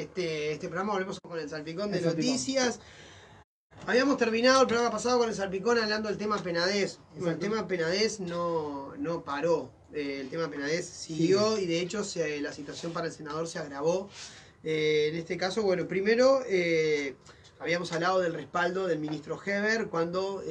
este, 0.00 0.52
este 0.52 0.68
programa. 0.68 0.92
Volvemos 0.92 1.18
con 1.20 1.38
el 1.38 1.48
salpicón 1.48 1.90
de 1.90 2.00
noticias. 2.00 2.80
Habíamos 3.86 4.18
terminado 4.18 4.62
el 4.62 4.66
programa 4.66 4.90
pasado 4.90 5.18
con 5.18 5.28
el 5.28 5.34
salpicón 5.34 5.78
hablando 5.78 6.08
del 6.08 6.18
tema 6.18 6.36
penadez. 6.38 6.98
el 7.24 7.38
tema 7.38 7.66
penadez 7.66 8.20
no, 8.20 8.94
no 8.98 9.22
paró. 9.22 9.70
Eh, 9.94 10.20
el 10.20 10.28
tema 10.28 10.50
penadez 10.50 10.86
siguió 10.86 11.56
y 11.56 11.66
de 11.66 11.80
hecho 11.80 12.04
la 12.42 12.52
situación 12.52 12.92
para 12.92 13.06
el 13.06 13.12
senador 13.12 13.48
se 13.48 13.58
agravó. 13.58 14.10
Eh, 14.62 15.08
en 15.10 15.16
este 15.16 15.36
caso, 15.36 15.62
bueno, 15.62 15.88
primero 15.88 16.42
eh, 16.46 17.16
habíamos 17.60 17.92
hablado 17.92 18.20
del 18.20 18.34
respaldo 18.34 18.86
del 18.86 18.98
ministro 18.98 19.40
Heber 19.42 19.88
cuando 19.88 20.42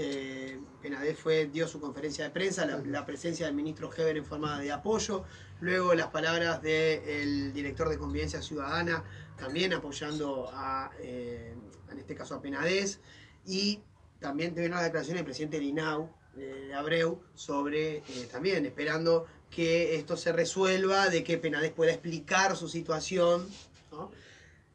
Penadez 0.82 1.20
fue, 1.20 1.48
dio 1.48 1.68
su 1.68 1.80
conferencia 1.80 2.24
de 2.24 2.30
prensa, 2.32 2.66
la, 2.66 3.06
presencia 3.06 3.46
del 3.46 3.56
ministro 3.56 3.92
Heber 3.96 4.18
en 4.18 4.26
forma 4.26 4.60
de 4.60 4.72
apoyo, 4.72 5.26
luego 5.60 5.94
las 5.94 6.08
palabras 6.08 6.62
del 6.62 7.54
director 7.54 7.90
de 7.90 7.98
Convivencia 7.98 8.42
Ciudadana 8.42 9.04
también 9.38 9.74
apoyando 9.74 10.50
a, 10.52 10.92
en 11.02 11.98
este 11.98 12.16
caso 12.16 12.36
a 12.36 12.42
Penadez, 12.42 13.00
y 13.46 13.80
también 14.20 14.54
tuvieron 14.54 14.78
la 14.78 14.84
declaración 14.84 15.16
del 15.16 15.26
presidente 15.26 15.60
Linau, 15.60 16.10
de 16.36 16.74
Abreu, 16.74 17.22
sobre 17.36 18.04
también 18.32 18.66
esperando 18.66 19.26
que 19.50 19.96
esto 19.96 20.18
se 20.18 20.32
resuelva, 20.32 21.10
de 21.10 21.24
que 21.24 21.38
Penades 21.38 21.72
pueda 21.72 21.92
explicar 21.92 22.56
su 22.56 22.68
situación. 22.68 23.48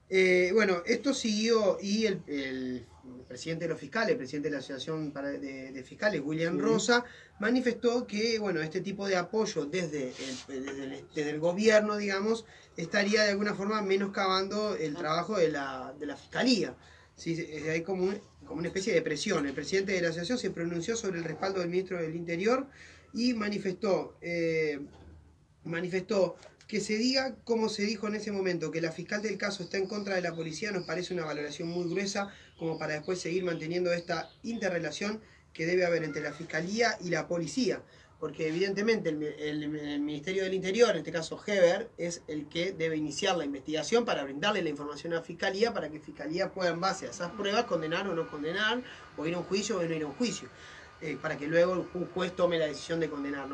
Eh, 0.09 0.51
bueno, 0.53 0.83
esto 0.87 1.15
siguió 1.15 1.79
y 1.81 2.07
el, 2.07 2.87
presidente 3.33 3.65
de 3.65 3.71
los 3.71 3.81
fiscales, 3.81 4.11
el 4.11 4.19
presidente 4.19 4.51
de 4.51 4.53
la 4.53 4.59
Asociación 4.59 5.11
de, 5.11 5.83
Fiscales, 5.87 6.21
William 6.23 6.59
Rosa, 6.59 7.03
manifestó 7.41 8.07
que 8.07 8.39
bueno, 8.39 8.61
este 8.61 8.83
tipo 8.83 9.09
de 9.09 9.17
apoyo 9.17 9.65
desde 9.65 10.13
el, 10.49 11.07
desde 11.15 11.31
el, 11.31 11.41
gobierno, 11.41 11.97
digamos, 11.97 12.45
estaría 12.77 13.23
de 13.23 13.31
alguna 13.31 13.55
forma 13.55 13.81
menoscabando 13.81 14.77
el 14.77 14.95
trabajo 14.95 15.39
de 15.39 15.49
la, 15.49 15.95
de 15.99 16.05
la 16.05 16.17
Fiscalía. 16.17 16.77
Sí, 17.17 17.35
hay 17.71 17.81
como, 17.83 18.13
como 18.45 18.59
una 18.59 18.69
especie 18.69 18.93
de 18.93 19.01
presión. 19.01 19.47
El 19.47 19.55
presidente 19.55 19.93
de 19.93 20.03
la 20.03 20.09
asociación 20.09 20.37
se 20.37 20.51
pronunció 20.51 20.95
sobre 20.95 21.19
el 21.19 21.25
respaldo 21.25 21.61
del 21.61 21.71
ministro 21.71 21.97
del 21.97 22.15
Interior 22.15 22.67
y 23.15 23.33
manifestó, 23.33 24.19
eh, 24.21 24.79
manifestó 25.65 26.37
que 26.67 26.81
se 26.81 26.97
diga 26.97 27.37
como 27.45 27.69
se 27.69 27.83
dijo 27.83 28.09
en 28.09 28.15
ese 28.15 28.33
momento, 28.33 28.71
que 28.71 28.81
la 28.81 28.93
fiscal 28.93 29.23
del 29.23 29.39
caso 29.39 29.63
está 29.63 29.79
en 29.79 29.87
contra 29.87 30.15
de 30.15 30.23
la 30.23 30.35
policía, 30.35 30.73
nos 30.73 30.85
parece 30.85 31.15
una 31.15 31.25
valoración 31.25 31.69
muy 31.69 31.89
gruesa 31.89 32.33
como 32.59 32.79
para 32.79 32.95
después 32.95 33.21
seguir 33.21 33.45
manteniendo 33.45 33.93
esta 33.93 34.31
interrelación 34.43 35.21
que 35.53 35.67
debe 35.67 35.85
haber 35.85 36.05
entre 36.05 36.23
la 36.23 36.33
fiscalía 36.33 36.97
y 37.01 37.11
la 37.11 37.29
policía. 37.29 37.83
Porque 38.23 38.47
evidentemente 38.47 39.09
el, 39.09 39.99
Ministerio 39.99 40.45
del 40.45 40.55
Interior, 40.55 40.91
en 40.91 40.99
este 40.99 41.11
caso 41.11 41.43
Heber, 41.45 41.91
es 41.99 42.23
el 42.29 42.49
que 42.49 42.71
debe 42.71 42.97
iniciar 42.97 43.37
la 43.37 43.45
investigación 43.45 44.05
para 44.05 44.23
brindarle 44.23 44.63
la 44.63 44.69
información 44.69 45.13
a 45.13 45.17
la 45.17 45.23
Fiscalía 45.23 45.75
para 45.75 45.91
que 45.91 45.99
Fiscalía 45.99 46.53
pueda 46.53 46.71
en 46.71 46.81
base 46.81 47.09
a 47.09 47.11
esas 47.11 47.33
pruebas 47.33 47.65
condenar 47.65 48.07
o 48.07 48.15
no 48.15 48.31
condenar, 48.31 48.81
o 49.17 49.27
ir 49.27 49.35
a 49.35 49.39
un 49.39 49.45
juicio 49.45 49.77
o 49.77 49.83
no 49.83 49.93
ir 49.93 50.05
a 50.05 50.07
un 50.07 50.13
juicio. 50.13 50.49
Eh, 51.05 51.19
para 51.21 51.37
que 51.37 51.49
luego 51.49 51.85
un 51.95 52.07
juez 52.07 52.31
tome 52.37 52.61
la 52.61 52.67
decisión 52.67 53.01
de 53.01 53.11
condenar. 53.11 53.49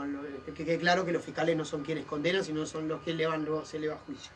Que 0.44 0.52
quede 0.52 0.78
claro 0.78 1.06
que 1.06 1.12
los 1.12 1.24
fiscales 1.24 1.56
no 1.56 1.64
son 1.64 1.82
quienes 1.82 2.04
condenan, 2.04 2.44
sino 2.44 2.66
son 2.66 2.88
los 2.88 3.00
que 3.00 3.12
elevan, 3.12 3.46
luego 3.46 3.64
se 3.64 3.78
eleva 3.78 3.94
a 3.94 3.98
juicio. 3.98 4.30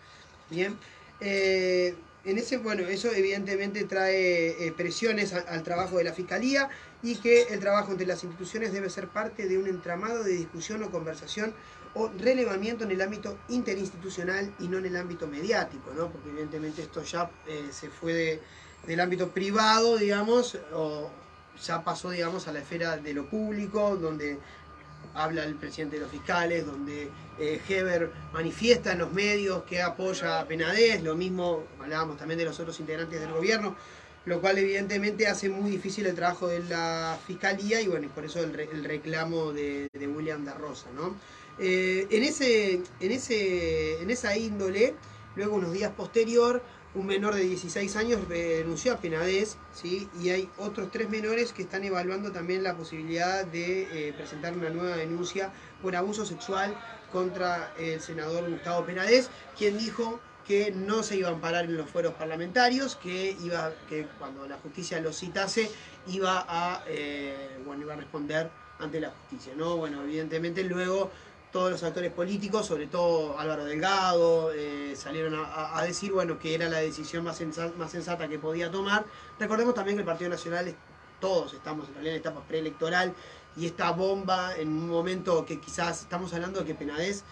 Bien. 0.49 0.79
Eh, 1.21 1.95
en 2.25 2.39
ese, 2.39 2.57
bueno, 2.57 2.89
eso 2.89 3.13
evidentemente 3.13 3.85
trae 3.85 4.67
eh, 4.67 4.73
presiones 4.73 5.35
al 5.35 5.63
trabajo 5.63 5.99
de 5.99 6.05
la 6.05 6.15
Fiscalía 6.15 6.71
y 7.03 7.17
que 7.17 7.43
el 7.51 7.61
trabajo 7.61 7.91
entre 7.91 8.07
las 8.07 8.25
instituciones 8.25 8.73
debe 8.73 8.89
ser 8.89 9.09
parte 9.09 9.47
de 9.47 9.59
un 9.59 9.67
entramado 9.67 10.25
de 10.25 10.33
discusión 10.33 10.83
o 10.83 10.91
conversación 10.91 11.53
o 11.93 12.09
relevamiento 12.19 12.85
en 12.85 12.93
el 12.93 13.03
ámbito 13.03 13.37
interinstitucional 13.51 14.55
y 14.59 14.69
no 14.69 14.79
en 14.79 14.87
el 14.87 14.97
ámbito 14.97 15.27
mediático, 15.27 15.93
¿no? 15.95 16.11
Porque 16.11 16.31
evidentemente 16.31 16.81
esto 16.81 17.03
ya 17.03 17.31
se 17.71 17.91
fue 17.91 18.41
del 18.87 19.01
ámbito 19.01 19.29
privado, 19.29 19.99
digamos, 19.99 20.57
o, 20.73 21.11
ya 21.65 21.83
pasó, 21.83 22.11
digamos, 22.11 22.49
a 22.49 22.53
la 22.53 22.61
esfera 22.61 22.97
de 22.97 23.15
lo 23.15 23.27
público, 23.27 23.97
donde 23.97 24.39
habla 25.15 25.45
el 25.45 25.55
presidente 25.57 25.97
de 25.97 26.03
los 26.03 26.11
fiscales, 26.11 26.65
donde 26.67 27.11
eh, 27.39 27.61
Heber 27.69 28.11
manifiesta 28.33 28.93
en 28.93 28.99
los 28.99 29.13
medios 29.13 29.63
que 29.65 29.83
apoya 29.83 30.41
a 30.41 30.47
Penadez, 30.47 31.03
lo 31.03 31.15
mismo 31.15 31.65
hablábamos 31.81 32.17
también 32.17 32.39
de 32.39 32.45
los 32.45 32.59
otros 32.61 32.79
integrantes 32.81 33.21
del 33.21 33.33
gobierno, 33.33 33.77
lo 34.25 34.41
cual 34.41 34.59
evidentemente 34.59 35.27
hace 35.27 35.49
muy 35.49 35.71
difícil 35.71 36.07
el 36.07 36.15
trabajo 36.15 36.47
de 36.47 36.61
la 36.61 37.19
fiscalía 37.27 37.81
y 37.81 37.89
bueno, 37.89 38.09
por 38.15 38.25
eso 38.25 38.41
el, 38.41 38.85
reclamo 38.85 39.53
de, 39.53 39.89
William 39.95 40.45
da 40.45 40.55
Rosa. 40.55 40.87
¿no? 40.95 41.17
Eh, 41.59 42.07
en, 42.11 42.23
ese, 42.23 42.81
en, 43.01 43.13
ese, 43.13 44.01
en 44.01 44.11
esa 44.11 44.37
índole, 44.37 44.95
luego 45.37 45.57
unos 45.57 45.73
días 45.73 45.93
posterior, 45.93 46.63
un 46.95 47.07
menor 47.07 47.35
de 47.35 47.43
16 47.43 47.97
años 47.97 48.29
denunció 48.29 48.93
a 48.93 48.97
Penades, 48.99 49.57
¿sí? 49.73 50.09
y 50.21 50.29
hay 50.29 50.51
otros 50.59 50.91
tres 50.91 51.09
menores 51.09 51.53
que 51.53 51.63
están 51.63 51.85
evaluando 51.85 52.33
también 52.33 52.63
la 52.63 52.77
posibilidad 52.77 53.47
de 53.47 54.09
eh, 54.09 54.13
presentar 54.13 54.53
una 54.53 54.69
nueva 54.69 54.97
denuncia 54.97 55.53
por 55.81 55.97
abuso 55.97 56.27
sexual 56.27 56.77
contra 57.11 57.73
el 57.79 58.01
senador 58.01 58.51
Gustavo 58.51 58.85
Penades, 58.85 59.31
quien 59.57 59.79
dijo 59.79 60.21
que 60.47 60.73
no 60.73 61.03
se 61.03 61.17
iban 61.17 61.37
a 61.37 61.41
parar 61.41 61.65
en 61.65 61.77
los 61.77 61.89
fueros 61.89 62.15
parlamentarios, 62.15 62.97
que 62.97 63.37
iba, 63.43 63.73
que 63.89 64.07
cuando 64.19 64.47
la 64.47 64.57
justicia 64.59 65.01
lo 65.01 65.13
citase 65.13 65.71
iba 66.09 66.45
a, 66.49 66.83
eh, 66.89 67.59
bueno, 67.65 67.83
iba 67.83 67.95
a 67.95 67.97
responder 67.97 68.51
ante 68.79 69.01
la 69.01 69.11
justicia, 69.11 69.53
¿no? 69.57 69.77
Bueno, 69.77 70.03
evidentemente 70.03 70.65
luego 70.65 71.11
todos 71.53 71.71
los 71.71 71.83
actores 71.83 72.11
políticos, 72.11 72.67
sobre 72.67 72.87
todo 72.87 73.39
Álvaro 73.39 73.65
Delgado, 73.65 74.53
eh, 74.55 74.95
salieron 74.97 75.35
a, 75.37 75.83
decir 75.83 76.11
bueno, 76.11 76.39
que 76.39 76.55
era 76.55 76.69
la 76.69 76.79
decisión 76.79 77.23
más 77.25 77.37
sensata, 77.37 77.77
más 77.77 77.91
sensata 77.91 78.27
que 78.27 78.39
podía 78.39 78.71
tomar. 78.71 79.05
Recordemos 79.39 79.75
también 79.75 79.97
que 79.97 80.01
el 80.01 80.07
Partido 80.07 80.31
Nacional, 80.31 80.75
todos 81.21 81.53
estamos 81.53 81.87
en 81.89 81.95
realidad 81.95 82.15
en 82.15 82.21
etapa 82.21 82.41
preelectoral, 82.49 83.15
y 83.55 83.67
esta 83.67 83.91
bomba 83.91 84.57
en 84.57 84.69
un 84.69 84.89
momento 84.89 85.45
que 85.45 85.61
quizás 85.61 86.01
estamos 86.01 86.33
hablando 86.33 86.61
de 86.61 86.67
que 86.67 86.75
Penades 86.75 87.23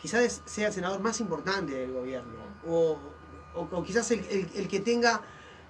quizás 0.00 0.42
sea 0.44 0.68
el 0.68 0.74
senador 0.74 1.00
más 1.00 1.18
importante 1.20 1.72
del 1.72 1.92
gobierno, 1.92 2.34
o, 2.68 2.98
quizás 3.84 4.10
el 4.10 4.68
que 4.68 4.80
tenga 4.80 5.22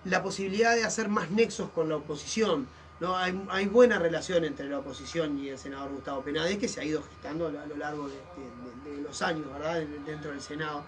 la 0.04 0.24
posibilidad 0.24 0.74
de 0.74 0.84
hacer 0.84 1.08
más 1.08 1.30
nexos 1.30 1.70
con 1.70 1.88
la 1.88 1.96
oposición 1.96 2.66
no, 3.00 3.16
hay, 3.16 3.40
hay, 3.50 3.66
buena 3.66 3.98
relación 3.98 4.44
entre 4.44 4.68
la 4.68 4.78
oposición 4.78 5.38
y 5.38 5.48
el 5.50 5.58
senador 5.58 5.90
Gustavo 5.90 6.22
Penades 6.22 6.56
que 6.58 6.68
se 6.68 6.80
ha 6.80 6.84
ido 6.84 7.02
gestando 7.02 7.48
a 7.48 7.66
lo 7.66 7.76
largo 7.76 8.08
de, 8.08 9.02
los 9.02 9.22
años, 9.22 9.52
¿verdad? 9.52 9.82
Dentro 10.06 10.30
del 10.30 10.40
Senado. 10.40 10.84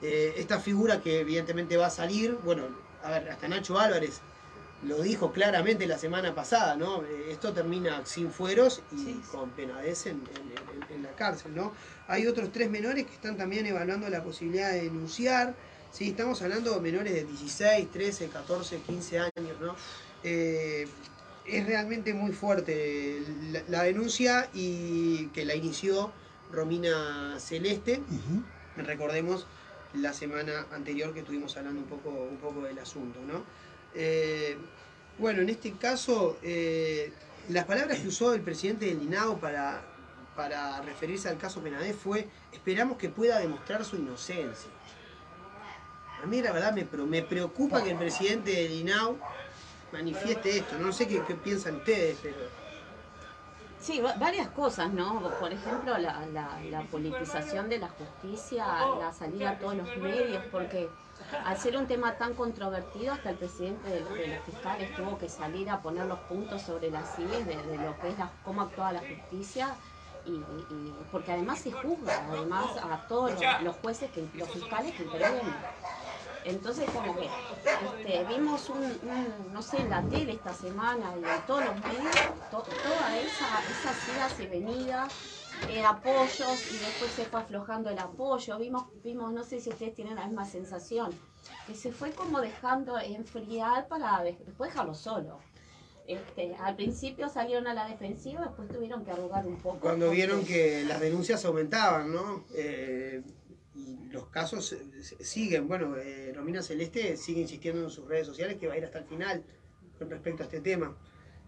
Eh, 0.00 0.34
esta 0.36 0.58
figura 0.58 1.00
que 1.00 1.20
evidentemente 1.20 1.76
va 1.76 1.86
a 1.86 1.90
salir, 1.90 2.36
bueno, 2.44 2.64
a 3.04 3.10
ver, 3.10 3.30
hasta 3.30 3.46
Nacho 3.48 3.78
Álvarez 3.78 4.20
lo 4.84 5.00
dijo 5.00 5.32
claramente 5.32 5.86
la 5.86 5.98
semana 5.98 6.34
pasada, 6.34 6.76
¿no? 6.76 7.02
Eh, 7.04 7.28
esto 7.30 7.52
termina 7.52 8.04
sin 8.04 8.30
fueros 8.30 8.82
y 8.90 9.14
con 9.30 9.50
Penades 9.50 10.06
en, 10.06 10.22
la 11.02 11.10
cárcel, 11.12 11.54
¿no? 11.54 11.72
Hay 12.08 12.26
otros 12.26 12.50
tres 12.52 12.68
menores 12.68 13.06
que 13.06 13.14
están 13.14 13.36
también 13.36 13.64
evaluando 13.66 14.08
la 14.08 14.22
posibilidad 14.22 14.72
de 14.72 14.82
denunciar, 14.82 15.54
¿sí? 15.90 16.10
Estamos 16.10 16.42
hablando 16.42 16.74
de 16.74 16.80
menores 16.80 17.14
de 17.14 17.24
16, 17.24 17.90
13, 17.90 18.28
14, 18.28 18.78
15 18.78 19.18
años, 19.20 19.60
¿no? 19.60 19.76
Eh, 20.24 20.86
es 21.46 21.66
realmente 21.66 22.14
muy 22.14 22.32
fuerte 22.32 23.22
la, 23.68 23.82
denuncia 23.82 24.48
y 24.54 25.26
que 25.28 25.44
la 25.44 25.54
inició 25.54 26.12
Romina 26.52 27.36
Celeste. 27.38 28.00
Recordemos 28.76 29.46
la 29.94 30.12
semana 30.12 30.66
anterior 30.72 31.12
que 31.12 31.20
estuvimos 31.20 31.56
hablando 31.56 31.80
un 31.80 31.86
poco, 31.86 32.10
un 32.10 32.36
poco 32.36 32.62
del 32.62 32.78
asunto, 32.78 33.20
¿no? 33.26 33.44
Eh, 33.94 34.56
bueno, 35.18 35.42
en 35.42 35.50
este 35.50 35.72
caso, 35.72 36.38
eh, 36.42 37.12
las 37.48 37.64
palabras 37.64 37.98
que 37.98 38.08
usó 38.08 38.32
el 38.32 38.40
presidente 38.40 38.86
del 38.86 39.02
INAO 39.02 39.38
para, 39.38 39.82
para 40.34 40.80
referirse 40.82 41.28
al 41.28 41.36
caso 41.36 41.60
Penadez 41.60 41.96
fue, 41.96 42.28
esperamos 42.52 42.96
que 42.96 43.10
pueda 43.10 43.38
demostrar 43.38 43.84
su 43.84 43.96
inocencia. 43.96 44.70
A 46.22 46.26
mí 46.26 46.40
la 46.40 46.52
verdad 46.52 46.72
me, 46.72 46.86
me 47.04 47.22
preocupa 47.22 47.82
que 47.82 47.90
el 47.90 47.98
presidente 47.98 48.52
del 48.52 48.72
INAO 48.72 49.18
manifieste 49.92 50.58
esto. 50.58 50.78
No 50.78 50.92
sé 50.92 51.06
qué, 51.06 51.20
piensan 51.34 51.76
ustedes, 51.76 52.18
pero... 52.22 52.36
Sí, 53.80 54.00
varias 54.00 54.48
cosas, 54.50 54.92
¿no? 54.92 55.28
Por 55.40 55.52
ejemplo, 55.52 55.98
la, 55.98 56.86
politización 56.90 57.68
de 57.68 57.78
la 57.78 57.88
justicia, 57.88 58.64
la 58.98 59.12
salida 59.12 59.50
a 59.50 59.58
todos 59.58 59.74
los 59.74 59.96
medios, 59.96 60.44
porque 60.52 60.88
al 61.44 61.58
ser 61.58 61.76
un 61.76 61.86
tema 61.88 62.16
tan 62.16 62.34
controvertido, 62.34 63.12
hasta 63.12 63.30
el 63.30 63.36
presidente 63.36 63.90
de, 63.90 64.00
los 64.00 64.44
fiscales 64.44 64.94
tuvo 64.94 65.18
que 65.18 65.28
salir 65.28 65.68
a 65.68 65.80
poner 65.82 66.06
los 66.06 66.18
puntos 66.20 66.62
sobre 66.62 66.90
las 66.90 67.16
sillas 67.16 67.44
de, 67.44 67.56
lo 67.56 67.98
que 68.00 68.10
es 68.10 68.18
la, 68.18 68.30
cómo 68.44 68.62
actúa 68.62 68.92
la 68.92 69.00
justicia, 69.00 69.74
y, 70.24 70.40
porque 71.10 71.32
además 71.32 71.58
se 71.58 71.72
juzga, 71.72 72.24
además 72.30 72.66
a 72.76 73.08
todos 73.08 73.32
los, 73.62 73.76
jueces, 73.76 74.10
que, 74.12 74.24
los 74.34 74.48
fiscales 74.48 74.94
que 74.94 75.02
intervienen 75.02 75.52
entonces 76.44 76.88
como 76.90 77.14
que 77.16 77.26
este, 77.26 78.24
vimos 78.24 78.68
un, 78.68 79.52
no 79.52 79.62
sé, 79.62 79.80
en 79.80 79.90
la 79.90 80.02
tele 80.02 80.32
esta 80.32 80.52
semana 80.52 81.14
y 81.20 81.24
en 81.24 81.46
todos 81.46 81.64
los 81.64 81.74
medios, 81.76 82.14
toda 82.50 83.18
esa, 83.18 83.62
esas 83.70 84.08
idas 84.14 84.40
y 84.40 84.46
venidas 84.46 85.12
eh, 85.68 85.84
apoyos 85.84 86.72
y 86.72 86.78
después 86.78 87.12
se 87.12 87.24
fue 87.24 87.40
aflojando 87.40 87.90
el 87.90 87.98
apoyo. 87.98 88.58
Vimos, 88.58 88.86
vimos, 89.02 89.32
no 89.32 89.44
sé 89.44 89.60
si 89.60 89.70
ustedes 89.70 89.94
tienen 89.94 90.16
la 90.16 90.26
misma 90.26 90.44
sensación, 90.44 91.10
que 91.66 91.74
se 91.74 91.92
fue 91.92 92.10
como 92.10 92.40
dejando 92.40 92.98
enfriar 92.98 93.88
para 93.88 94.22
después 94.22 94.70
dejarlo 94.70 94.94
solo. 94.94 95.38
Este, 96.06 96.56
al 96.56 96.74
principio 96.74 97.28
salieron 97.28 97.68
a 97.68 97.74
la 97.74 97.86
defensiva, 97.86 98.42
después 98.42 98.68
tuvieron 98.68 99.04
que 99.04 99.12
arrugar 99.12 99.46
un 99.46 99.56
poco. 99.58 99.78
Cuando 99.78 100.10
vieron 100.10 100.44
que 100.44 100.84
las 100.84 100.98
denuncias 101.00 101.44
aumentaban, 101.44 102.12
¿no? 102.12 102.44
Eh, 102.54 103.22
y 103.74 103.96
los 104.10 104.26
casos 104.26 104.76
siguen, 105.20 105.66
bueno, 105.66 105.96
eh, 105.96 106.32
Romina 106.34 106.62
Celeste 106.62 107.16
sigue 107.16 107.40
insistiendo 107.40 107.82
en 107.82 107.90
sus 107.90 108.06
redes 108.06 108.26
sociales 108.26 108.58
que 108.58 108.66
va 108.66 108.74
a 108.74 108.78
ir 108.78 108.84
hasta 108.84 108.98
el 108.98 109.06
final 109.06 109.44
con 109.98 110.10
respecto 110.10 110.42
a 110.42 110.46
este 110.46 110.60
tema, 110.60 110.96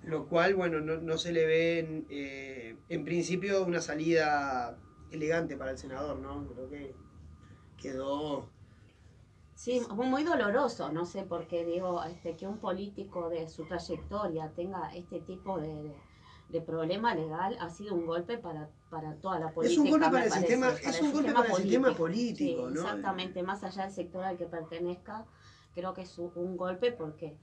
lo 0.02 0.26
cual, 0.26 0.54
bueno, 0.54 0.80
no, 0.80 1.18
se 1.18 1.32
le 1.32 1.46
ve 1.46 1.78
en, 1.80 2.06
eh, 2.08 2.76
en, 2.88 3.04
principio 3.04 3.64
una 3.64 3.80
salida 3.80 4.78
elegante 5.10 5.56
para 5.56 5.72
el 5.72 5.78
senador, 5.78 6.18
¿no? 6.18 6.46
Creo 6.48 6.70
que 6.70 6.94
quedó... 7.76 8.48
Sí, 9.54 9.80
muy 9.94 10.24
doloroso, 10.24 10.90
no 10.90 11.04
sé 11.06 11.22
por 11.22 11.46
qué 11.46 11.64
digo, 11.64 12.02
este, 12.04 12.36
que 12.36 12.46
un 12.46 12.58
político 12.58 13.28
de 13.28 13.48
su 13.48 13.66
trayectoria 13.66 14.50
tenga 14.56 14.92
este 14.94 15.20
tipo 15.20 15.60
de 15.60 15.94
de 16.48 16.60
problema 16.60 17.14
legal 17.14 17.56
ha 17.60 17.70
sido 17.70 17.94
un 17.94 18.06
golpe 18.06 18.38
para, 18.38 18.70
para 18.94 19.16
toda 19.16 19.40
la 19.40 19.52
política. 19.52 19.72
Es 19.72 19.84
un 19.84 19.90
golpe 19.90 20.06
para 20.06 20.24
el 20.24 20.30
sistema, 20.30 20.68
es 20.68 21.00
un 21.02 21.12
golpe 21.12 21.32
para 21.32 21.48
el 21.48 21.56
sistema 21.56 21.94
político, 21.96 22.70
¿no? 22.70 22.80
Exactamente, 22.82 23.42
más 23.42 23.64
allá 23.64 23.82
del 23.82 23.92
sector 23.92 24.24
al 24.24 24.36
que 24.36 24.46
pertenezca, 24.46 25.26
creo 25.74 25.92
que 25.94 26.02
es 26.02 26.16
un, 26.16 26.56
golpe 26.56 26.92
porque, 26.92 27.36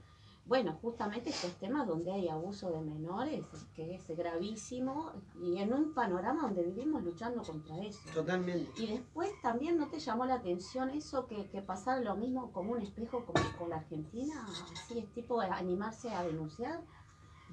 bueno, 0.45 0.77
justamente 0.81 1.29
estos 1.29 1.51
temas 1.55 1.85
donde 1.85 2.13
hay 2.13 2.29
abuso 2.29 2.71
de 2.71 2.79
menores, 2.79 3.43
que 3.75 3.95
es 3.95 4.07
gravísimo, 4.07 5.11
y 5.41 5.57
en 5.57 5.73
un 5.73 5.93
panorama 5.93 6.43
donde 6.43 6.63
vivimos 6.63 7.03
luchando 7.03 7.43
contra 7.43 7.77
eso. 7.79 7.99
Totalmente. 8.13 8.71
Y 8.81 8.87
después 8.87 9.29
también 9.41 9.77
no 9.77 9.89
te 9.89 9.99
llamó 9.99 10.25
la 10.25 10.35
atención 10.35 10.89
eso 10.91 11.27
que, 11.27 11.49
que 11.49 11.61
pasara 11.61 11.99
lo 11.99 12.15
mismo 12.15 12.53
como 12.53 12.71
un 12.71 12.81
espejo 12.81 13.25
como 13.25 13.43
con 13.59 13.71
la 13.71 13.75
Argentina, 13.75 14.47
así 14.71 14.99
es 14.99 15.13
tipo 15.13 15.41
animarse 15.41 16.11
a 16.11 16.23
denunciar 16.23 16.81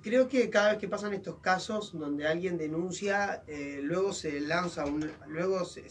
creo 0.03 0.29
que 0.29 0.51
cada 0.51 0.71
vez 0.71 0.79
que 0.79 0.89
pasan 0.89 1.13
estos 1.15 1.39
casos 1.39 1.97
donde 1.99 2.27
alguien 2.27 2.59
denuncia, 2.59 3.43
eh, 3.47 3.81
luego 3.83 4.13
se 4.13 4.41
lanza, 4.41 4.85
un, 4.85 5.11
luego 5.27 5.65
se, 5.65 5.89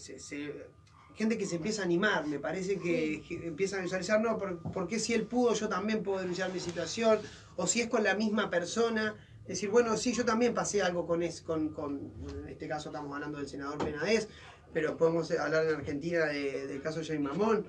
gente 1.16 1.38
que 1.38 1.46
se 1.46 1.56
empieza 1.56 1.82
a 1.82 1.86
animar, 1.86 2.28
me 2.28 2.40
parece 2.40 2.78
que, 2.78 3.24
empiezan 3.44 3.80
a 3.80 3.84
visualizar, 3.84 4.22
no, 4.22 4.38
porque 4.74 5.00
si 5.00 5.14
él 5.14 5.24
pudo, 5.24 5.54
yo 5.54 5.68
también 5.68 6.04
puedo 6.04 6.20
denunciar 6.20 6.52
mi 6.54 6.60
situación, 6.60 7.20
o 7.56 7.66
si 7.66 7.82
es 7.82 7.88
con 7.88 8.04
la 8.04 8.16
misma 8.16 8.50
persona, 8.50 9.16
decir, 9.48 9.70
bueno, 9.70 9.98
sí, 9.98 10.14
yo 10.14 10.26
también 10.26 10.54
pasé 10.54 10.82
algo 10.82 11.08
con, 11.08 11.24
es, 11.24 11.42
con, 11.42 11.70
con 11.70 12.12
en 12.44 12.50
este 12.50 12.68
caso 12.68 12.90
estamos 12.90 13.14
hablando 13.14 13.40
del 13.40 13.48
senador 13.48 13.78
Penades, 13.78 14.28
pero 14.74 14.98
podemos 14.98 15.32
hablar 15.32 15.66
en 15.66 15.76
Argentina 15.76 16.26
del 16.26 16.82
caso 16.82 17.00
de 17.00 17.06
Jay 17.06 17.20
Mamón. 17.20 17.66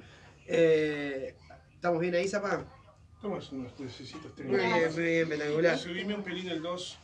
Eh, 0.47 1.35
¿Estamos 1.75 2.01
bien 2.01 2.15
ahí, 2.15 2.29
Zapa? 2.29 2.67
Tomas 3.21 3.51
unos 3.53 3.79
necesitos 3.81 4.31
Muy 4.39 4.57
bien, 4.57 4.93
muy 4.95 5.03
bien, 5.03 5.33
espectacular. 5.33 5.79
Subime 5.79 6.15
un 6.15 6.23
pelín 6.23 6.49
el 6.49 6.63
2. 6.63 6.99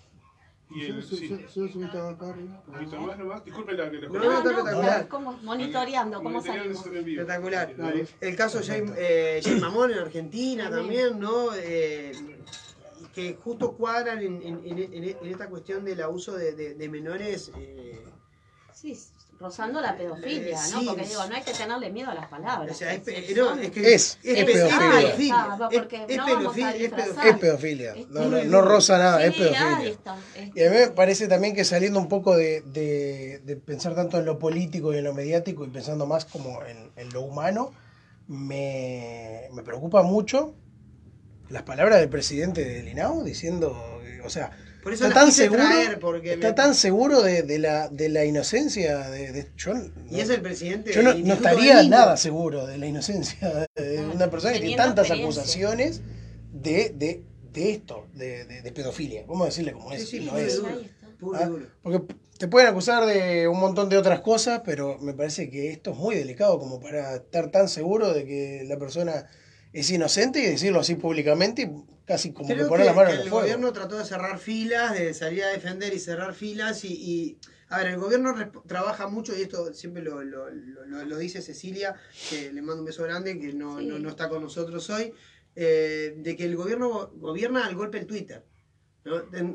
Y 0.71 0.87
el, 0.87 1.03
sí. 1.03 1.31
Un 1.31 1.89
poquito 1.89 3.01
más 3.01 3.19
nomás. 3.19 3.45
Disculpe 3.45 3.73
la 3.75 3.91
que 3.91 3.99
lo 3.99 4.09
No, 4.09 4.43
no, 4.43 4.51
espectacular. 4.51 5.09
Como 5.09 5.33
monitoreando, 5.43 6.23
¿cómo 6.23 6.41
salimos? 6.41 6.87
Espectacular. 6.87 7.75
El 8.21 8.37
caso 8.37 8.61
de 8.61 8.65
Jay, 8.65 8.85
eh, 8.97 9.59
Mamón 9.61 9.91
en 9.93 9.99
Argentina 9.99 10.71
también, 10.71 11.19
¿no? 11.19 11.55
Eh, 11.55 12.13
que 13.15 13.35
justo 13.35 13.73
cuadran 13.73 14.21
en, 14.23 14.43
en, 14.43 14.61
en, 14.65 14.79
en, 15.05 15.27
esta 15.27 15.49
cuestión 15.49 15.85
del 15.85 16.03
abuso 16.03 16.35
de, 16.35 16.53
de, 16.53 16.75
de 16.75 16.89
menores. 16.89 17.53
Eh, 17.57 18.03
sí, 18.73 18.99
rozando 19.39 19.81
la 19.81 19.97
pedofilia, 19.97 20.59
¿no? 20.73 20.85
Porque 20.85 21.05
digo, 21.05 21.27
no 21.27 21.35
hay 21.35 21.43
que 21.43 21.53
tenerle 21.53 21.91
miedo 21.91 22.11
a 22.11 22.15
las 22.15 22.29
palabras. 22.29 22.71
O 22.71 22.75
sea, 22.75 22.95
es, 22.95 23.07
no, 23.37 23.55
es, 23.57 23.71
que 23.71 23.95
es, 23.95 24.19
es, 24.23 24.45
pedofilia. 24.45 25.15
Es 27.25 27.37
pedofilia. 27.37 27.95
No, 28.11 28.27
no, 28.27 28.45
no 28.45 28.63
roza 28.63 28.99
nada, 28.99 29.25
es 29.25 29.35
pedofilia. 29.35 29.97
Y 30.55 30.63
a 30.63 30.71
mí 30.71 30.77
me 30.77 30.89
parece 30.89 31.29
también 31.29 31.55
que 31.55 31.65
saliendo 31.65 31.99
un 31.99 32.09
poco 32.09 32.37
de, 32.37 32.63
de, 32.63 33.41
de, 33.45 33.57
pensar 33.57 33.95
tanto 33.95 34.19
en 34.19 34.25
lo 34.25 34.39
político 34.39 34.95
y 34.95 34.99
en 34.99 35.05
lo 35.05 35.15
mediático 35.15 35.65
y 35.65 35.69
pensando 35.69 36.07
más 36.07 36.25
como 36.25 36.65
en, 36.65 36.91
en 36.97 37.11
lo 37.11 37.23
humano, 37.23 37.73
me, 38.27 39.49
me 39.53 39.63
preocupa 39.63 40.03
mucho 40.03 40.55
las 41.49 41.63
palabras 41.63 42.01
del 42.01 42.09
presidente 42.09 42.65
del 42.65 42.89
INAU 42.89 43.23
diciendo, 43.23 44.01
o 44.25 44.31
sea, 44.31 44.51
está 44.93 45.11
tan 45.11 45.33
seguro, 45.33 45.63
está 46.23 46.55
tan 46.55 46.75
seguro 46.75 47.23
de, 47.23 47.43
de, 47.43 47.59
la, 47.59 47.89
de 47.89 48.09
la 48.09 48.25
inocencia 48.25 49.09
de, 49.09 49.33
de 49.33 49.51
yo, 49.57 49.73
y 50.11 50.21
es 50.21 50.31
el 50.31 50.43
presidente. 50.43 50.93
Yo 50.93 51.03
no, 51.03 51.11
estaría 51.13 51.83
nada 51.85 52.17
seguro 52.17 52.67
de 52.67 52.79
la 52.79 52.87
inocencia 52.87 53.69
de 53.75 54.01
una 54.01 54.31
persona 54.31 54.55
que 54.55 54.61
tiene 54.61 54.77
tantas 54.77 55.11
acusaciones 55.11 56.03
de, 56.53 56.91
de, 56.91 57.25
de 57.53 57.71
esto, 57.73 58.07
de, 58.15 58.45
de, 58.45 58.73
pedofilia. 58.73 59.25
Vamos 59.27 59.43
a 59.43 59.47
decirle 59.47 59.73
como 59.73 59.93
es. 59.93 60.13
no 60.23 60.39
es. 60.39 60.61
Ah, 61.35 61.51
porque 61.83 62.15
te 62.39 62.49
pueden 62.49 62.69
acusar 62.69 63.07
de 63.07 63.49
un 63.49 63.59
montón 63.59 63.89
de 63.89 63.97
otras 63.97 64.21
cosas, 64.21 64.63
pero 64.65 64.99
me 64.99 65.15
parece 65.15 65.49
que 65.49 65.71
esto 65.71 65.93
es 65.93 65.97
muy 65.97 66.17
delicado 66.17 66.59
como 66.59 66.81
para 66.81 67.17
estar 67.17 67.51
tan 67.51 67.69
seguro 67.69 68.13
de 68.13 68.25
que 68.25 68.65
la 68.67 68.79
persona 68.79 69.27
es 69.73 69.91
inocente 69.91 70.41
y 70.41 70.47
decirlo 70.47 70.81
así 70.81 70.95
públicamente 70.95 71.71
casi 72.05 72.33
como 72.33 72.49
que 72.49 72.65
poner 72.65 72.87
la 72.87 72.93
mano 72.93 73.11
en 73.11 73.17
el, 73.17 73.23
el 73.23 73.31
gobierno 73.31 73.73
trató 73.73 73.99
de 73.99 74.05
cerrar 74.05 74.39
filas, 74.39 74.95
de 74.95 75.15
salir 75.15 75.45
a 75.45 75.49
defender 75.49 75.93
y 75.95 75.99
cerrar 75.99 76.35
filas 76.35 76.85
y, 76.85 77.39
a 77.69 77.79
ver, 77.79 77.89
el 77.89 77.99
gobierno 77.99 78.35
trabaja 78.67 79.09
mucho 79.09 79.37
y 79.37 79.43
esto 79.43 79.73
siempre 79.73 80.03
lo, 80.03 80.23
lo, 80.23 80.49
lo, 80.51 81.19
dice 81.19 81.41
Cecilia, 81.41 81.97
que 82.31 82.53
le 82.53 82.62
mando 82.62 82.83
un 82.83 82.87
beso 82.87 83.03
grande, 83.05 83.39
que 83.39 83.53
no, 83.53 83.81
no, 83.81 84.09
está 84.09 84.29
con 84.29 84.43
nosotros 84.43 84.89
hoy, 84.91 85.12
eh, 85.56 86.15
de 86.17 86.37
que 86.37 86.45
el 86.45 86.56
gobierno 86.56 87.11
gobierna 87.15 87.65
al 87.67 87.75
golpe 87.75 87.99
del 87.99 88.06
Twitter. 88.06 88.45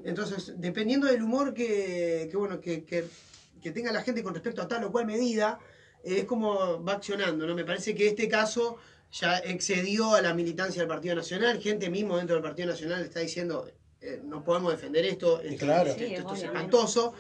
Entonces, 0.04 0.54
dependiendo 0.58 1.08
del 1.08 1.24
humor 1.24 1.54
que, 1.54 2.28
que 2.30 2.38
bueno, 2.38 2.60
que, 2.62 2.84
que, 2.84 3.06
que, 3.62 3.72
tenga 3.72 3.92
la 3.92 4.04
gente 4.04 4.22
con 4.22 4.34
respecto 4.34 4.62
a 4.62 4.68
tal 4.68 4.84
o 4.84 4.92
cual 4.92 5.08
medida, 5.08 5.60
es 6.04 6.26
como 6.26 6.84
va 6.84 6.94
accionando, 6.94 7.48
¿no? 7.48 7.56
Me 7.56 7.66
parece 7.66 7.96
que 7.96 8.08
este 8.08 8.28
caso 8.28 8.78
ya 9.12 9.38
excedió 9.40 10.14
a 10.14 10.22
la 10.22 10.34
militancia 10.34 10.82
del 10.82 10.88
Partido 10.88 11.16
Nacional, 11.16 11.60
gente 11.60 11.90
mismo 11.90 12.18
dentro 12.18 12.36
del 12.36 12.44
Partido 12.44 12.70
Nacional 12.70 13.02
está 13.02 13.20
diciendo, 13.20 13.70
eh, 14.02 14.22
no 14.24 14.44
podemos 14.44 14.72
defender 14.72 15.06
esto, 15.06 15.42
esto, 15.42 16.34
es 16.34 16.44
espantoso, 16.44 17.14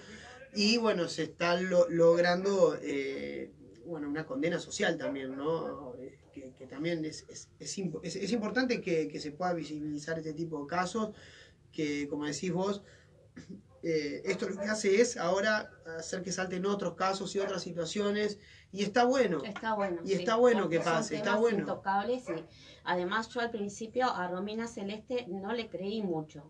y 0.54 0.78
bueno, 0.78 1.08
se 1.08 1.24
está 1.24 1.60
logrando 1.60 2.78
eh, 2.82 3.52
bueno, 3.86 4.08
una 4.08 4.26
condena 4.26 4.60
social 4.60 4.98
también, 4.98 5.36
¿no? 5.36 5.96
Eh, 6.00 6.18
que, 6.58 6.68
también 6.68 7.04
es, 7.04 7.26
es, 7.28 7.50
es, 7.60 8.32
importante 8.32 8.80
que, 8.80 9.08
que, 9.08 9.20
se 9.20 9.32
pueda 9.32 9.54
visibilizar 9.54 10.18
este 10.18 10.34
tipo 10.34 10.62
de 10.62 10.68
casos, 10.68 11.10
que 11.72 12.08
como 12.08 12.26
decís 12.26 12.54
vos, 12.54 12.82
esto 13.82 14.48
lo 14.48 14.58
que 14.58 14.68
hace 14.68 15.02
es 15.02 15.18
ahora 15.18 15.72
hacer 15.98 16.22
que 16.22 16.32
salten 16.32 16.66
otros 16.66 16.96
casos 16.96 17.36
y 17.36 17.40
otras 17.40 17.64
situaciones 17.64 18.38
y 18.72 18.84
está 18.84 19.06
bueno. 19.06 19.44
Está 19.44 19.74
bueno. 19.74 20.02
Y 20.06 20.14
está 20.14 20.36
bueno 20.36 20.70
que 20.70 20.80
pase, 20.80 21.16
está 21.16 21.36
bueno. 21.38 21.60
Intocables 21.60 22.30
y 22.30 22.46
además 22.84 23.30
yo 23.30 23.42
al 23.42 23.50
principio 23.50 24.10
a 24.10 24.28
Romina 24.28 24.68
Celeste 24.68 25.26
no 25.28 25.54
le 25.54 25.70
creí 25.70 26.02
mucho. 26.04 26.50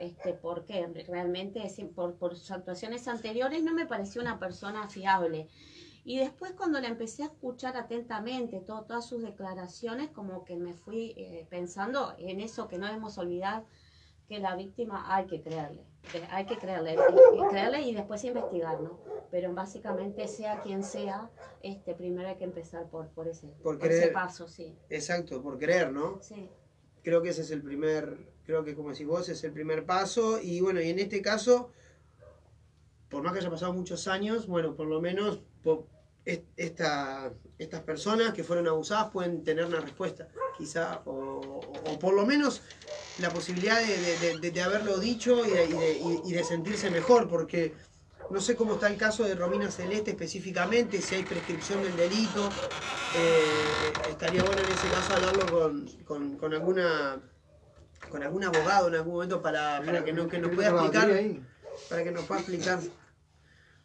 Este, 0.00 0.32
porque 0.32 0.86
realmente 1.08 1.62
por, 1.94 2.14
por 2.14 2.36
sus 2.36 2.50
actuaciones 2.52 3.08
anteriores 3.08 3.62
no 3.62 3.74
me 3.74 3.86
pareció 3.86 4.22
una 4.22 4.38
persona 4.38 4.88
fiable. 4.88 5.48
Y 6.04 6.18
después 6.18 6.52
cuando 6.52 6.80
la 6.80 6.88
empecé 6.88 7.24
a 7.24 7.26
escuchar 7.26 7.76
atentamente, 7.76 8.60
todo, 8.60 8.84
todas 8.84 9.06
sus 9.06 9.22
declaraciones, 9.22 10.08
como 10.10 10.44
que 10.44 10.56
me 10.56 10.72
fui 10.72 11.12
eh, 11.18 11.46
pensando 11.50 12.14
en 12.16 12.40
eso 12.40 12.66
que 12.68 12.78
no 12.78 12.86
debemos 12.86 13.18
olvidar, 13.18 13.64
que 14.28 14.38
la 14.38 14.54
víctima 14.54 15.14
hay 15.14 15.26
que 15.26 15.40
creerle 15.40 15.88
hay 16.30 16.46
que 16.46 16.56
creerle, 16.58 16.96
creerle 17.50 17.82
y 17.82 17.94
después 17.94 18.24
investigar, 18.24 18.80
¿no? 18.80 18.98
Pero 19.30 19.52
básicamente 19.52 20.26
sea 20.26 20.60
quien 20.60 20.82
sea, 20.82 21.30
este, 21.62 21.94
primero 21.94 22.28
hay 22.28 22.36
que 22.36 22.44
empezar 22.44 22.88
por, 22.88 23.08
por, 23.08 23.28
ese, 23.28 23.48
por, 23.62 23.78
paso, 24.12 24.48
sí. 24.48 24.74
Exacto, 24.88 25.42
por 25.42 25.58
creer, 25.58 25.92
¿no? 25.92 26.18
Sí. 26.22 26.48
Creo 27.02 27.22
que 27.22 27.30
ese 27.30 27.42
es 27.42 27.50
el 27.50 27.62
primer, 27.62 28.32
creo 28.44 28.64
que 28.64 28.74
como 28.74 28.90
decís 28.90 29.06
vos, 29.06 29.28
es 29.28 29.44
el 29.44 29.52
primer 29.52 29.84
paso 29.84 30.40
y 30.40 30.60
bueno, 30.60 30.80
y 30.80 30.88
en 30.88 30.98
este 30.98 31.20
caso, 31.20 31.72
por 33.10 33.22
más 33.22 33.32
que 33.32 33.40
haya 33.40 33.50
pasado 33.50 33.72
muchos 33.72 34.08
años, 34.08 34.46
bueno, 34.46 34.74
por 34.74 34.86
lo 34.86 35.00
menos 35.00 35.42
esta, 36.56 37.32
estas 37.58 37.80
personas 37.82 38.32
que 38.32 38.44
fueron 38.44 38.66
abusadas 38.66 39.10
pueden 39.10 39.44
tener 39.44 39.64
una 39.64 39.80
respuesta, 39.80 40.28
quizá, 40.56 41.02
o, 41.04 41.60
por 42.00 42.14
lo 42.14 42.26
menos 42.26 42.62
la 43.18 43.30
posibilidad 43.30 43.80
de, 43.80 44.62
haberlo 44.62 44.98
dicho 44.98 45.42
y 45.44 46.32
de, 46.32 46.44
sentirse 46.44 46.90
mejor, 46.90 47.28
porque 47.28 47.74
no 48.30 48.40
sé 48.40 48.54
cómo 48.54 48.74
está 48.74 48.88
el 48.88 48.96
caso 48.96 49.24
de 49.24 49.34
Romina 49.34 49.70
Celeste 49.70 50.10
específicamente, 50.10 51.00
si 51.00 51.16
hay 51.16 51.22
prescripción 51.24 51.82
del 51.82 51.96
delito, 51.96 52.48
eh, 53.16 54.10
estaría 54.10 54.42
bueno 54.42 54.60
en 54.60 54.72
ese 54.72 54.88
caso 54.88 55.14
hablarlo 55.14 55.46
con, 56.04 56.52
alguna 56.52 57.20
con 58.10 58.22
algún 58.22 58.44
abogado 58.44 58.88
en 58.88 58.94
algún 58.94 59.14
momento 59.14 59.42
para, 59.42 59.82
que, 60.04 60.12
no, 60.12 60.28
que 60.28 60.38
nos 60.38 60.54
pueda 60.54 60.70
explicar 60.70 61.10
para 61.88 62.04
que 62.04 62.10
nos 62.10 62.24
pueda 62.24 62.40
explicar 62.40 62.78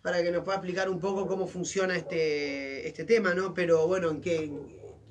para 0.01 0.21
que 0.21 0.31
nos 0.31 0.43
pueda 0.43 0.57
explicar 0.57 0.89
un 0.89 0.99
poco 0.99 1.25
cómo 1.27 1.47
funciona 1.47 1.95
este, 1.95 2.85
este 2.87 3.05
tema, 3.05 3.33
¿no? 3.33 3.53
Pero 3.53 3.87
bueno, 3.87 4.09
en 4.09 4.19
qué 4.19 4.51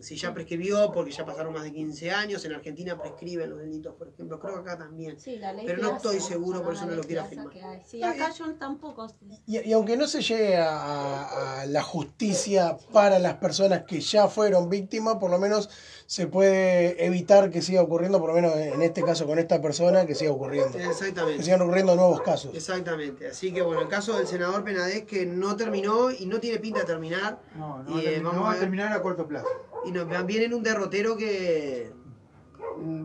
si 0.03 0.17
ya 0.17 0.35
prescribió, 0.35 0.91
porque 0.93 1.13
ya 1.13 1.25
pasaron 1.25 1.53
más 1.53 1.63
de 1.63 1.73
15 1.73 2.11
años, 2.11 2.45
en 2.45 2.53
Argentina 2.53 3.01
prescriben 3.01 3.51
los 3.51 3.61
delitos, 3.61 3.95
por 3.95 4.09
ejemplo, 4.09 4.39
creo 4.41 4.55
que 4.55 4.61
acá 4.61 4.79
también. 4.79 5.19
Sí, 5.19 5.37
la 5.37 5.53
ley 5.53 5.65
pero 5.67 5.83
no 5.83 5.97
estoy 5.97 6.21
seguro, 6.21 6.63
por 6.63 6.75
eso 6.75 6.87
no 6.87 6.95
lo 6.95 7.03
quiero 7.03 7.23
afirmar. 7.23 7.53
Sí, 7.87 8.03
acá 8.03 8.31
yo 8.33 8.53
tampoco. 8.55 9.07
Y, 9.47 9.73
aunque 9.73 9.97
no 9.97 10.07
se 10.07 10.21
llegue 10.21 10.57
a, 10.57 11.65
la 11.69 11.83
justicia 11.83 12.77
para 12.93 13.19
las 13.19 13.35
personas 13.35 13.85
que 13.85 14.01
ya 14.01 14.29
fueron 14.29 14.69
víctimas, 14.69 15.17
por 15.17 15.31
lo 15.31 15.39
menos 15.39 15.71
se 16.07 16.27
puede 16.27 17.05
evitar 17.05 17.51
que 17.51 17.63
siga 17.63 17.83
ocurriendo, 17.83 18.19
por 18.19 18.31
lo 18.31 18.35
menos 18.35 18.55
en 18.57 18.83
este 18.83 19.03
caso 19.03 19.27
con 19.27 19.39
esta 19.39 19.63
persona, 19.63 20.05
que 20.07 20.15
siga 20.15 20.33
ocurriendo. 20.33 20.79
Exactamente. 20.79 21.39
Que 21.39 21.45
sigan 21.45 21.63
ocurriendo 21.63 21.95
nuevos 21.95 22.21
casos. 22.21 22.55
Exactamente. 22.55 23.29
Así 23.29 23.53
que 23.53 23.63
bueno, 23.63 23.83
el 23.83 23.89
caso 23.89 24.17
del 24.17 24.27
senador 24.27 24.65
Penadez 24.65 25.05
que 25.05 25.27
no 25.27 25.57
terminó 25.57 26.11
y 26.11 26.27
no 26.27 26.41
tiene 26.41 26.59
pinta 26.59 26.81
de 26.81 26.87
terminar. 26.87 27.41
No, 27.57 27.83
no, 27.83 27.99
eh, 27.99 28.21
vamos 28.23 28.55
a, 28.55 28.59
terminar 28.59 28.93
a 28.93 29.03
corto 29.03 29.27
plazo 29.27 29.49
y 29.85 29.92
nos 29.93 30.27
viene 30.27 30.47
en 30.47 30.55
un 30.55 30.63
derrotero 30.63 31.17
que 31.17 31.93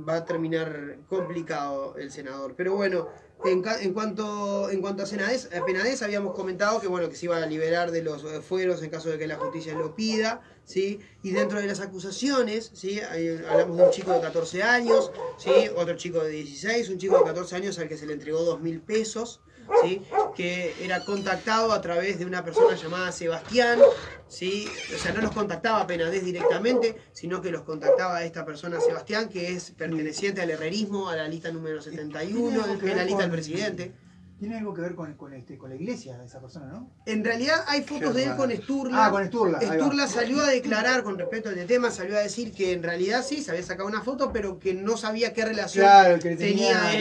va 0.08 0.16
a 0.16 0.26
terminar 0.26 0.98
complicado 1.10 1.96
el 1.98 2.12
senador. 2.12 2.54
Pero 2.56 2.76
bueno, 2.76 3.08
en, 3.46 3.64
en, 3.82 3.94
cuanto, 3.94 4.70
en 4.70 4.82
cuanto 4.82 5.04
a 5.04 5.06
Senades, 5.06 5.50
Penades 5.66 6.02
habíamos 6.02 6.34
comentado 6.34 6.82
que 6.82 6.88
bueno 6.88 7.10
que 7.10 7.16
se 7.16 7.26
iba 7.26 7.38
a 7.38 7.46
liberar 7.46 7.92
de 7.92 8.02
los 8.02 8.24
fueros 8.44 8.82
en 8.82 8.90
caso 8.90 9.10
de 9.10 9.18
que 9.18 9.28
la 9.28 9.36
justicia 9.36 9.74
lo 9.74 9.96
pida, 9.96 10.42
¿sí? 10.64 11.00
Y 11.22 11.32
dentro 11.32 11.60
de 11.60 11.68
las 11.68 11.80
acusaciones, 11.80 12.72
¿sí? 12.74 13.00
hablamos 13.00 13.78
de 13.78 13.84
un 13.84 13.92
chico 13.92 14.12
de 14.12 14.22
14 14.22 14.64
años, 14.64 15.12
¿sí? 15.38 15.70
Otro 15.76 15.96
chico 15.96 16.24
de 16.24 16.32
16, 16.32 16.90
un 16.90 16.98
chico 16.98 17.18
de 17.18 17.26
14 17.26 17.56
años 17.56 17.80
al 17.80 17.88
que 17.88 17.98
se 17.98 18.06
le 18.06 18.14
entregó 18.14 18.44
2 18.44 18.62
mil 18.62 18.82
pesos, 18.82 19.42
¿sí? 19.84 20.02
que 20.36 20.74
era 20.82 21.04
contactado 21.04 21.72
a 21.72 21.82
través 21.82 22.20
de 22.20 22.26
una 22.26 22.44
persona 22.44 22.76
llamada 22.76 23.12
Sebastián, 23.12 23.80
¿sí? 24.28 24.68
o 24.96 24.98
sea, 24.98 25.14
no 25.14 25.22
los 25.22 25.32
contactaba 25.32 25.86
Penades 25.88 26.24
directamente, 26.24 26.98
sino 27.14 27.42
que 27.42 27.52
los 27.52 27.64
contactaba 27.64 28.24
esta 28.24 28.46
persona 28.46 28.80
Sebastián, 28.80 29.30
que 29.30 29.54
es 29.54 29.72
perteneciente 29.72 30.42
al 30.42 30.50
herrerismo, 30.50 31.10
a 31.10 31.16
la 31.16 31.28
lista 31.28 31.52
número 31.52 31.82
71, 31.82 32.66
es 32.84 32.96
la 32.96 33.04
lista 33.04 33.22
del 33.22 33.32
presidente. 33.32 33.94
Tiene 34.40 34.58
algo 34.58 34.72
que 34.74 34.82
ver 34.82 34.94
con, 34.94 35.14
con, 35.16 35.34
este, 35.34 35.58
con 35.58 35.70
la 35.72 35.76
iglesia 35.76 36.22
esa 36.24 36.40
persona, 36.40 36.68
¿no? 36.68 36.92
En 37.08 37.24
realidad 37.24 37.64
hay 37.68 37.82
fotos 37.82 38.14
de 38.14 38.26
él 38.26 38.36
con 38.36 38.52
Sturla. 38.52 39.08
Ah, 39.08 39.12
con 39.12 39.26
Sturla. 39.26 39.60
Sturla 39.60 40.08
salió 40.08 40.42
a 40.42 40.48
declarar 40.48 41.02
con 41.02 41.18
respecto 41.18 41.50
al 41.50 41.66
tema, 41.66 41.90
salió 41.90 42.16
a 42.16 42.20
decir 42.20 42.52
que 42.52 42.74
en 42.74 42.84
realidad 42.84 43.24
sí, 43.28 43.42
se 43.42 43.50
había 43.52 43.64
sacado 43.64 43.90
una 43.90 44.02
foto, 44.02 44.32
pero 44.32 44.60
que 44.60 44.76
no 44.76 44.96
sabía 44.96 45.34
qué 45.34 45.44
relación 45.44 45.88
tenía, 46.20 46.94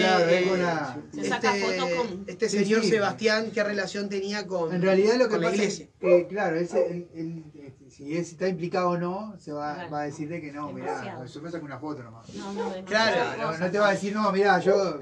este, 2.27 2.49
señor 2.49 2.85
Sebastián, 2.85 3.51
qué 3.53 3.63
relación 3.63 4.09
tenía 4.09 4.47
con, 4.47 4.75
en 4.75 4.81
realidad 4.81 5.17
lo 5.17 5.29
que 5.29 5.39
la 5.39 5.51
iglesia. 5.51 5.89
que, 6.01 6.27
claro, 6.27 6.57
ese, 6.57 7.07
si 7.91 8.17
está 8.17 8.49
implicado 8.49 8.91
o 8.91 8.99
no, 8.99 9.35
se 9.39 9.53
va, 9.53 9.89
va 9.89 10.03
a 10.03 10.05
decirle 10.05 10.41
que 10.41 10.53
no, 10.53 10.73
mirá, 10.73 11.27
yo 11.27 11.43
me 11.43 11.51
saco 11.51 11.67
una 11.67 11.79
foto 11.79 12.03
nomás. 12.03 12.33
No, 12.35 12.53
no, 12.53 12.85
claro, 12.87 13.59
no 13.59 13.71
te 13.71 13.79
va 13.79 13.89
a 13.89 13.93
decir, 13.93 14.15
no, 14.15 14.33
mirá, 14.33 14.59
yo 14.59 15.01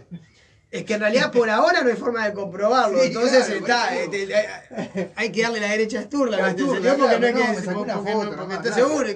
es 0.75 0.85
que 0.85 0.95
en 0.95 1.00
realidad 1.00 1.31
por 1.31 1.49
ahora 1.49 1.83
no 1.85 1.88
hay 1.90 1.95
forma 1.95 2.26
de 2.26 2.35
comprobarlo, 2.35 3.00
entonces 3.00 3.49
está, 3.49 3.97
este, 3.97 4.35
hay 5.14 5.31
que 5.31 5.43
darle 5.43 5.61
la 5.61 5.69
derecha 5.69 6.00
a 6.00 6.02
Sturla, 6.02 6.37
porque 6.37 7.21
no 7.21 7.26
hay 7.28 7.33
que 7.33 7.62
porque, 8.37 8.54
está 8.54 8.75
seguro, 8.75 9.09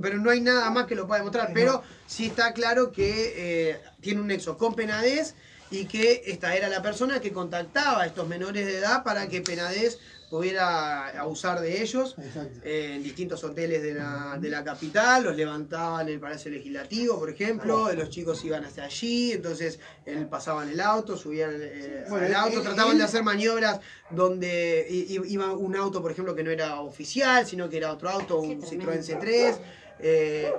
pero 0.00 0.18
no 0.18 0.30
hay 0.30 0.40
nada 0.40 0.70
más 0.70 0.86
que 0.86 0.94
lo 0.94 1.08
pueda 1.08 1.18
demostrar, 1.18 1.50
pero 1.52 1.82
sí 2.06 2.26
está 2.26 2.52
claro 2.52 2.92
que 2.92 3.34
eh, 3.36 3.80
tiene 4.00 4.20
un 4.20 4.28
nexo 4.28 4.56
con 4.56 4.76
Penades 4.76 5.34
y 5.72 5.86
que 5.86 6.22
esta 6.26 6.54
era 6.54 6.68
la 6.68 6.80
persona 6.80 7.20
que 7.20 7.32
contactaba 7.32 8.02
a 8.02 8.06
estos 8.06 8.28
menores 8.28 8.64
de 8.64 8.78
edad 8.78 9.02
para 9.02 9.26
que 9.26 9.40
Penades 9.40 9.98
pudiera 10.34 11.10
abusar 11.20 11.60
de 11.60 11.80
ellos. 11.80 12.16
Eh, 12.64 12.94
en 12.96 13.04
distintos 13.04 13.44
hoteles 13.44 13.80
de 13.84 13.94
la, 13.94 14.36
de 14.40 14.48
la, 14.48 14.64
capital, 14.64 15.22
los 15.22 15.36
levantaban 15.36 16.08
en 16.08 16.14
el 16.14 16.20
Palacio 16.20 16.50
Legislativo, 16.50 17.20
por 17.20 17.30
ejemplo, 17.30 17.92
los 17.92 18.10
chicos 18.10 18.44
iban 18.44 18.64
hasta 18.64 18.82
allí, 18.82 19.30
entonces 19.30 19.78
él 20.04 20.26
pasaban 20.26 20.68
el 20.70 20.80
auto, 20.80 21.16
subían 21.16 21.52
eh, 21.60 22.04
el 22.20 22.34
auto, 22.34 22.62
trataban 22.62 22.98
de 22.98 23.04
hacer 23.04 23.22
maniobras 23.22 23.78
donde 24.10 24.84
iba 24.88 25.52
un 25.52 25.76
auto, 25.76 26.02
por 26.02 26.10
ejemplo, 26.10 26.34
que 26.34 26.42
no 26.42 26.50
era 26.50 26.80
oficial, 26.80 27.46
sino 27.46 27.68
que 27.68 27.76
era 27.76 27.92
otro 27.92 28.10
auto, 28.10 28.40
un 28.40 28.60
Citroën 28.60 29.04
C3 29.04 29.54
eh, 30.00 30.52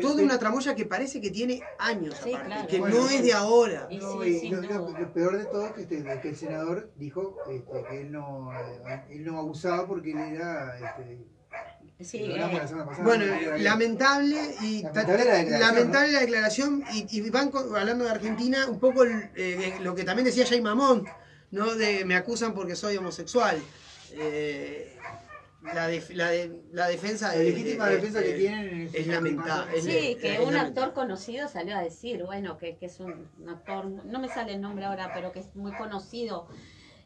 toda 0.00 0.22
una 0.22 0.38
tramoya 0.38 0.74
que 0.74 0.84
parece 0.84 1.20
que 1.20 1.30
tiene 1.30 1.62
años 1.78 2.14
aparte, 2.20 2.66
que 2.68 2.78
no 2.80 3.08
es 3.08 3.22
de 3.22 3.32
ahora. 3.32 3.88
lo, 3.90 5.12
peor 5.12 5.38
de 5.38 5.44
todo 5.44 5.66
es 5.76 5.86
que, 5.86 6.28
el 6.28 6.36
senador 6.36 6.90
dijo 6.96 7.38
este, 7.48 7.82
que 7.88 8.00
él 8.00 8.12
no, 8.12 8.50
él 9.10 9.24
no 9.24 9.38
abusaba 9.38 9.86
porque 9.86 10.12
él 10.12 10.18
era... 10.18 10.76
Este, 10.76 11.26
bueno, 13.04 13.24
lamentable 13.58 14.36
y 14.60 14.82
lamentable 14.82 16.12
la 16.12 16.20
declaración, 16.20 16.82
y, 16.92 17.30
van 17.30 17.52
hablando 17.54 18.04
de 18.04 18.10
Argentina 18.10 18.66
un 18.68 18.80
poco 18.80 19.04
eh, 19.04 19.74
lo 19.80 19.94
que 19.94 20.02
también 20.02 20.26
decía 20.26 20.44
Jay 20.44 20.60
Mamón, 20.60 21.06
¿no? 21.52 21.74
De 21.76 22.04
me 22.04 22.16
acusan 22.16 22.54
porque 22.54 22.74
soy 22.74 22.96
homosexual. 22.96 23.56
Eh, 24.14 24.96
la, 25.62 25.88
la, 26.14 26.30
de, 26.30 26.60
la 26.72 26.88
defensa 26.88 27.28
la 27.28 27.42
legítima 27.42 27.88
defensa 27.88 28.22
que 28.22 28.32
tienen 28.34 28.90
es, 28.92 29.06
lamentable. 29.06 29.80
Sí, 29.80 30.16
que 30.20 30.40
un 30.40 30.56
actor 30.56 30.92
conocido 30.92 31.48
salió 31.48 31.76
a 31.76 31.80
decir, 31.80 32.24
bueno, 32.24 32.58
que, 32.58 32.76
que, 32.76 32.86
es 32.86 33.00
un 33.00 33.28
actor, 33.48 33.86
no 33.86 34.18
me 34.18 34.28
sale 34.28 34.54
el 34.54 34.60
nombre 34.60 34.84
ahora, 34.84 35.12
pero 35.14 35.32
que 35.32 35.40
es 35.40 35.54
muy 35.54 35.72
conocido 35.72 36.48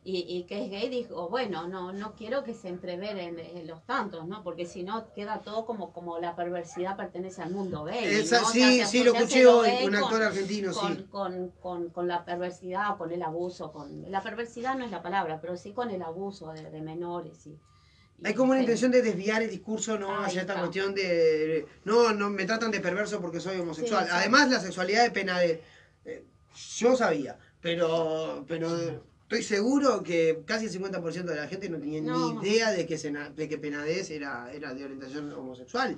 y, 0.08 0.24
y 0.28 0.44
que 0.44 0.64
es 0.64 0.70
gay, 0.70 0.88
dijo, 0.88 1.28
bueno, 1.28 1.66
no 1.66 1.92
no 1.92 2.14
quiero 2.14 2.44
que 2.44 2.54
se 2.54 2.68
entreveren 2.68 3.40
en 3.40 3.66
los 3.66 3.84
tantos, 3.84 4.24
¿no? 4.26 4.44
Porque 4.44 4.64
si 4.64 4.84
no 4.84 5.12
queda 5.12 5.40
todo 5.40 5.66
como, 5.66 5.92
como 5.92 6.20
la 6.20 6.36
perversidad 6.36 6.96
pertenece 6.96 7.42
al 7.42 7.50
mundo 7.50 7.82
gay. 7.82 8.24
Sí, 8.24 8.84
sí, 8.86 9.02
lo 9.02 9.12
escuché 9.12 9.46
hoy, 9.46 9.68
un 9.84 9.96
actor 9.96 10.22
argentino, 10.22 10.72
con, 10.72 10.96
sí. 10.96 11.02
Con, 11.10 11.50
con, 11.60 11.90
con, 11.90 12.06
la 12.06 12.24
perversidad 12.24 12.92
o 12.92 12.98
con 12.98 13.10
el 13.10 13.22
abuso, 13.22 13.72
con 13.72 14.08
la 14.08 14.22
perversidad 14.22 14.78
no 14.78 14.84
es 14.84 14.92
la 14.92 15.02
palabra, 15.02 15.40
pero 15.40 15.56
sí 15.56 15.72
con 15.72 15.90
el 15.90 16.02
abuso 16.02 16.52
de, 16.52 16.70
de 16.70 16.80
menores 16.80 17.44
y 17.48 17.58
hay 18.24 18.34
como 18.34 18.52
una 18.52 18.60
intención 18.60 18.90
de 18.90 19.02
desviar 19.02 19.42
el 19.42 19.50
discurso 19.50 19.98
no 19.98 20.24
hacia 20.24 20.40
esta 20.40 20.58
cuestión 20.58 20.94
de 20.94 21.66
no 21.84 22.12
no 22.12 22.30
me 22.30 22.44
tratan 22.44 22.70
de 22.70 22.80
perverso 22.80 23.20
porque 23.20 23.40
soy 23.40 23.60
homosexual. 23.60 24.08
Además 24.10 24.50
la 24.50 24.60
sexualidad 24.60 25.04
de 25.04 25.10
pena 25.10 25.38
de 25.38 25.62
eh, 26.04 26.24
yo 26.78 26.96
sabía 26.96 27.36
pero 27.60 28.44
pero 28.48 29.04
estoy 29.22 29.42
seguro 29.42 30.02
que 30.02 30.42
casi 30.46 30.66
el 30.66 30.72
50% 30.72 31.24
de 31.24 31.36
la 31.36 31.48
gente 31.48 31.68
no 31.68 31.78
tenía 31.78 32.00
ni 32.00 32.38
idea 32.40 32.70
de 32.70 32.86
que 32.86 32.96
de 32.96 33.48
que 33.48 33.58
Penades 33.58 34.10
era 34.10 34.50
era 34.52 34.72
de 34.72 34.84
orientación 34.84 35.32
homosexual 35.32 35.96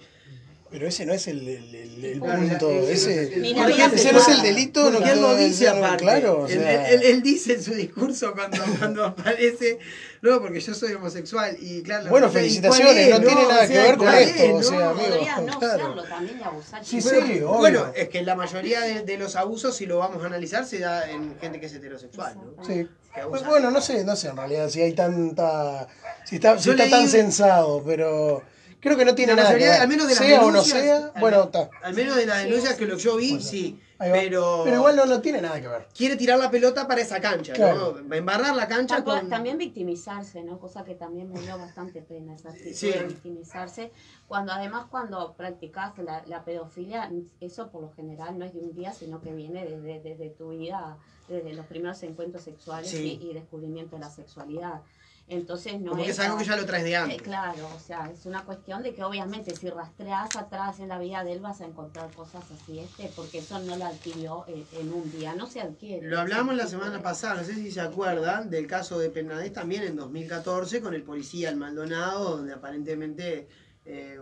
pero 0.70 0.86
ese 0.86 1.06
no 1.06 1.12
es 1.12 1.26
el, 1.28 1.48
el, 1.48 2.18
punto. 2.18 2.70
Ese, 2.70 3.24
ese 3.24 4.12
no 4.12 4.18
es 4.18 4.28
el 4.28 4.42
delito. 4.42 4.90
no 4.90 4.98
él 4.98 5.20
lo 5.20 5.34
dice 5.34 5.68
aparte. 5.68 6.04
Claro, 6.04 6.46
él, 6.46 7.22
dice 7.22 7.54
en 7.54 7.62
su 7.62 7.74
discurso 7.74 8.32
cuando, 8.34 8.58
cuando 8.78 9.04
aparece, 9.06 9.78
no, 10.20 10.40
porque 10.40 10.60
yo 10.60 10.74
soy 10.74 10.92
homosexual. 10.92 11.56
y 11.60 11.82
claro 11.82 12.10
Bueno, 12.10 12.28
felicitaciones, 12.28 13.10
no, 13.10 13.20
tiene 13.20 13.48
nada 13.48 13.66
que 13.66 13.78
ver 13.78 13.96
con 13.96 14.14
esto. 14.14 14.54
O 14.54 14.62
sea, 14.62 14.90
amigo, 14.90 15.08
podría 15.08 15.40
no 15.40 15.60
serlo 15.60 16.02
también 16.04 16.38
y 16.38 16.42
abusar. 16.42 16.84
Sí, 16.84 17.00
sí, 17.00 17.08
obvio. 17.08 17.48
Bueno, 17.54 17.92
es 17.94 18.08
que 18.08 18.22
la 18.22 18.34
mayoría 18.34 18.82
de, 18.82 19.02
de, 19.02 19.16
los 19.16 19.36
abusos, 19.36 19.76
si 19.76 19.86
lo 19.86 19.98
vamos 19.98 20.22
a 20.22 20.26
analizar, 20.26 20.66
se 20.66 20.80
da 20.80 21.10
en 21.10 21.38
gente 21.38 21.60
que 21.60 21.66
es 21.66 21.74
heterosexual. 21.74 22.36
¿no? 22.36 22.64
Sí. 22.64 22.86
Pues 23.28 23.44
bueno, 23.44 23.70
no 23.70 23.80
sé, 23.80 24.04
no 24.04 24.16
sé 24.16 24.28
en 24.28 24.36
realidad 24.36 24.68
si 24.68 24.82
hay 24.82 24.92
tanta. 24.92 25.88
Si 26.24 26.36
está, 26.36 26.58
si 26.58 26.70
está 26.70 26.88
tan 26.88 27.08
censado, 27.08 27.82
pero. 27.84 28.42
Creo 28.80 28.96
que 28.96 29.04
no 29.04 29.14
tiene 29.14 29.34
nada 29.34 29.50
que 29.50 29.64
ver. 29.64 29.80
Al 29.80 29.88
menos 29.88 30.06
de 30.06 30.14
las 30.14 30.24
sea 30.24 30.42
o 30.42 30.50
no 30.50 30.62
sea, 30.62 31.12
bueno, 31.20 31.44
está. 31.44 31.70
Al 31.82 31.94
menos 31.94 32.16
de 32.16 32.26
las 32.26 32.44
denuncias 32.44 32.74
que 32.74 32.86
lo 32.86 32.96
yo 32.96 33.16
vi, 33.16 33.40
sí. 33.40 33.80
Pero, 33.98 34.60
pero 34.62 34.76
igual 34.76 34.94
no, 34.94 35.06
no 35.06 35.20
tiene 35.20 35.42
nada 35.42 35.60
que 35.60 35.66
ver. 35.66 35.88
Quiere 35.92 36.16
tirar 36.16 36.38
la 36.38 36.50
pelota 36.50 36.86
para 36.86 37.00
esa 37.00 37.20
cancha, 37.20 37.54
¿no? 37.58 37.98
Embarrar 38.14 38.54
la 38.54 38.68
cancha 38.68 39.02
con... 39.02 39.28
También 39.28 39.58
victimizarse, 39.58 40.44
¿no? 40.44 40.60
Cosa 40.60 40.84
que 40.84 40.94
también 40.94 41.32
me 41.32 41.40
dio 41.40 41.58
bastante 41.58 42.00
pena, 42.02 42.34
esa 42.34 42.52
sí. 42.52 42.92
victimizarse. 43.08 43.90
Cuando 44.28 44.52
además 44.52 44.86
cuando 44.88 45.34
practicas 45.34 45.98
la, 45.98 46.22
la, 46.26 46.44
pedofilia, 46.44 47.10
eso 47.40 47.70
por 47.70 47.82
lo 47.82 47.92
general 47.92 48.38
no 48.38 48.44
es 48.44 48.54
de 48.54 48.60
un 48.60 48.72
día, 48.72 48.92
sino 48.92 49.20
que 49.20 49.32
viene 49.32 49.64
desde, 49.64 50.00
desde 50.00 50.30
tu 50.30 50.50
vida, 50.50 50.96
desde 51.26 51.54
los 51.54 51.66
primeros 51.66 52.00
encuentros 52.04 52.44
sexuales 52.44 52.94
y, 52.94 53.18
y 53.20 53.34
descubrimiento 53.34 53.96
de 53.96 54.02
la 54.02 54.10
sexualidad. 54.10 54.82
Entonces 55.30 55.78
no 55.78 55.96
es, 55.98 56.18
algo 56.20 56.38
que 56.38 56.44
ya 56.44 56.56
lo 56.56 56.64
traes 56.64 56.84
de 56.84 56.96
antes. 56.96 57.18
Eh, 57.18 57.20
claro, 57.22 57.68
o 57.76 57.78
sea, 57.78 58.10
es 58.10 58.24
una 58.24 58.44
cuestión 58.44 58.82
de 58.82 58.94
que 58.94 59.04
obviamente 59.04 59.54
si 59.54 59.68
rastreas 59.68 60.34
atrás 60.36 60.80
en 60.80 60.88
la 60.88 60.98
vida 60.98 61.22
de 61.22 61.32
él 61.32 61.40
vas 61.40 61.60
a 61.60 61.66
encontrar 61.66 62.10
cosas 62.12 62.44
así, 62.50 62.78
este, 62.78 63.10
porque 63.14 63.38
eso 63.38 63.58
no 63.58 63.76
lo 63.76 63.84
adquirió 63.84 64.46
en, 64.48 64.90
un 64.90 65.10
día, 65.12 65.34
no 65.34 65.46
se 65.46 65.60
adquiere. 65.60 66.08
Lo 66.08 66.18
hablamos 66.18 66.56
la 66.56 66.66
semana 66.66 67.02
pasada, 67.02 67.42
no 67.42 67.44
sé 67.44 67.54
si 67.54 67.70
se 67.70 67.82
acuerdan, 67.82 68.48
del 68.48 68.66
caso 68.66 68.98
de 68.98 69.10
Penadez 69.10 69.52
también 69.52 69.82
en 69.82 69.96
2014 69.96 70.80
con 70.80 70.94
el 70.94 71.02
policía 71.02 71.50
El 71.50 71.56
Maldonado, 71.56 72.38
donde 72.38 72.54
aparentemente 72.54 73.48
eh, 73.84 74.18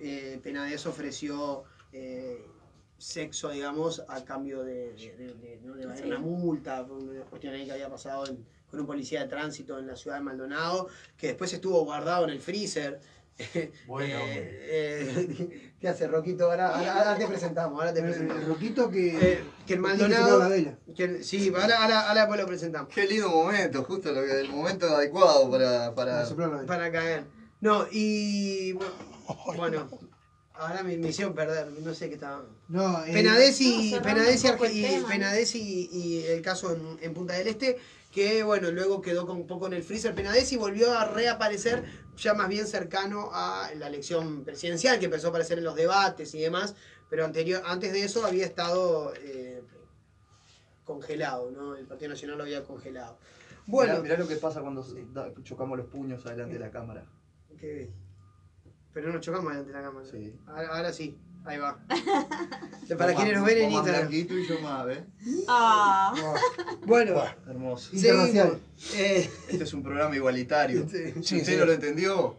eh 0.00 0.40
Penadez 0.42 0.86
ofreció... 0.86 1.64
Eh, 1.92 2.46
sexo, 3.00 3.50
digamos, 3.50 4.02
a 4.08 4.24
cambio 4.24 4.64
de, 4.64 4.92
de, 4.92 6.04
una 6.04 6.18
multa, 6.18 6.82
una 6.82 7.20
cuestión 7.22 7.54
ahí 7.54 7.64
que 7.64 7.70
había 7.70 7.88
pasado 7.88 8.24
con 8.70 8.80
un 8.80 8.86
policía 8.86 9.22
de 9.22 9.28
tránsito 9.28 9.78
en 9.78 9.86
la 9.86 9.96
ciudad 9.96 10.16
de 10.16 10.22
Maldonado, 10.22 10.88
que 11.16 11.28
después 11.28 11.52
estuvo 11.52 11.84
guardado 11.84 12.24
en 12.24 12.30
el 12.30 12.40
freezer. 12.40 13.00
Bueno, 13.86 14.18
eh, 14.26 14.66
eh, 14.70 15.72
¿Qué 15.80 15.88
hace 15.88 16.08
Roquito? 16.08 16.50
Ahora, 16.50 17.16
te 17.16 17.26
presentamos, 17.26 17.78
ahora 17.78 17.94
te 17.94 18.02
presentamos. 18.02 18.44
Roquito 18.46 18.90
que, 18.90 19.32
eh, 19.32 19.44
que 19.66 19.74
el 19.74 19.80
Maldonado. 19.80 20.50
Que, 20.96 21.22
sí, 21.22 21.52
ahora, 21.54 21.82
ahora, 21.82 22.08
ahora 22.08 22.20
después 22.22 22.40
lo 22.40 22.46
presentamos. 22.46 22.92
Qué 22.92 23.06
lindo 23.06 23.28
momento, 23.28 23.84
justo 23.84 24.12
lo 24.12 24.24
que, 24.24 24.40
el 24.40 24.48
momento 24.48 24.86
adecuado 24.88 25.48
para, 25.50 25.94
para, 25.94 26.26
para 26.66 26.90
caer. 26.90 27.24
No, 27.60 27.86
y 27.90 28.72
bueno, 29.56 29.88
ahora 30.54 30.82
me, 30.82 30.96
me, 30.96 31.08
hicieron 31.08 31.34
perder, 31.34 31.68
no 31.80 31.94
sé 31.94 32.08
qué 32.08 32.14
estaba. 32.14 32.44
No, 32.68 33.04
eh, 33.04 33.12
Penades 33.12 33.60
y, 33.60 33.94
Penades 34.02 35.54
y, 35.54 35.88
y, 35.92 36.24
el 36.24 36.42
caso 36.42 36.74
en, 36.74 36.98
en, 37.00 37.14
Punta 37.14 37.34
del 37.34 37.48
Este, 37.48 37.78
que 38.18 38.42
bueno, 38.42 38.72
luego 38.72 39.00
quedó 39.00 39.28
con 39.28 39.36
un 39.36 39.46
poco 39.46 39.68
en 39.68 39.74
el 39.74 39.84
freezer 39.84 40.12
Penades 40.12 40.50
y 40.52 40.56
volvió 40.56 40.92
a 40.92 41.04
reaparecer 41.04 41.84
ya 42.16 42.34
más 42.34 42.48
bien 42.48 42.66
cercano 42.66 43.30
a 43.32 43.70
la 43.76 43.86
elección 43.86 44.42
presidencial, 44.42 44.98
que 44.98 45.04
empezó 45.04 45.28
a 45.28 45.30
aparecer 45.30 45.58
en 45.58 45.62
los 45.62 45.76
debates 45.76 46.34
y 46.34 46.40
demás, 46.40 46.74
pero 47.08 47.24
anterior, 47.24 47.62
antes 47.64 47.92
de 47.92 48.02
eso 48.02 48.26
había 48.26 48.44
estado 48.44 49.14
eh, 49.22 49.62
congelado, 50.84 51.52
¿no? 51.52 51.76
El 51.76 51.86
Partido 51.86 52.08
Nacional 52.08 52.38
lo 52.38 52.42
había 52.42 52.64
congelado. 52.64 53.18
Bueno, 53.66 54.02
mirá, 54.02 54.18
lo 54.18 54.26
que 54.26 54.34
pasa 54.34 54.62
cuando 54.62 54.84
chocamos 55.44 55.78
los 55.78 55.86
puños 55.86 56.26
adelante 56.26 56.54
de 56.54 56.60
la 56.60 56.72
cámara. 56.72 57.06
¿Qué 57.56 57.92
pero 58.92 59.12
no 59.12 59.20
chocamos 59.20 59.52
delante 59.52 59.70
de 59.70 59.78
la 59.78 59.84
cámara. 59.84 60.06
Sí. 60.06 60.34
Ahora, 60.46 60.92
sí, 60.92 61.16
ahí 61.48 61.58
va. 61.58 61.78
Para 62.98 63.14
quienes 63.14 63.34
nos 63.36 63.46
ven 63.46 63.58
en 63.58 63.72
Instagram. 63.72 64.12
y 64.12 64.46
yo 64.46 64.60
más, 64.60 64.88
¿eh? 64.88 65.04
Ah. 65.48 66.14
Bueno. 66.86 67.22
Hermoso. 67.46 67.94
Internacional. 67.94 68.58
Eh. 68.94 69.30
Este 69.48 69.64
es 69.64 69.74
un 69.74 69.82
programa 69.82 70.14
igualitario. 70.16 70.86
Si 71.22 71.36
usted 71.36 71.58
no 71.58 71.66
lo 71.66 71.72
entendió, 71.72 72.36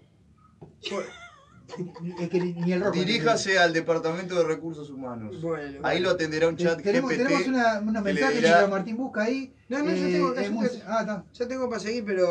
es 2.20 2.30
que 2.30 2.40
ni 2.40 2.72
el 2.72 2.82
rojo 2.82 2.94
Diríjase 2.94 3.60
al 3.60 3.74
Departamento 3.74 4.36
de 4.36 4.44
Recursos 4.44 4.90
Humanos. 4.90 5.42
Bueno, 5.42 5.80
ahí 5.84 6.00
lo 6.00 6.12
atenderá 6.12 6.48
un 6.48 6.58
chat 6.58 6.82
tenemos, 6.82 7.12
GPT. 7.12 7.28
Tenemos 7.28 7.48
una, 7.48 7.80
una 7.80 8.02
mensaje 8.02 8.42
que 8.42 8.68
Martín 8.68 8.98
busca 8.98 9.24
ahí. 9.24 9.54
No, 9.68 9.84
no, 9.84 9.92
yo 9.92 10.08
tengo 10.08 10.30
acá. 10.30 10.44
Eh, 10.44 10.84
ah, 10.88 10.98
está. 11.02 11.26
Ya 11.34 11.48
tengo 11.48 11.70
para 11.70 11.80
seguir, 11.80 12.04
pero 12.06 12.28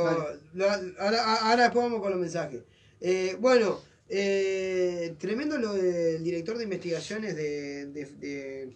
ahora, 0.99 1.39
ahora 1.43 1.63
después 1.65 1.85
vamos 1.85 2.01
con 2.01 2.11
los 2.11 2.21
mensajes. 2.21 2.63
Eh, 3.01 3.37
bueno, 3.41 3.79
eh, 4.09 5.15
tremendo 5.19 5.59
lo 5.59 5.75
del 5.75 6.23
director 6.25 6.57
de 6.57 6.65
investigaciones 6.65 7.37
de, 7.37 8.75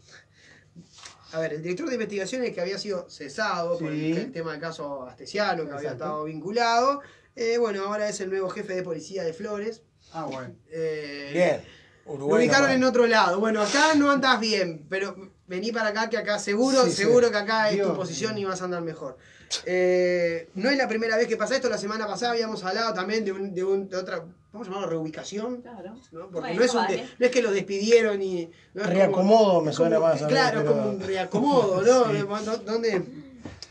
A 1.32 1.40
ver, 1.40 1.54
el 1.54 1.62
director 1.62 1.88
de 1.88 1.94
investigaciones 1.94 2.52
que 2.52 2.60
había 2.60 2.78
sido 2.78 3.08
cesado 3.08 3.78
por 3.78 3.90
el, 3.90 4.30
tema 4.32 4.52
del 4.52 4.60
caso 4.60 5.06
Astesiano, 5.06 5.66
que 5.66 5.72
había 5.72 5.92
estado 5.92 6.24
vinculado. 6.24 7.00
Eh, 7.34 7.56
bueno, 7.56 7.84
ahora 7.84 8.08
es 8.08 8.20
el 8.20 8.28
nuevo 8.28 8.50
jefe 8.50 8.74
de 8.74 8.82
policía 8.82 9.24
de 9.24 9.32
Flores. 9.32 9.82
Ah, 10.12 10.26
bueno. 10.26 10.54
Eh, 10.70 11.30
bien. 11.32 12.18
lo 12.18 12.26
ubicaron 12.26 12.70
en 12.70 12.84
otro 12.84 13.06
lado. 13.06 13.40
Bueno, 13.40 13.62
acá 13.62 13.94
no 13.94 14.10
andás 14.10 14.38
bien, 14.38 14.84
pero 14.90 15.32
vení 15.46 15.72
para 15.72 15.88
acá 15.88 16.10
que 16.10 16.18
acá 16.18 16.38
seguro, 16.38 16.86
seguro 16.90 17.30
que 17.30 17.38
acá 17.38 17.70
es 17.70 17.82
tu 17.82 17.94
posición 17.94 18.36
y 18.36 18.44
vas 18.44 18.60
a 18.60 18.66
andar 18.66 18.82
mejor. 18.82 19.16
Eh, 19.66 20.48
no 20.54 20.70
es 20.70 20.76
la 20.76 20.88
primera 20.88 21.16
vez 21.16 21.26
que 21.26 21.36
pasa 21.36 21.54
esto, 21.54 21.68
la 21.68 21.78
semana 21.78 22.06
pasada 22.06 22.32
habíamos 22.32 22.64
hablado 22.64 22.94
también 22.94 23.24
de, 23.24 23.32
un, 23.32 23.54
de, 23.54 23.64
un, 23.64 23.88
de 23.88 23.96
otra, 23.96 24.24
vamos 24.52 24.68
a 24.68 24.70
llamarlo 24.70 24.90
reubicación. 24.90 25.62
Claro. 25.62 25.94
¿no? 26.12 26.28
Porque 26.28 26.54
no, 26.54 26.62
es 26.62 26.74
un, 26.74 26.82
no, 26.82 27.26
es 27.26 27.30
que 27.30 27.42
lo 27.42 27.50
despidieron 27.50 28.20
y. 28.22 28.50
No 28.74 28.84
reacomodo 28.84 29.60
me 29.60 29.72
suena 29.72 29.98
más. 29.98 30.22
claro, 30.22 30.60
es 30.60 30.66
como 30.66 30.90
un 30.90 31.00
reacomodo, 31.00 31.82
¿no? 31.82 32.56
¿Dónde, 32.64 33.02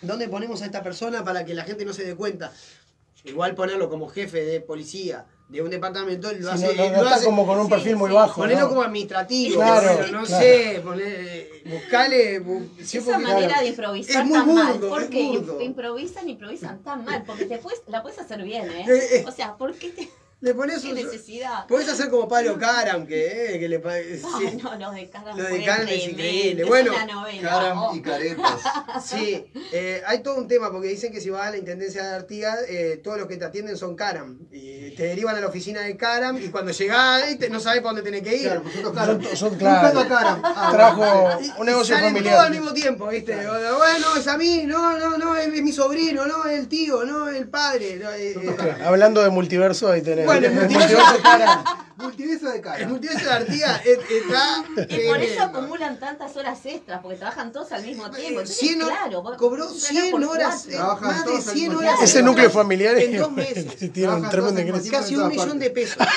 ¿Dónde 0.01 0.27
ponemos 0.27 0.61
a 0.61 0.65
esta 0.65 0.83
persona 0.83 1.23
para 1.23 1.45
que 1.45 1.53
la 1.53 1.63
gente 1.63 1.85
no 1.85 1.93
se 1.93 2.03
dé 2.03 2.15
cuenta? 2.15 2.51
Igual 3.23 3.53
ponerlo 3.53 3.89
como 3.89 4.07
jefe 4.07 4.43
de 4.43 4.61
policía 4.61 5.25
de 5.51 5.61
un 5.61 5.69
departamento 5.69 6.31
lo 6.31 6.51
hace. 6.51 6.75
No, 6.75 6.83
está 6.83 7.23
como 7.25 7.45
con 7.45 7.59
un 7.59 7.69
perfil 7.69 7.97
muy 7.97 8.11
bajo. 8.11 8.41
Ponelo 8.41 8.69
como 8.69 8.83
administrativo, 8.83 9.55
claro, 9.55 10.07
no 10.07 10.25
sé, 10.25 10.81
buscale. 11.65 12.41
Esa 12.79 13.19
manera 13.19 13.59
de 13.59 13.67
improvisar 13.67 14.29
tan 14.29 14.53
mal. 14.53 14.79
Porque 14.79 15.43
improvisan, 15.61 16.29
improvisan 16.29 16.81
tan 16.83 17.03
mal. 17.03 17.23
Porque 17.25 17.45
te 17.45 17.57
puedes, 17.57 17.81
la 17.87 18.01
puedes 18.01 18.17
hacer 18.19 18.41
bien, 18.43 18.69
¿eh? 18.71 18.85
eh, 18.87 19.07
eh. 19.17 19.25
O 19.27 19.31
sea, 19.31 19.55
¿por 19.55 19.73
qué 19.75 19.89
te.? 19.89 20.09
Le 20.41 20.55
pones 20.55 20.81
¿Qué 20.81 20.91
necesidad? 20.93 21.67
Puedes 21.67 21.87
hacer 21.87 22.09
como 22.09 22.27
Pablo 22.27 22.57
Karam, 22.59 23.05
que, 23.05 23.55
eh, 23.55 23.59
que 23.59 23.69
le 23.69 23.79
sí. 24.17 24.57
No, 24.61 24.75
no, 24.75 24.91
de 24.91 25.07
Karam. 25.07 25.37
Lo 25.37 25.43
de 25.43 25.63
Karam 25.63 25.87
es 25.87 26.07
increíble. 26.07 26.63
Bueno, 26.63 26.93
Karam 27.41 27.95
y 27.95 27.99
oh. 27.99 28.01
caretas. 28.01 28.59
Sí, 29.05 29.45
eh, 29.71 30.01
hay 30.05 30.21
todo 30.21 30.35
un 30.35 30.47
tema, 30.47 30.71
porque 30.71 30.87
dicen 30.87 31.11
que 31.11 31.21
si 31.21 31.29
vas 31.29 31.47
a 31.47 31.51
la 31.51 31.57
intendencia 31.57 32.03
de 32.03 32.15
Artigas, 32.15 32.57
eh, 32.67 32.99
todos 33.03 33.19
los 33.19 33.27
que 33.27 33.37
te 33.37 33.45
atienden 33.45 33.77
son 33.77 33.95
Karam. 33.95 34.39
Y 34.51 34.91
te 34.91 35.03
derivan 35.03 35.35
a 35.35 35.41
la 35.41 35.47
oficina 35.47 35.81
de 35.81 35.95
Karam, 35.95 36.37
y 36.41 36.49
cuando 36.49 36.71
llegás 36.71 37.23
ahí 37.23 37.37
no 37.49 37.59
sabes 37.59 37.81
para 37.81 37.93
dónde 37.93 38.01
tenés 38.01 38.23
que 38.23 38.35
ir. 38.35 38.47
Claro, 38.47 38.63
pues 38.63 38.75
son 38.75 38.93
Karam. 38.93 39.23
Son, 39.35 39.55
claro. 39.55 40.07
Karam. 40.07 40.41
Ah, 40.43 40.69
Trajo 40.73 41.39
un 41.59 41.65
negocio 41.65 41.95
salen 41.95 42.13
familiar. 42.13 42.33
todos 42.33 42.45
al 42.47 42.51
mismo 42.51 42.73
tiempo, 42.73 43.07
¿viste? 43.07 43.35
Bueno, 43.35 44.15
es 44.17 44.27
a 44.27 44.37
mí, 44.37 44.63
no, 44.65 44.97
no, 44.97 45.17
no, 45.17 45.35
es, 45.35 45.49
mi 45.61 45.71
sobrino, 45.71 46.25
no, 46.25 46.45
es 46.45 46.59
el 46.59 46.67
tío, 46.67 47.05
no, 47.05 47.29
es 47.29 47.37
el 47.37 47.47
padre. 47.47 48.01
Hablando 48.83 49.21
de 49.21 49.29
multiverso, 49.29 49.91
ahí 49.91 50.01
tenés. 50.01 50.30
Bueno, 50.31 50.47
el 50.47 50.53
multiverso 50.53 50.97
Multiverso 52.01 52.49
de 52.49 52.61
cara. 52.61 52.79
El 52.79 52.89
multiverso 52.89 53.25
de 53.25 53.31
Artigas 53.31 53.81
está. 53.85 54.65
Y 54.89 55.07
por 55.07 55.21
eso 55.21 55.43
acumulan 55.43 55.99
tantas 55.99 56.35
horas 56.35 56.65
extras, 56.65 56.99
porque 57.01 57.17
trabajan 57.17 57.51
todos 57.51 57.71
al 57.71 57.85
mismo 57.85 58.09
tiempo. 58.09 58.45
100 58.45 58.79
claro, 58.79 59.23
cobró 59.37 59.69
100 59.69 60.23
horas. 60.23 60.67
Eh, 60.67 60.77
más 60.79 61.25
de 61.25 61.41
100 61.41 61.75
horas. 61.75 62.01
Ese 62.01 62.23
núcleo 62.23 62.49
familiar 62.49 62.97
en 62.97 63.17
dos 63.17 63.31
meses. 63.31 63.77
Tiene 63.93 64.29
tremendo 64.29 64.81
Casi 64.89 65.15
un 65.15 65.27
millón 65.27 65.59
de 65.59 65.69
pesos. 65.69 65.97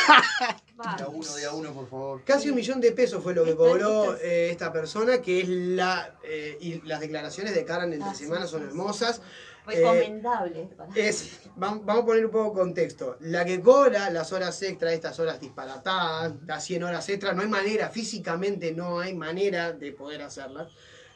De 0.75 1.05
a 1.05 1.09
uno, 1.09 1.35
de 1.35 1.47
a 1.47 1.53
uno, 1.53 1.73
por 1.73 1.89
favor. 1.89 2.23
Casi 2.25 2.51
un 2.51 2.57
millón 2.57 2.81
de 2.81 2.91
pesos 2.91 3.23
fue 3.23 3.33
lo 3.33 3.45
que 3.45 3.55
cobró 3.55 4.17
eh, 4.17 4.51
esta 4.51 4.73
persona, 4.73 5.19
que 5.23 5.41
es 5.41 5.49
la. 5.49 6.17
Eh, 6.25 6.59
y 6.61 6.81
las 6.83 6.99
declaraciones 7.01 7.55
de 7.55 7.65
Karan 7.65 7.93
entre 7.93 8.11
ah, 8.11 8.15
semana 8.15 8.47
son 8.47 8.65
hermosas. 8.65 9.23
Recomendable. 9.67 10.69
es, 10.95 11.41
vamos 11.57 11.83
a 11.87 12.05
poner 12.05 12.27
un 12.27 12.31
poco 12.31 12.51
de 12.51 12.61
contexto. 12.61 13.17
La 13.21 13.45
que 13.45 13.61
cobra 13.61 14.11
las 14.11 14.33
horas 14.33 14.61
extras, 14.63 14.93
estas 14.93 15.19
horas 15.19 15.41
disparatadas, 15.41 16.35
las 16.47 16.65
100 16.65 16.83
horas 16.83 17.09
extras, 17.09 17.35
no 17.35 17.43
hay 17.43 17.49
manera, 17.49 17.89
físicamente 17.89 18.73
no 18.73 19.01
hay 19.01 19.15
manera 19.15 19.73
de 19.73 19.93
poder 19.93 20.23
hacerlas. 20.23 20.73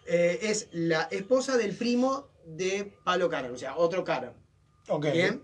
Eh, 0.06 0.38
es 0.42 0.68
la 0.72 1.02
esposa 1.10 1.56
del 1.58 1.76
primo 1.76 2.28
de 2.46 2.96
Pablo 3.04 3.28
Caran, 3.28 3.52
o 3.52 3.58
sea, 3.58 3.76
otro 3.76 4.02
Caran. 4.04 4.32
Ok. 4.88 5.06
Bien. 5.12 5.42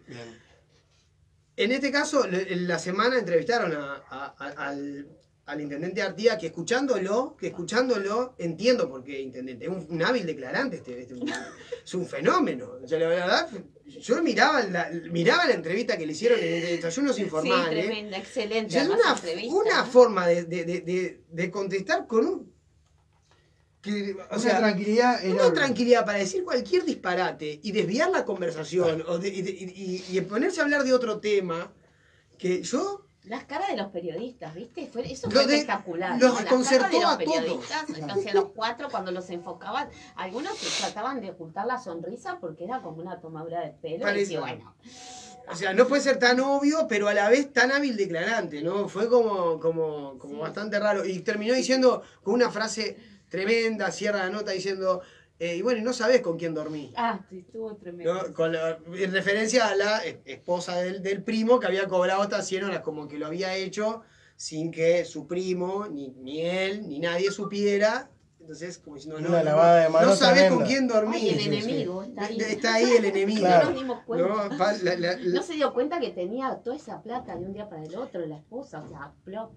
En 1.57 1.71
este 1.71 1.93
caso, 1.93 2.25
en 2.27 2.67
la 2.67 2.79
semana 2.79 3.19
entrevistaron 3.19 3.77
al 4.09 5.09
al 5.47 5.61
intendente 5.61 6.01
Artigas 6.01 6.39
que 6.39 6.47
escuchándolo, 6.47 7.37
que 7.37 7.49
escuchándolo, 7.49 8.35
entiendo 8.39 8.89
por 8.89 9.05
qué 9.05 9.21
intendente, 9.21 9.67
es 9.67 9.71
un, 9.71 10.03
hábil 10.03 10.25
declarante 10.25 10.77
este, 10.77 11.03
este 11.03 11.15
es 11.85 11.95
un 11.95 12.07
fenómeno. 12.07 12.79
O 12.83 12.89
sea, 12.89 12.99
la 12.99 13.09
verdad, 13.09 13.49
yo 13.85 14.23
miraba 14.23 14.63
la, 14.63 14.91
miraba 15.11 15.47
la 15.47 15.55
entrevista 15.55 15.99
que 15.99 16.07
le 16.07 16.13
hicieron 16.13 16.39
en 16.39 16.47
el 16.47 16.77
desayunos 16.77 17.19
informales. 17.19 17.85
Sí, 17.85 17.91
tremenda, 17.91 18.17
excelente. 18.17 18.79
es 18.79 18.89
una, 18.89 19.17
una 19.51 19.85
forma 19.85 20.27
de, 20.27 20.45
de, 20.45 20.65
de, 20.65 21.21
de, 21.29 21.51
contestar 21.51 22.07
con 22.07 22.27
un 22.27 22.55
o 24.31 24.39
sea, 24.39 24.61
tranquilidad 24.61 25.21
una 25.27 25.53
tranquilidad 25.53 26.07
para 26.07 26.17
decir 26.17 26.43
cualquier 26.43 26.87
disparate 26.87 27.61
y 27.63 27.71
desviar 27.71 28.11
la 28.11 28.25
conversación 28.25 29.05
o 29.07 29.23
y, 29.23 29.29
y, 29.29 30.05
y, 30.09 30.21
ponerse 30.23 30.61
a 30.61 30.65
hablar 30.65 30.85
de 30.85 30.95
otro 30.95 31.21
tema 31.21 31.71
que 32.39 32.63
yo 32.63 33.04
las 33.25 33.45
caras 33.45 33.69
de 33.69 33.77
los 33.77 33.89
periodistas, 33.89 34.55
¿viste? 34.55 34.87
Fue, 34.87 35.11
eso 35.11 35.31
fue 35.31 35.43
espectacular. 35.43 36.21
Los 36.21 36.35
¿no? 36.35 36.41
Las 36.41 36.69
caras 36.69 36.91
de 36.91 37.01
los 37.01 37.17
periodistas, 37.17 37.85
casi 38.07 38.31
los 38.33 38.51
cuatro, 38.55 38.89
cuando 38.91 39.11
los 39.13 39.31
enfocaban, 39.31 39.89
algunos 40.17 40.59
trataban 40.79 41.21
de 41.21 41.31
ocultar 41.31 41.67
la 41.67 41.81
sonrisa 41.81 42.39
porque 42.41 42.65
era 42.65 42.81
como 42.81 42.99
una 42.99 43.21
tomadura 43.21 43.61
de 43.61 43.71
pelo. 43.71 44.15
Y 44.15 44.37
bueno. 44.37 44.75
O 45.51 45.57
sea, 45.57 45.75
no 45.75 45.87
puede 45.87 46.03
ser 46.03 46.19
tan 46.19 46.41
obvio, 46.41 46.87
pero 46.89 47.09
a 47.09 47.15
la 47.15 47.29
vez 47.29 47.53
tan 47.53 47.71
hábil 47.71 47.97
declarante, 47.97 48.63
¿no? 48.63 48.89
Fue 48.89 49.09
como, 49.09 49.59
como, 49.61 50.19
como 50.19 50.39
bastante 50.41 50.79
raro. 50.79 51.05
Y 51.05 51.21
terminó 51.21 51.55
diciendo 51.55 52.03
con 52.23 52.35
una 52.35 52.51
frase 52.51 52.99
tremenda, 53.29 53.91
cierra 53.91 54.19
la 54.19 54.31
nota 54.31 54.53
diciendo, 54.53 55.03
eh, 55.39 55.57
y 55.57 55.63
bueno, 55.63 55.83
no 55.83 55.93
sabes 55.93 56.21
con 56.21 56.39
quién 56.39 56.55
dormí. 56.55 56.93
Ah, 56.97 57.21
sí, 57.29 57.41
estuvo 57.41 57.75
tremendo. 57.77 58.27
en 58.95 59.13
referencia 59.13 59.69
a 59.69 59.77
la 59.77 60.05
esposa 60.25 60.77
del, 60.81 61.03
del, 61.03 61.23
primo 61.23 61.59
que 61.59 61.67
había 61.67 61.89
cobrado 61.89 62.23
estas 62.23 62.47
100 62.47 62.65
horas, 62.65 62.81
como 62.81 63.09
que 63.09 63.19
lo 63.19 63.27
había 63.27 63.55
hecho 63.57 64.03
sin 64.37 64.71
que 64.71 65.05
su 65.05 65.27
primo, 65.27 65.87
ni, 65.89 66.09
ni 66.11 66.43
él, 66.43 66.89
ni 66.89 66.99
nadie 66.99 67.31
supiera 67.31 68.11
Entonces, 68.45 68.77
como 68.77 68.97
diciendo, 68.97 69.19
no, 69.21 69.43
no, 69.43 70.01
no 70.03 70.17
sabes 70.17 70.53
con 70.53 70.67
quién 70.67 70.87
dormir. 70.87 71.33
el 71.33 71.55
enemigo 71.55 72.03
está 72.03 72.27
ahí. 72.27 72.39
Está 72.39 72.75
ahí 72.75 72.91
el 72.99 73.05
enemigo. 73.07 73.49
No 73.55 73.71
nos 73.71 73.75
dimos 73.75 74.03
cuenta. 74.05 74.51
No, 75.33 75.43
se 75.43 75.55
dio 75.55 75.73
cuenta 75.73 75.99
que 75.99 76.11
tenía 76.11 76.61
toda 76.63 76.77
esa 76.77 77.01
plata 77.01 77.37
de 77.37 77.45
un 77.47 77.55
día 77.55 77.71
para 77.71 77.83
el 77.85 77.97
otro, 77.97 78.27
la 78.27 78.37
esposa, 78.37 78.83
o 78.83 78.89
sea, 78.89 79.13
plop. 79.25 79.51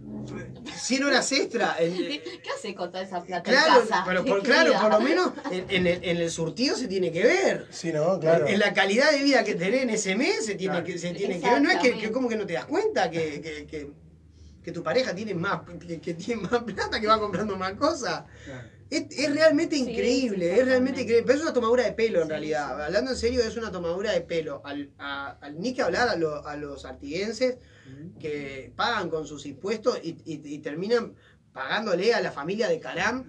100 0.73 1.03
horas 1.03 1.29
extra. 1.33 1.75
¿Qué 1.77 2.49
hace 2.55 2.73
con 2.75 2.89
toda 2.89 3.03
esa 3.03 3.21
plata 3.21 3.43
claro, 3.43 3.81
en 3.81 3.87
casa? 3.87 4.03
Pero 4.07 4.23
por, 4.23 4.41
claro, 4.41 4.71
por 4.79 4.91
lo 4.91 4.99
menos 5.01 5.31
en, 5.51 5.85
el, 5.85 6.03
en, 6.03 6.17
el, 6.17 6.31
surtido 6.31 6.77
se 6.77 6.87
tiene 6.87 7.11
que 7.11 7.23
ver. 7.23 7.67
Sí, 7.71 7.91
no, 7.91 8.17
claro. 8.21 8.47
En, 8.47 8.57
la 8.57 8.73
calidad 8.73 9.11
de 9.11 9.21
vida 9.21 9.43
que 9.43 9.55
tenés 9.55 9.83
en 9.83 9.89
ese 9.89 10.15
mes 10.15 10.45
se 10.45 10.55
tiene, 10.55 10.81
que, 10.85 10.97
se 10.97 11.13
tiene 11.13 11.41
que 11.41 11.49
ver. 11.49 11.61
No 11.61 11.69
es 11.69 11.79
que, 11.79 11.97
que, 11.97 12.09
como 12.09 12.29
que 12.29 12.37
no 12.37 12.45
te 12.45 12.53
das 12.53 12.65
cuenta 12.65 13.09
que, 13.11 13.41
que, 13.41 13.91
que 14.67 14.73
tu 14.73 14.83
pareja 14.83 15.15
tiene 15.15 15.33
más, 15.33 15.61
que, 16.01 16.13
tiene 16.13 16.41
más 16.41 16.61
plata, 16.63 16.99
que 16.99 17.07
va 17.07 17.17
comprando 17.17 17.55
más 17.55 17.71
cosas. 17.75 18.25
Claro. 18.43 18.76
Es, 18.89 19.33
realmente 19.33 19.75
increíble, 19.75 20.59
es 20.59 20.65
realmente 20.65 21.01
increíble. 21.01 21.25
Pero 21.25 21.39
es 21.39 21.43
una 21.43 21.53
tomadura 21.53 21.83
de 21.83 21.91
pelo 21.93 22.21
en 22.21 22.29
realidad. 22.29 22.81
Hablando 22.81 23.11
en 23.11 23.17
serio, 23.17 23.41
es 23.41 23.57
una 23.57 23.71
tomadura 23.71 24.11
de 24.11 24.21
pelo. 24.21 24.61
Al, 24.63 24.91
ni 25.57 25.73
que 25.73 25.81
hablar 25.81 26.07
a, 26.09 26.13
a 26.13 26.57
los 26.57 26.85
artiguenses 26.85 27.57
que 28.19 28.73
pagan 28.75 29.09
con 29.09 29.25
sus 29.25 29.45
impuestos 29.45 29.99
y, 30.03 30.57
terminan 30.59 31.15
pagándole 31.53 32.13
a 32.13 32.21
la 32.21 32.31
familia 32.31 32.67
de 32.67 32.79
Caram. 32.79 33.25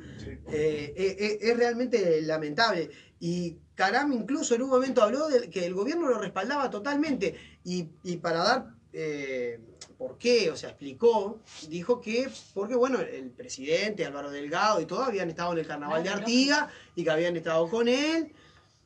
Eh, 0.49 0.95
eh, 0.97 1.17
eh, 1.19 1.39
es 1.41 1.57
realmente 1.57 2.23
lamentable. 2.23 2.91
Y 3.21 3.59
Caram 3.75 4.13
incluso 4.13 4.55
en 4.55 4.63
un 4.63 4.71
momento 4.71 5.03
habló 5.03 5.29
de 5.29 5.51
que 5.51 5.67
el 5.67 5.75
gobierno 5.75 6.09
lo 6.09 6.19
respaldaba 6.19 6.71
totalmente. 6.71 7.35
Y, 7.65 7.91
y 8.03 8.19
para 8.19 8.39
dar 8.39 8.78
por 9.99 10.17
qué, 10.17 10.51
o 10.51 10.57
sea, 10.57 10.71
explicó, 10.71 11.41
dijo 11.69 12.01
que, 12.01 12.31
porque 12.55 12.75
bueno, 12.75 13.01
el 13.01 13.31
presidente 13.31 14.07
Álvaro 14.07 14.31
Delgado 14.31 14.81
y 14.81 14.87
todo 14.87 15.03
habían 15.03 15.29
estado 15.29 15.53
en 15.53 15.59
el 15.59 15.67
carnaval 15.67 16.03
de 16.03 16.11
Artigas 16.11 16.71
y 16.95 17.05
que 17.05 17.11
habían 17.11 17.37
estado 17.37 17.69
con 17.69 17.89
él. 17.89 18.33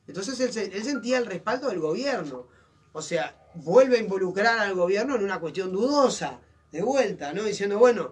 Entonces 0.07 0.39
él, 0.39 0.83
sentía 0.83 1.19
el 1.19 1.25
respaldo 1.25 1.69
del 1.69 1.79
gobierno. 1.79 2.47
O 2.91 3.01
sea, 3.01 3.35
vuelve 3.55 3.97
a 3.97 4.01
involucrar 4.01 4.59
al 4.59 4.73
gobierno 4.73 5.15
en 5.15 5.23
una 5.23 5.39
cuestión 5.39 5.71
dudosa, 5.71 6.39
de 6.71 6.81
vuelta, 6.81 7.33
¿no? 7.33 7.43
Diciendo, 7.43 7.77
bueno, 7.77 8.11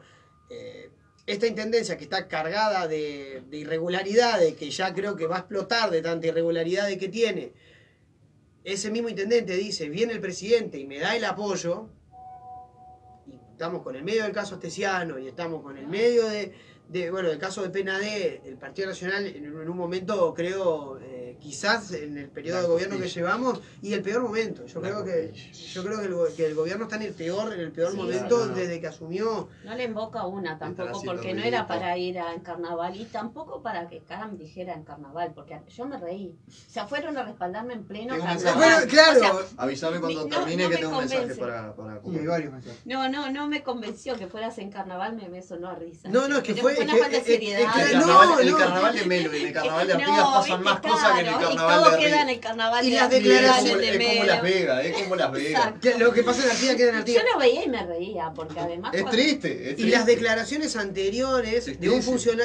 eh, 0.49 0.91
esta 1.25 1.47
intendencia 1.47 1.97
que 1.97 2.03
está 2.03 2.27
cargada 2.27 2.87
de, 2.87 3.43
de 3.49 3.57
irregularidades, 3.57 4.55
que 4.55 4.69
ya 4.69 4.93
creo 4.93 5.15
que 5.15 5.27
va 5.27 5.37
a 5.37 5.39
explotar 5.39 5.89
de 5.89 6.01
tanta 6.01 6.27
irregularidad 6.27 6.87
que 6.97 7.09
tiene, 7.09 7.53
ese 8.63 8.91
mismo 8.91 9.09
intendente 9.09 9.55
dice, 9.55 9.89
viene 9.89 10.13
el 10.13 10.21
presidente 10.21 10.77
y 10.77 10.85
me 10.85 10.99
da 10.99 11.15
el 11.15 11.25
apoyo, 11.25 11.89
estamos 13.51 13.81
con 13.81 13.95
el 13.95 14.03
medio 14.03 14.23
del 14.23 14.31
caso 14.31 14.55
Estesiano 14.55 15.19
y 15.19 15.27
estamos 15.27 15.61
con 15.61 15.77
el 15.77 15.87
medio 15.87 16.27
de, 16.27 16.53
bueno, 17.09 17.29
el 17.29 17.37
caso 17.37 17.63
de 17.63 17.69
PNAD, 17.69 18.03
el 18.45 18.57
Partido 18.57 18.89
Nacional 18.89 19.25
en, 19.25 19.69
un 19.69 19.77
momento 19.77 20.33
creo 20.33 20.99
eh, 20.99 21.10
quizás 21.41 21.91
en 21.93 22.17
el 22.17 22.29
periodo 22.29 22.61
de 22.61 22.67
gobierno 22.67 22.97
que 22.97 23.09
llevamos 23.09 23.59
y 23.81 23.93
el 23.93 24.01
peor 24.01 24.21
momento. 24.21 24.65
Yo 24.65 24.81
creo 24.81 25.03
que 25.03 25.33
yo 25.33 25.83
creo 25.83 25.99
que 26.35 26.45
el, 26.45 26.55
gobierno 26.55 26.83
está 26.83 26.97
en 26.97 27.01
el 27.03 27.13
peor 27.13 27.53
en 27.53 27.59
el 27.59 27.71
peor 27.71 27.95
momento 27.95 28.47
desde 28.47 28.79
que 28.79 28.87
asumió. 28.87 29.49
No 29.63 29.75
le 29.75 29.85
invoca 29.85 30.25
una 30.25 30.57
tampoco 30.57 31.01
porque 31.03 31.33
no 31.33 31.43
era 31.43 31.67
para 31.67 31.97
ir 31.97 32.19
a 32.19 32.33
carnaval 32.43 32.95
y 32.95 33.05
tampoco 33.05 33.61
para 33.61 33.87
que 33.89 33.99
Karam 33.99 34.37
dijera 34.37 34.73
en 34.73 34.83
carnaval 34.83 35.31
porque 35.33 35.59
yo 35.75 35.85
me 35.85 35.97
reí. 35.97 36.35
O 36.47 36.71
sea, 36.71 36.87
fueron 36.87 37.17
a 37.17 37.23
respaldarme 37.23 37.73
en 37.73 37.83
pleno 37.85 38.17
carnaval. 38.17 38.87
Claro. 38.87 39.41
Avísame 39.57 39.99
cuando 39.99 40.27
termine 40.27 40.69
que 40.69 40.77
tengo 40.77 40.97
un 40.97 40.99
mensaje 40.99 41.35
para, 41.35 41.75
para 41.75 42.01
No, 42.85 43.09
no, 43.09 43.31
no 43.31 43.47
me 43.47 43.63
convenció 43.63 44.15
que 44.15 44.27
fueras 44.27 44.57
en 44.59 44.69
carnaval, 44.69 45.15
me, 45.15 45.27
me 45.27 45.41
sonó 45.41 45.69
a 45.69 45.75
risa. 45.75 46.09
No, 46.09 46.27
no, 46.27 46.37
es 46.37 46.43
que 46.43 46.55
fue, 46.55 46.77
una 46.79 46.95
falta 46.95 47.09
de 47.09 47.23
seriedad. 47.23 47.61
El 48.41 48.55
carnaval 48.55 48.95
de 48.95 49.05
Melo 49.05 49.35
y 49.35 49.41
en 49.41 49.47
el 49.47 49.53
carnaval 49.61 49.87
de 49.87 49.93
Artigas 49.93 50.23
pasan 50.23 50.63
más 50.63 50.79
cosas 50.79 51.19
que 51.19 51.30
y 51.31 51.55
todo 51.55 51.97
queda 51.97 52.21
en 52.21 52.29
el 52.29 52.39
carnaval 52.39 52.85
y 52.85 52.91
las 52.91 53.09
declaraciones 53.09 53.95
es 53.95 54.07
como 54.07 54.25
Las 54.25 54.41
Vegas, 54.41 54.85
es 54.85 54.97
como 55.03 55.15
Las 55.15 55.31
Vegas. 55.31 55.73
Lo 55.97 56.13
que 56.13 56.23
pasa 56.23 56.43
en 56.43 56.51
Artigas 56.51 56.75
queda 56.75 56.89
en 56.89 56.95
Artigas. 56.95 57.23
Yo 57.23 57.31
lo 57.31 57.39
veía 57.39 57.63
y 57.63 57.69
me 57.69 57.85
reía, 57.85 58.31
porque 58.35 58.59
además... 58.59 58.93
Es 58.93 59.05
triste, 59.05 59.75
Y 59.77 59.85
las 59.85 60.05
declaraciones 60.05 60.75
anteriores 60.75 61.79
de 61.79 61.89
un, 61.89 62.01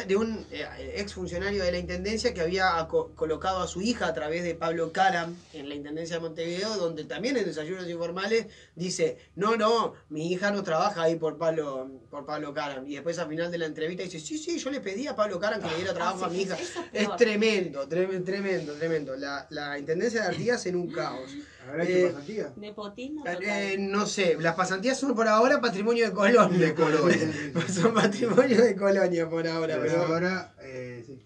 de 0.07 0.17
un 0.17 0.47
eh, 0.51 0.95
ex 0.97 1.15
funcionario 1.15 1.63
de 1.63 1.73
la 1.73 1.79
Intendencia 1.79 2.33
que 2.35 2.41
había 2.41 2.87
colocado 2.89 3.61
a 3.61 3.69
su 3.69 3.83
hija 3.83 4.07
a 4.07 4.15
través 4.15 4.43
de 4.45 4.55
Pablo 4.55 4.93
Caram 4.93 5.37
en 5.53 5.69
la 5.69 5.75
Intendencia 5.75 6.17
de 6.17 6.23
Montevideo, 6.23 6.77
donde 6.77 7.05
también 7.05 7.37
en 7.37 7.45
desayunos 7.45 7.89
informales 7.89 8.47
dice, 8.75 9.19
no, 9.35 9.57
no, 9.57 9.95
mi 10.09 10.33
hija 10.33 10.51
no 10.51 10.63
trabaja 10.63 11.03
ahí 11.03 11.17
por 11.17 11.39
Pablo, 11.39 11.91
por 12.11 12.25
Pablo 12.27 12.55
Caram. 12.55 12.87
Y 12.87 12.95
después 12.95 13.19
al 13.19 13.29
final 13.29 13.51
de 13.51 13.59
la 13.59 13.67
entrevista 13.67 14.03
dice, 14.03 14.21
sí, 14.21 14.39
sí, 14.39 14.59
yo 14.59 14.71
le 14.71 14.81
pedí 14.81 15.07
a 15.07 15.17
Pablo 15.17 15.39
Caram 15.39 15.61
que 15.61 15.69
le 15.69 15.77
diera 15.77 15.95
trabajo 15.95 16.25
a 16.25 16.29
mi 16.29 16.43
hija. 16.43 16.57
Es 16.93 17.17
tremendo, 17.17 17.87
tremendo, 17.89 18.25
tremendo. 18.25 18.76
La, 19.19 19.47
la 19.51 19.79
Intendencia 19.79 20.23
de 20.23 20.27
Artigas 20.29 20.67
en 20.67 20.77
un 20.77 20.91
caos. 20.91 21.35
¿Habrá 21.69 21.85
hecho 21.85 21.93
eh, 21.93 22.07
pasantía? 22.07 22.53
¿Nepotismo? 22.57 23.25
Eh, 23.27 23.77
no 23.79 24.07
sé, 24.07 24.37
las 24.41 24.55
pasantías 24.55 24.99
son 24.99 25.15
por 25.15 25.27
ahora 25.27 25.61
patrimonio 25.61 26.07
de 26.07 26.13
Colonia. 26.13 26.59
De 26.59 26.75
Colonia. 26.75 27.33
son 27.73 27.95
patrimonio 27.95 28.63
de 28.63 28.77
Colonia 28.77 29.29
por 29.29 29.47
ahora. 29.47 29.79
Pero, 29.81 30.03
ahora, 30.03 30.55
eh, 30.61 31.03
sí. 31.07 31.19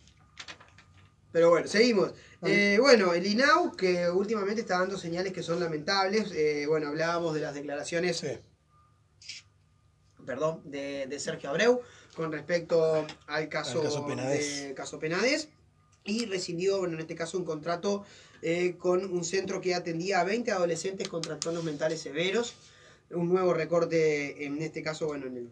Pero 1.32 1.50
bueno, 1.50 1.66
seguimos. 1.66 2.12
Eh, 2.42 2.78
bueno, 2.80 3.12
el 3.12 3.26
INAU, 3.26 3.76
que 3.76 4.08
últimamente 4.08 4.62
está 4.62 4.78
dando 4.78 4.96
señales 4.96 5.32
que 5.32 5.42
son 5.42 5.60
lamentables. 5.60 6.32
Eh, 6.32 6.64
bueno, 6.66 6.88
hablábamos 6.88 7.34
de 7.34 7.40
las 7.40 7.54
declaraciones. 7.54 8.24
Perdón, 10.24 10.62
de, 10.64 11.06
de, 11.08 11.20
Sergio 11.20 11.50
Abreu 11.50 11.80
con 12.14 12.32
respecto 12.32 13.06
al 13.26 13.48
caso, 13.48 13.82
caso 13.82 14.06
Penades. 14.06 14.68
De, 14.68 14.74
caso 14.74 14.98
Penades 14.98 15.48
y 16.10 16.26
rescindió, 16.26 16.78
bueno, 16.78 16.94
en 16.94 17.00
este 17.00 17.14
caso, 17.14 17.38
un 17.38 17.44
contrato 17.44 18.04
eh, 18.42 18.74
con 18.78 19.04
un 19.04 19.24
centro 19.24 19.60
que 19.60 19.74
atendía 19.74 20.20
a 20.20 20.24
20 20.24 20.50
adolescentes 20.50 21.08
con 21.08 21.22
trastornos 21.22 21.62
mentales 21.62 22.00
severos. 22.00 22.54
Un 23.10 23.28
nuevo 23.28 23.54
recorte, 23.54 24.44
en 24.44 24.60
este 24.60 24.82
caso, 24.82 25.06
bueno, 25.06 25.26
en 25.26 25.36
el 25.36 25.48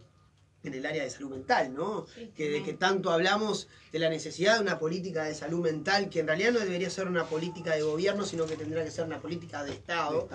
en 0.65 0.75
el 0.75 0.85
área 0.85 1.05
de 1.05 1.11
salud 1.11 1.31
mental, 1.31 1.73
¿no? 1.73 2.07
que 2.37 2.51
de 2.51 2.63
que 2.65 2.73
tanto 2.73 3.11
hablamos 3.11 3.69
de 3.93 3.99
la 4.01 4.11
necesidad 4.11 4.57
de 4.57 4.63
una 4.63 4.79
política 4.79 5.25
de 5.25 5.35
salud 5.35 5.61
mental, 5.61 6.11
que 6.11 6.21
en 6.21 6.27
realidad 6.27 6.53
no 6.53 6.59
debería 6.59 6.91
ser 6.91 7.07
una 7.07 7.27
política 7.27 7.75
de 7.75 7.83
gobierno, 7.83 8.25
sino 8.25 8.45
que 8.47 8.57
tendría 8.57 8.85
que 8.85 8.91
ser 8.91 9.05
una 9.05 9.21
política 9.21 9.63
de 9.63 9.73
Estado, 9.73 10.29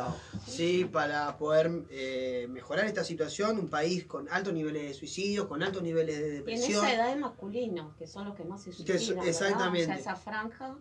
¿sí? 0.48 0.86
para 0.86 1.38
poder 1.38 1.72
eh, 1.90 2.48
mejorar 2.50 2.86
esta 2.86 3.04
situación, 3.04 3.60
un 3.60 3.68
país 3.68 4.06
con 4.06 4.30
altos 4.30 4.54
niveles 4.54 4.84
de 4.84 4.94
suicidios, 4.94 5.48
con 5.48 5.62
altos 5.62 5.84
niveles 5.84 6.18
de 6.18 6.32
depresión. 6.32 6.72
Y 6.72 6.74
en 6.74 6.80
esa 6.80 6.94
edad 6.94 7.10
de 7.10 7.16
masculinos, 7.20 7.96
que 7.98 8.08
son 8.08 8.26
los 8.26 8.36
que 8.36 8.46
más 8.46 8.64
se 8.64 8.72
suicidan, 8.72 9.28
exactamente. 9.28 9.84
O 9.84 9.88
sea, 9.88 9.98
esa 9.98 10.16
franja, 10.16 10.76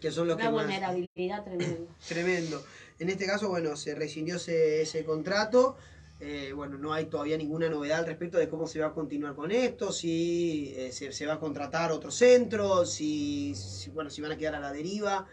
que 0.00 0.10
son 0.10 0.28
los 0.28 0.36
una 0.36 0.50
vulnerabilidad 0.50 1.44
tremenda. 1.44 1.92
Tremendo. 2.08 2.62
En 2.98 3.08
este 3.08 3.26
caso, 3.26 3.48
bueno, 3.48 3.76
se 3.76 3.94
rescindió 3.94 4.36
ese, 4.36 4.82
ese 4.82 5.04
contrato. 5.04 5.76
Eh, 6.22 6.52
bueno, 6.54 6.76
no 6.76 6.92
hay 6.92 7.06
todavía 7.06 7.38
ninguna 7.38 7.70
novedad 7.70 8.00
al 8.00 8.06
respecto 8.06 8.36
de 8.36 8.46
cómo 8.46 8.66
se 8.66 8.78
va 8.78 8.88
a 8.88 8.92
continuar 8.92 9.34
con 9.34 9.50
esto, 9.50 9.90
si 9.90 10.74
eh, 10.76 10.92
se, 10.92 11.26
va 11.26 11.34
a 11.34 11.40
contratar 11.40 11.92
otro 11.92 12.10
centro, 12.10 12.84
si, 12.84 13.54
bueno, 13.94 14.10
si 14.10 14.20
van 14.20 14.32
a 14.32 14.36
quedar 14.36 14.54
a 14.54 14.60
la 14.60 14.70
deriva. 14.70 15.26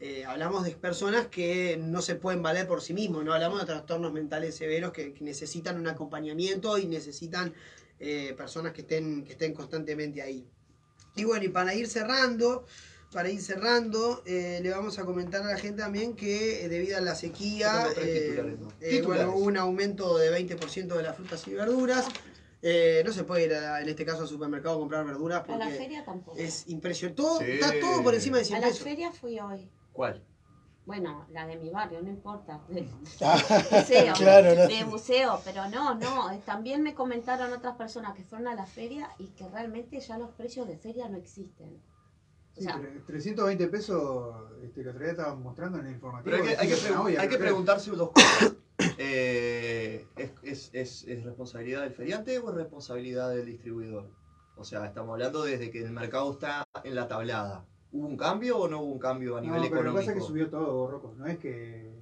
Eh, 0.00 0.24
hablamos 0.26 0.64
de 0.64 0.72
personas 0.72 1.28
que 1.28 1.78
no 1.80 2.02
se 2.02 2.16
pueden 2.16 2.42
valer 2.42 2.66
por 2.66 2.82
sí 2.82 2.92
mismos, 2.92 3.24
no 3.24 3.32
hablamos 3.32 3.60
de 3.60 3.66
trastornos 3.66 4.12
mentales 4.12 4.54
severos 4.54 4.92
que, 4.92 5.14
necesitan 5.20 5.78
un 5.78 5.88
acompañamiento 5.88 6.76
y 6.78 6.86
necesitan 6.86 7.54
personas 8.36 8.72
que 8.72 8.82
estén, 8.82 9.24
que 9.24 9.32
estén 9.32 9.54
constantemente 9.54 10.20
ahí. 10.20 10.46
Y 11.16 11.24
bueno, 11.24 11.46
y 11.46 11.48
para 11.48 11.74
ir 11.74 11.86
cerrando, 11.86 12.66
para 13.14 13.30
ir 13.30 13.40
cerrando, 13.40 14.22
eh, 14.26 14.58
le 14.60 14.70
vamos 14.70 14.98
a 14.98 15.04
comentar 15.04 15.40
a 15.42 15.46
la 15.46 15.56
gente 15.56 15.82
también 15.82 16.16
que 16.16 16.64
eh, 16.64 16.68
debido 16.68 16.98
a 16.98 17.00
la 17.00 17.14
sequía, 17.14 17.86
eh, 17.96 19.04
hubo 19.06 19.36
un 19.36 19.56
aumento 19.56 20.18
de 20.18 20.32
20% 20.32 20.96
de 20.96 21.02
las 21.02 21.16
frutas 21.16 21.46
y 21.46 21.54
verduras. 21.54 22.08
no 23.04 23.12
se 23.12 23.22
puede 23.22 23.44
ir 23.44 23.52
en 23.52 23.88
este 23.88 24.04
caso 24.04 24.22
al 24.22 24.28
supermercado 24.28 24.74
a 24.74 24.78
comprar 24.80 25.06
verduras 25.06 25.44
porque 25.46 25.62
a 25.62 25.68
la 25.68 25.70
feria 25.70 26.04
tampoco. 26.04 26.36
es 26.36 26.68
impresionante. 26.68 27.22
Todo, 27.22 27.40
Está 27.40 27.72
todo 27.80 28.02
por 28.02 28.14
encima 28.14 28.38
de 28.38 28.46
100 28.46 28.60
pesos. 28.60 28.80
A 28.80 28.84
la 28.84 28.90
feria 28.90 29.12
fui 29.12 29.38
hoy. 29.38 29.70
¿Cuál? 29.92 30.20
Bueno, 30.84 31.24
la 31.30 31.46
de 31.46 31.56
mi 31.56 31.70
barrio, 31.70 32.02
no 32.02 32.10
importa. 32.10 32.60
De, 32.68 32.82
museo, 32.82 34.12
de 34.68 34.84
museo, 34.86 35.40
pero 35.44 35.68
no, 35.68 35.94
no. 35.94 36.36
También 36.40 36.82
me 36.82 36.94
comentaron 36.94 37.52
otras 37.52 37.76
personas 37.76 38.14
que 38.16 38.24
fueron 38.24 38.48
a 38.48 38.54
la 38.56 38.66
feria 38.66 39.08
y 39.18 39.28
que 39.28 39.48
realmente 39.48 40.00
ya 40.00 40.18
los 40.18 40.30
precios 40.30 40.66
de 40.66 40.76
feria 40.76 41.08
no 41.08 41.16
existen. 41.16 41.80
Sí, 42.56 42.66
320 43.06 43.66
pesos, 43.68 44.52
este, 44.62 44.82
el 44.82 44.88
otro 44.88 45.00
día 45.00 45.10
estaban 45.10 45.42
mostrando 45.42 45.78
en 45.78 45.86
el 45.86 45.94
informativo. 45.94 46.36
Pero 46.36 46.48
hay 46.48 46.68
que, 46.68 47.18
hay 47.18 47.28
que, 47.28 47.38
preguntarse 47.38 47.90
dos 47.90 48.12
cosas. 48.12 48.54
Eh, 48.98 50.06
¿es, 50.42 50.70
es, 50.72 51.04
es, 51.04 51.24
responsabilidad 51.24 51.82
del 51.82 51.92
feriante 51.92 52.38
o 52.38 52.50
es 52.50 52.54
responsabilidad 52.56 53.30
del 53.30 53.46
distribuidor? 53.46 54.08
O 54.56 54.64
sea, 54.64 54.84
estamos 54.86 55.12
hablando 55.12 55.42
desde 55.42 55.70
que 55.70 55.82
el 55.82 55.90
mercado 55.90 56.32
está 56.32 56.64
en 56.82 56.94
la 56.94 57.08
tablada. 57.08 57.64
¿Hubo 57.92 58.06
un 58.06 58.16
cambio 58.16 58.58
o 58.58 58.68
no 58.68 58.80
hubo 58.80 58.92
un 58.92 58.98
cambio 58.98 59.36
a 59.36 59.40
nivel 59.40 59.64
económico? 59.64 59.82
Lo 59.82 59.90
que 59.92 59.98
pasa 59.98 60.10
es 60.12 60.18
que 60.18 60.26
subió 60.26 60.50
todo, 60.50 60.90
Rocco. 60.90 61.14
No 61.16 61.26
es 61.26 61.38
que. 61.38 61.92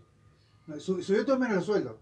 Subió 0.78 1.24
todo 1.24 1.38
menos 1.38 1.56
los 1.56 1.66
sueldos. 1.66 1.96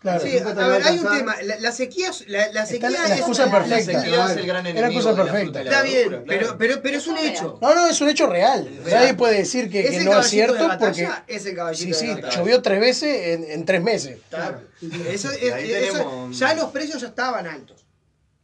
Claro. 0.00 0.20
Sí, 0.24 0.38
a 0.38 0.52
ver, 0.54 0.82
hay 0.82 0.98
un 0.98 1.08
tema. 1.08 1.36
La, 1.42 1.72
sequía, 1.72 2.10
la, 2.26 2.50
la 2.52 2.64
sequía 2.64 2.88
la, 2.88 3.16
excusa 3.16 3.50
perfecta. 3.50 3.92
La 3.92 4.00
sequía 4.00 4.24
es 4.24 4.36
el 4.38 4.46
gran 4.46 4.66
enemigo. 4.66 4.80
La 4.80 4.86
excusa 4.94 5.14
perfecta. 5.14 5.60
Está 5.60 5.82
bien, 5.82 6.24
pero, 6.26 6.56
pero, 6.56 6.80
pero 6.80 6.96
es 6.96 7.06
un 7.06 7.18
hecho. 7.18 7.58
No, 7.60 7.74
no, 7.74 7.86
es 7.86 8.00
un 8.00 8.08
hecho 8.08 8.26
real. 8.26 8.70
Nadie 8.90 9.12
puede 9.12 9.36
decir 9.36 9.68
que, 9.68 9.84
que 9.84 10.00
no 10.00 10.18
es 10.18 10.26
cierto 10.26 10.70
porque. 10.78 11.06
Es 11.26 11.44
el 11.44 11.54
caballito 11.54 11.98
sí, 11.98 12.06
sí, 12.06 12.20
llovió 12.34 12.62
tres 12.62 12.80
veces 12.80 13.28
en, 13.28 13.50
en 13.50 13.64
tres 13.66 13.82
meses. 13.82 14.18
Claro. 14.30 14.62
Eso, 15.10 15.30
es, 15.30 15.42
eso, 15.42 16.30
ya 16.30 16.54
los 16.54 16.70
precios 16.70 17.02
ya 17.02 17.08
estaban 17.08 17.46
altos. 17.46 17.84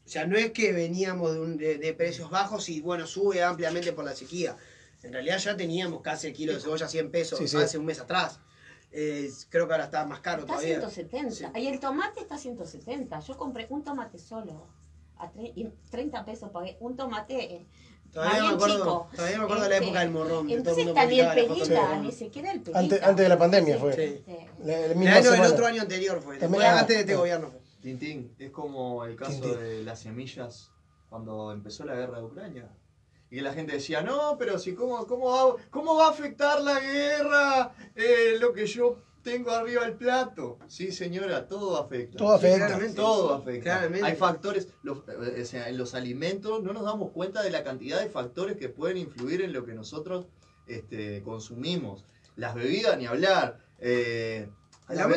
O 0.04 0.08
sea, 0.08 0.26
no 0.26 0.36
es 0.36 0.52
que 0.52 0.72
veníamos 0.72 1.32
de, 1.32 1.40
un, 1.40 1.56
de, 1.56 1.78
de 1.78 1.94
precios 1.94 2.28
bajos 2.28 2.68
y 2.68 2.82
bueno, 2.82 3.06
sube 3.06 3.42
ampliamente 3.42 3.92
por 3.94 4.04
la 4.04 4.14
sequía. 4.14 4.56
En 5.02 5.12
realidad 5.12 5.38
ya 5.38 5.56
teníamos 5.56 6.02
casi 6.02 6.26
el 6.26 6.32
kilo 6.32 6.52
de 6.52 6.60
cebolla 6.60 6.86
a 6.86 6.88
100 6.88 7.10
pesos 7.10 7.54
hace 7.54 7.78
un 7.78 7.86
mes 7.86 7.98
atrás. 7.98 8.40
Eh, 8.98 9.30
creo 9.50 9.66
que 9.66 9.74
ahora 9.74 9.85
está 9.85 10.06
más 10.06 10.20
caro 10.20 10.40
está 10.40 10.54
todavía. 10.54 10.78
170. 10.88 11.59
Y 11.59 11.66
el 11.66 11.80
tomate 11.80 12.20
está 12.20 12.37
a 12.37 12.38
170. 12.38 13.20
Yo 13.20 13.37
compré 13.37 13.66
un 13.68 13.85
tomate 13.85 14.18
solo. 14.18 14.68
A 15.18 15.30
30 15.90 16.24
pesos 16.24 16.50
pagué 16.50 16.78
un 16.80 16.96
tomate. 16.96 17.56
Eh, 17.56 17.66
todavía 18.11 18.44
me, 18.44 18.54
acuerdo, 18.54 19.09
todavía 19.14 19.38
me 19.38 19.44
acuerdo 19.44 19.62
de 19.64 19.68
la 19.68 19.76
época 19.76 20.00
del 20.00 20.11
morrón. 20.11 20.48
Entonces 20.48 20.87
está 20.87 21.04
ni 21.04 21.20
el 21.20 21.28
pelita, 21.35 21.98
ni 21.98 22.11
siquiera 22.11 22.52
el 22.52 22.62
pelita. 22.62 22.78
Antes, 22.78 23.02
antes 23.02 23.22
de 23.22 23.28
la 23.28 23.38
pandemia 23.38 23.78
fue. 23.78 23.92
Sí. 23.94 24.24
El, 24.64 25.09
año, 25.09 25.35
el 25.35 25.40
otro 25.42 25.66
año 25.66 25.82
anterior 25.82 26.22
fue. 26.22 26.38
antes 26.42 26.88
de 26.88 27.00
este 27.00 27.16
gobierno 27.16 27.50
fue. 27.50 27.61
Tintín, 27.82 28.35
es 28.38 28.50
como 28.50 29.04
el 29.04 29.14
caso 29.14 29.59
de 29.59 29.82
las 29.82 30.00
semillas 30.00 30.70
cuando 31.11 31.52
empezó 31.52 31.85
la 31.85 31.94
guerra 31.94 32.18
de 32.18 32.24
Ucrania. 32.24 32.70
Y 33.30 33.40
la 33.40 33.52
gente 33.52 33.72
decía, 33.72 34.02
no, 34.02 34.36
pero 34.38 34.58
si, 34.58 34.74
¿cómo, 34.74 35.06
cómo, 35.06 35.30
va, 35.30 35.56
cómo 35.70 35.96
va 35.96 36.06
a 36.06 36.10
afectar 36.10 36.60
la 36.60 36.78
guerra 36.78 37.72
eh, 37.94 38.36
lo 38.38 38.52
que 38.52 38.66
yo 38.66 38.98
tengo 39.22 39.50
arriba 39.50 39.82
del 39.84 39.94
plato? 39.94 40.58
Sí, 40.68 40.92
señora, 40.92 41.48
todo 41.48 41.76
afecta. 41.76 42.18
Todo 42.18 42.34
afecta. 42.34 42.78
todo 42.94 43.34
afecta. 43.34 43.90
Hay 44.02 44.14
factores, 44.14 44.68
los, 44.82 44.98
eh, 45.08 45.42
o 45.42 45.44
sea, 45.44 45.68
en 45.68 45.76
los 45.76 45.94
alimentos 45.94 46.62
no 46.62 46.72
nos 46.72 46.84
damos 46.84 47.10
cuenta 47.10 47.42
de 47.42 47.50
la 47.50 47.64
cantidad 47.64 48.00
de 48.00 48.08
factores 48.08 48.56
que 48.56 48.68
pueden 48.68 48.98
influir 48.98 49.42
en 49.42 49.52
lo 49.52 49.64
que 49.64 49.74
nosotros 49.74 50.26
este, 50.68 51.22
consumimos. 51.22 52.04
Las 52.36 52.54
bebidas, 52.54 52.96
ni 52.96 53.06
hablar. 53.06 53.58
Eh, 53.80 54.48
a, 54.88 54.94
las 54.94 55.09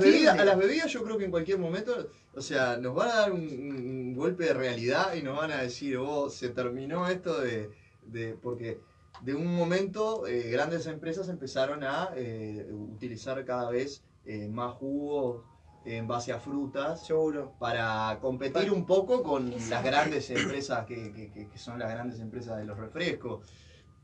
bebidas, 0.00 0.38
a 0.38 0.44
las 0.44 0.58
bebidas 0.58 0.90
yo 0.90 1.02
creo 1.02 1.18
que 1.18 1.26
en 1.26 1.30
cualquier 1.30 1.58
momento 1.58 2.10
o 2.34 2.40
sea, 2.40 2.76
nos 2.76 2.94
van 2.94 3.08
a 3.08 3.16
dar 3.16 3.32
un, 3.32 4.14
golpe 4.14 4.44
de 4.44 4.54
realidad 4.54 5.14
y 5.14 5.22
nos 5.22 5.38
van 5.38 5.50
a 5.50 5.62
decir, 5.62 5.96
oh, 5.96 6.28
se 6.28 6.50
terminó 6.50 7.08
esto 7.08 7.40
de. 7.40 7.70
de 8.02 8.34
porque 8.34 8.80
de 9.22 9.34
un 9.34 9.54
momento 9.54 10.26
eh, 10.26 10.50
grandes 10.50 10.86
empresas 10.86 11.28
empezaron 11.28 11.84
a 11.84 12.10
eh, 12.16 12.66
utilizar 12.70 13.44
cada 13.44 13.70
vez 13.70 14.02
eh, 14.24 14.48
más 14.48 14.74
jugos 14.74 15.44
en 15.84 16.06
base 16.06 16.32
a 16.32 16.38
frutas 16.38 17.06
Seguro. 17.06 17.54
para 17.58 18.18
competir 18.20 18.70
un 18.70 18.86
poco 18.86 19.22
con 19.22 19.50
las 19.68 19.84
grandes 19.84 20.30
empresas 20.30 20.86
que, 20.86 21.12
que, 21.12 21.48
que, 21.48 21.58
son 21.58 21.78
las 21.78 21.90
grandes 21.90 22.20
empresas 22.20 22.58
de 22.58 22.64
los 22.64 22.78
refrescos. 22.78 23.46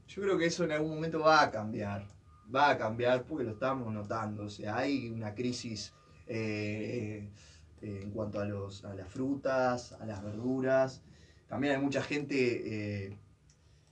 Yo 0.08 0.22
creo 0.22 0.38
que 0.38 0.46
eso 0.46 0.64
en 0.64 0.72
algún 0.72 0.94
momento 0.94 1.20
va 1.20 1.42
a 1.42 1.50
cambiar, 1.50 2.06
va 2.54 2.70
a 2.70 2.78
cambiar 2.78 3.24
porque 3.24 3.44
lo 3.44 3.52
estamos 3.52 3.92
notando, 3.92 4.44
o 4.44 4.50
sea, 4.50 4.78
hay 4.78 5.08
una 5.08 5.34
crisis 5.34 5.92
eh, 6.26 7.28
en 7.82 8.10
cuanto 8.10 8.40
a, 8.40 8.44
los, 8.44 8.84
a 8.84 8.94
las 8.94 9.08
frutas, 9.08 9.92
a 9.92 10.06
las 10.06 10.22
verduras. 10.22 11.02
También 11.48 11.74
hay 11.74 11.80
mucha 11.80 12.02
gente 12.02 13.06
eh, 13.06 13.16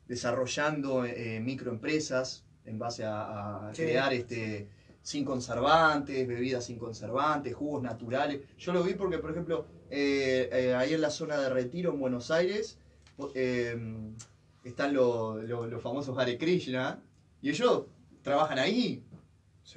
desarrollando 0.09 1.05
eh, 1.05 1.41
microempresas 1.41 2.45
en 2.65 2.79
base 2.79 3.05
a, 3.05 3.71
crear 3.75 4.13
este, 4.13 4.69
sin 5.03 5.25
conservantes, 5.25 6.27
bebidas 6.27 6.65
sin 6.65 6.79
conservantes, 6.79 7.55
jugos 7.55 7.83
naturales. 7.83 8.41
Yo 8.59 8.73
lo 8.73 8.83
vi 8.83 8.95
porque, 8.95 9.19
por 9.19 9.31
ejemplo, 9.31 9.67
ahí 9.91 10.95
en 10.95 11.01
la 11.01 11.11
zona 11.11 11.39
de 11.39 11.51
retiro 11.51 11.93
en 11.93 12.01
Buenos 12.01 12.31
Aires 12.31 12.79
están 14.65 14.95
los 14.95 15.83
famosos 15.83 16.19
Hare 16.19 16.39
Krishna 16.39 17.01
y 17.43 17.51
ellos 17.51 17.85
trabajan 18.25 18.59
ahí. 18.59 19.05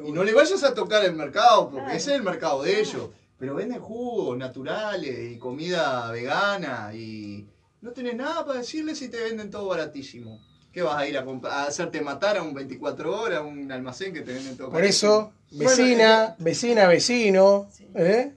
Y 0.04 0.12
no 0.12 0.24
le 0.24 0.34
vayas 0.34 0.64
a 0.64 0.74
tocar 0.74 1.06
el 1.06 1.14
mercado, 1.14 1.70
porque 1.70 1.96
ese 1.96 2.12
es 2.12 2.18
el 2.18 2.24
mercado 2.24 2.64
de 2.64 2.80
ellos. 2.80 3.10
Pero 3.38 3.54
venden 3.54 3.80
jugos 3.80 4.36
naturales 4.36 5.32
y 5.32 5.38
comida 5.38 6.10
vegana 6.12 6.92
y 6.96 7.46
no 7.82 7.92
tenés 7.92 8.16
nada 8.16 8.44
para 8.44 8.60
decirles 8.60 8.98
si 8.98 9.10
te 9.10 9.22
venden 9.22 9.52
todo 9.52 9.68
baratísimo. 9.68 10.42
¿Qué 10.72 10.82
vas 10.82 10.98
a 10.98 11.08
ir 11.08 11.18
a, 11.18 11.26
a 11.52 11.66
hacerte 11.66 12.02
matar 12.02 12.38
a 12.38 12.44
un 12.44 12.54
24 12.54 13.22
horas, 13.22 13.40
a 13.40 13.42
un 13.44 13.72
almacén 13.72 14.14
que 14.14 14.22
te 14.22 14.34
venden 14.34 14.58
todo 14.58 14.72
Por 14.72 14.84
eso, 14.84 15.32
vecina, 15.52 16.36
vecina, 16.40 16.88
vecino, 16.88 17.70
¿eh? 17.96 18.34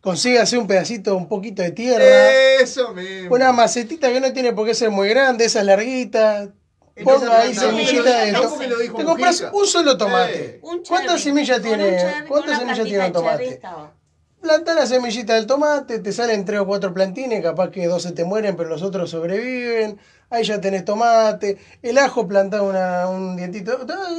consígase 0.00 0.58
un 0.58 0.66
pedacito, 0.66 1.16
un 1.16 1.28
poquito 1.28 1.62
de 1.62 1.72
tierra. 1.72 2.32
Eso 2.60 2.92
mismo. 2.94 3.34
Una 3.34 3.52
macetita 3.52 4.10
que 4.12 4.20
no 4.20 4.32
tiene 4.32 4.52
por 4.52 4.66
qué 4.66 4.74
ser 4.74 4.90
muy 4.90 5.08
grande, 5.08 5.44
esa 5.44 5.62
larguita. 5.62 6.50
Ponga 7.04 7.40
ahí 7.40 7.54
semillita 7.54 8.24
de 8.24 8.32
tomate. 8.32 8.68
Te 8.68 9.04
compras 9.04 9.46
un 9.52 9.66
solo 9.66 9.96
tomate. 9.96 10.60
¿Cuántas 10.88 11.20
semillas 11.20 11.60
tiene? 11.60 12.24
¿Cuántas 12.28 12.58
semillas 12.58 12.84
tiene 12.84 13.06
un 13.06 13.12
tomate? 13.12 13.60
Planta 14.40 14.72
la 14.72 14.86
semillita 14.86 15.34
del 15.34 15.46
tomate, 15.46 15.98
te 15.98 16.12
salen 16.12 16.46
tres 16.46 16.60
o 16.60 16.66
cuatro 16.66 16.94
plantines, 16.94 17.42
capaz 17.42 17.70
que 17.70 17.86
dos 17.86 18.02
se 18.02 18.12
te 18.12 18.24
mueren, 18.24 18.56
pero 18.56 18.70
los 18.70 18.82
otros 18.82 19.10
sobreviven. 19.10 19.98
Ahí 20.30 20.44
ya 20.44 20.60
tenés 20.60 20.84
tomate, 20.86 21.58
el 21.82 21.98
ajo 21.98 22.26
planta 22.26 22.62
una, 22.62 23.06
un 23.08 23.36
dientito. 23.36 23.72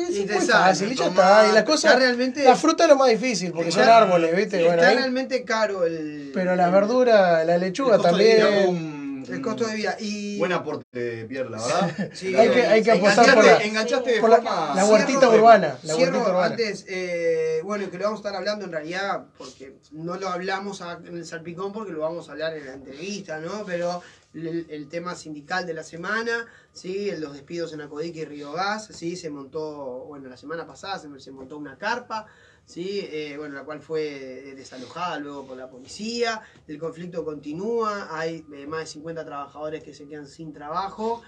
Es 0.07 0.15
y 0.15 0.25
muy 0.25 0.45
fácil, 0.45 0.91
y 0.91 0.95
ya 0.95 1.07
está. 1.07 1.47
Y 1.49 1.53
las 1.53 1.63
cosas. 1.63 1.95
Realmente, 1.97 2.43
la 2.43 2.55
fruta 2.55 2.83
es 2.83 2.89
lo 2.89 2.97
más 2.97 3.09
difícil, 3.09 3.51
porque 3.51 3.71
son 3.71 3.89
árboles, 3.89 4.35
¿viste? 4.35 4.63
bueno, 4.63 4.83
está 4.83 4.93
realmente 4.93 5.43
caro 5.43 5.85
el. 5.85 6.29
Pero 6.33 6.55
la 6.55 6.69
verdura, 6.69 7.43
la 7.43 7.57
lechuga 7.57 7.97
también. 7.97 9.00
El 9.33 9.41
costo 9.41 9.65
de 9.65 9.75
vida. 9.75 9.97
Y... 9.99 10.37
Buen 10.37 10.51
aporte, 10.51 11.25
Pierre, 11.25 11.49
la 11.49 11.57
verdad. 11.61 12.09
Sí, 12.13 12.35
hay, 12.35 12.49
que, 12.49 12.65
hay 12.65 12.83
que 12.83 12.91
apostar 12.91 13.35
por 13.35 13.45
la, 13.45 13.57
enganchaste 13.63 14.19
por 14.19 14.29
la, 14.29 14.73
la, 14.75 14.85
huertita 14.85 15.29
urbana. 15.29 15.77
La 15.83 15.95
huertita 15.95 16.29
urbana. 16.29 16.45
antes, 16.45 16.85
eh, 16.87 17.61
bueno, 17.63 17.89
que 17.89 17.97
lo 17.97 18.05
vamos 18.05 18.19
a 18.19 18.21
estar 18.21 18.35
hablando 18.35 18.65
en 18.65 18.71
realidad, 18.71 19.25
porque 19.37 19.77
no 19.91 20.17
lo 20.17 20.29
hablamos 20.29 20.81
en 20.81 21.17
el 21.17 21.25
Salpicón, 21.25 21.71
porque 21.71 21.91
lo 21.91 21.99
vamos 21.99 22.29
a 22.29 22.33
hablar 22.33 22.55
en 22.57 22.65
la 22.65 22.73
entrevista, 22.73 23.39
¿no? 23.39 23.63
Pero 23.65 24.01
el, 24.33 24.67
el 24.69 24.87
tema 24.87 25.15
sindical 25.15 25.65
de 25.65 25.73
la 25.73 25.83
semana, 25.83 26.47
¿sí? 26.73 27.11
los 27.17 27.33
despidos 27.33 27.73
en 27.73 27.81
Acodique 27.81 28.19
y 28.19 28.25
Río 28.25 28.53
Gas, 28.53 28.87
¿sí? 28.91 29.15
se 29.15 29.29
montó, 29.29 30.05
bueno, 30.07 30.29
la 30.29 30.37
semana 30.37 30.65
pasada 30.65 30.99
se, 30.99 31.19
se 31.19 31.31
montó 31.31 31.57
una 31.57 31.77
carpa. 31.77 32.27
¿Sí? 32.65 33.07
Eh, 33.11 33.35
bueno, 33.37 33.55
la 33.55 33.63
cual 33.63 33.81
fue 33.81 34.53
desalojada 34.55 35.19
luego 35.19 35.45
por 35.45 35.57
la 35.57 35.69
policía. 35.69 36.41
El 36.67 36.77
conflicto 36.77 37.23
continúa, 37.25 38.07
hay 38.17 38.45
eh, 38.53 38.65
más 38.67 38.81
de 38.81 38.85
50 38.87 39.25
trabajadores 39.25 39.83
que 39.83 39.93
se 39.93 40.07
quedan 40.07 40.27
sin 40.27 40.53
trabajo 40.53 41.21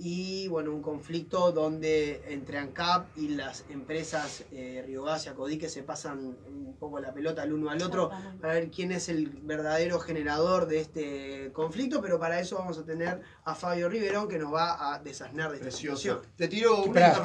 y 0.00 0.46
bueno, 0.46 0.72
un 0.72 0.80
conflicto 0.80 1.50
donde 1.50 2.22
entre 2.28 2.58
ANCAP 2.58 3.18
y 3.18 3.30
las 3.30 3.64
empresas 3.68 4.44
eh, 4.52 4.84
Gas 5.04 5.26
y 5.26 5.28
Acodique 5.28 5.68
se 5.68 5.82
pasan 5.82 6.36
un 6.46 6.76
poco 6.78 7.00
la 7.00 7.12
pelota 7.12 7.42
el 7.42 7.52
uno 7.52 7.70
al 7.70 7.82
otro 7.82 8.10
para 8.40 8.54
ver 8.54 8.70
quién 8.70 8.92
es 8.92 9.08
el 9.08 9.26
verdadero 9.26 9.98
generador 9.98 10.68
de 10.68 10.80
este 10.80 11.50
conflicto, 11.52 12.00
pero 12.00 12.20
para 12.20 12.38
eso 12.38 12.56
vamos 12.56 12.78
a 12.78 12.84
tener 12.84 13.20
a 13.44 13.54
Fabio 13.56 13.88
Riverón 13.88 14.28
que 14.28 14.38
nos 14.38 14.54
va 14.54 14.94
a 14.94 15.00
desasnar 15.00 15.50
de 15.50 15.56
esta 15.56 15.70
situación. 15.72 16.20
Te 16.36 16.46
tiro 16.46 16.84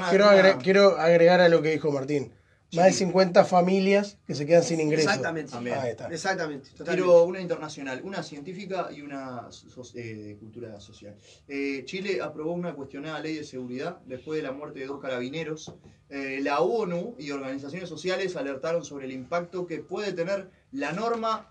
quiero, 0.09 0.57
quiero 0.59 0.97
agregar 0.97 1.41
a 1.41 1.49
lo 1.49 1.61
que 1.61 1.69
dijo 1.69 1.91
Martín. 1.91 2.33
Más 2.73 2.85
de 2.85 2.93
50 2.93 3.45
familias 3.45 4.17
que 4.25 4.33
se 4.33 4.45
quedan 4.45 4.63
sin 4.63 4.79
ingresos. 4.79 5.05
Exactamente. 5.05 5.55
Exactamente. 6.11 6.69
Quiero 6.83 7.23
una 7.23 7.39
internacional, 7.39 8.01
una 8.03 8.23
científica 8.23 8.89
y 8.91 9.01
una 9.01 9.47
eh, 9.93 10.15
de 10.15 10.37
cultura 10.37 10.79
social. 10.79 11.15
Eh, 11.47 11.83
Chile 11.85 12.19
aprobó 12.21 12.53
una 12.53 12.73
cuestionada 12.73 13.19
ley 13.19 13.35
de 13.35 13.43
seguridad 13.43 13.99
después 14.05 14.37
de 14.37 14.43
la 14.43 14.51
muerte 14.51 14.79
de 14.79 14.87
dos 14.87 14.99
carabineros. 14.99 15.73
Eh, 16.09 16.39
la 16.41 16.61
ONU 16.61 17.15
y 17.19 17.31
organizaciones 17.31 17.89
sociales 17.89 18.35
alertaron 18.35 18.83
sobre 18.83 19.05
el 19.05 19.11
impacto 19.11 19.67
que 19.67 19.79
puede 19.79 20.13
tener 20.13 20.49
la 20.71 20.93
norma, 20.93 21.47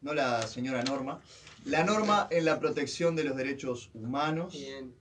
no 0.00 0.12
la 0.12 0.42
señora 0.42 0.82
norma, 0.82 1.20
la 1.64 1.84
norma 1.84 2.26
en 2.30 2.44
la 2.44 2.58
protección 2.58 3.14
de 3.14 3.24
los 3.24 3.36
derechos 3.36 3.90
humanos. 3.94 4.54
Bien. 4.54 4.92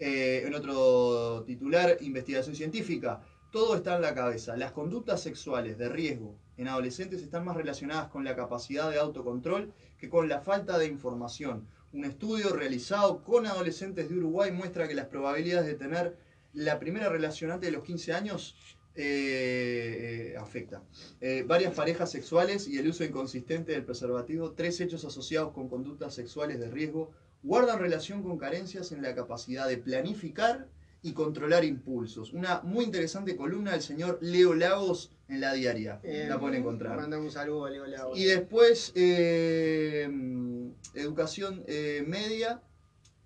en 0.00 0.54
otro 0.54 1.42
titular, 1.44 1.98
investigación 2.00 2.54
científica. 2.54 3.20
Todo 3.50 3.76
está 3.76 3.96
en 3.96 4.02
la 4.02 4.14
cabeza. 4.14 4.56
Las 4.56 4.72
conductas 4.72 5.22
sexuales 5.22 5.78
de 5.78 5.88
riesgo 5.88 6.36
en 6.58 6.68
adolescentes 6.68 7.22
están 7.22 7.46
más 7.46 7.56
relacionadas 7.56 8.08
con 8.08 8.22
la 8.22 8.36
capacidad 8.36 8.90
de 8.90 8.98
autocontrol 8.98 9.72
que 9.98 10.10
con 10.10 10.28
la 10.28 10.40
falta 10.40 10.76
de 10.76 10.86
información. 10.86 11.66
Un 11.94 12.04
estudio 12.04 12.50
realizado 12.50 13.22
con 13.22 13.46
adolescentes 13.46 14.10
de 14.10 14.18
Uruguay 14.18 14.52
muestra 14.52 14.86
que 14.86 14.94
las 14.94 15.06
probabilidades 15.06 15.66
de 15.66 15.74
tener 15.74 16.16
la 16.52 16.78
primera 16.78 17.08
relación 17.08 17.50
antes 17.50 17.70
de 17.70 17.76
los 17.76 17.84
15 17.84 18.12
años 18.12 18.54
eh, 18.94 20.32
eh, 20.32 20.36
afecta. 20.36 20.82
Eh, 21.20 21.44
varias 21.46 21.72
parejas 21.72 22.10
sexuales 22.10 22.68
y 22.68 22.76
el 22.76 22.88
uso 22.88 23.04
inconsistente 23.04 23.72
del 23.72 23.84
preservativo, 23.84 24.52
tres 24.52 24.78
hechos 24.80 25.06
asociados 25.06 25.52
con 25.52 25.68
conductas 25.68 26.14
sexuales 26.14 26.60
de 26.60 26.68
riesgo, 26.68 27.12
guardan 27.42 27.78
relación 27.78 28.22
con 28.22 28.36
carencias 28.36 28.92
en 28.92 29.00
la 29.00 29.14
capacidad 29.14 29.66
de 29.68 29.78
planificar 29.78 30.66
y 31.02 31.12
controlar 31.12 31.64
impulsos. 31.64 32.32
Una 32.32 32.60
muy 32.62 32.84
interesante 32.84 33.36
columna 33.36 33.72
del 33.72 33.82
señor 33.82 34.18
Leo 34.20 34.54
Lagos 34.54 35.12
en 35.28 35.40
la 35.40 35.52
diaria. 35.52 36.00
la 36.02 36.40
pueden 36.40 36.60
encontrar. 36.60 36.96
Mandamos 36.96 37.26
un 37.26 37.32
saludo 37.32 37.66
a 37.66 37.70
Leo 37.70 37.86
Lagos. 37.86 38.18
Y 38.18 38.24
después, 38.24 38.92
eh, 38.94 40.08
educación 40.94 41.64
eh, 41.66 42.04
media. 42.06 42.62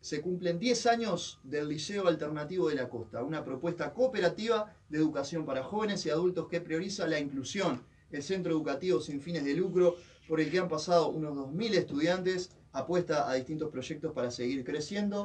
Se 0.00 0.20
cumplen 0.20 0.58
10 0.58 0.86
años 0.86 1.38
del 1.44 1.68
Liceo 1.68 2.08
Alternativo 2.08 2.68
de 2.68 2.74
la 2.74 2.88
Costa, 2.88 3.22
una 3.22 3.44
propuesta 3.44 3.94
cooperativa 3.94 4.74
de 4.88 4.98
educación 4.98 5.46
para 5.46 5.62
jóvenes 5.62 6.04
y 6.04 6.10
adultos 6.10 6.48
que 6.48 6.60
prioriza 6.60 7.06
la 7.06 7.20
inclusión. 7.20 7.84
El 8.10 8.24
centro 8.24 8.50
educativo 8.50 9.00
sin 9.00 9.20
fines 9.20 9.44
de 9.44 9.54
lucro, 9.54 9.94
por 10.28 10.40
el 10.40 10.50
que 10.50 10.58
han 10.58 10.68
pasado 10.68 11.08
unos 11.08 11.36
2.000 11.36 11.74
estudiantes 11.74 12.50
apuesta 12.72 13.28
a 13.28 13.34
distintos 13.34 13.70
proyectos 13.70 14.12
para 14.12 14.30
seguir 14.30 14.64
creciendo 14.64 15.24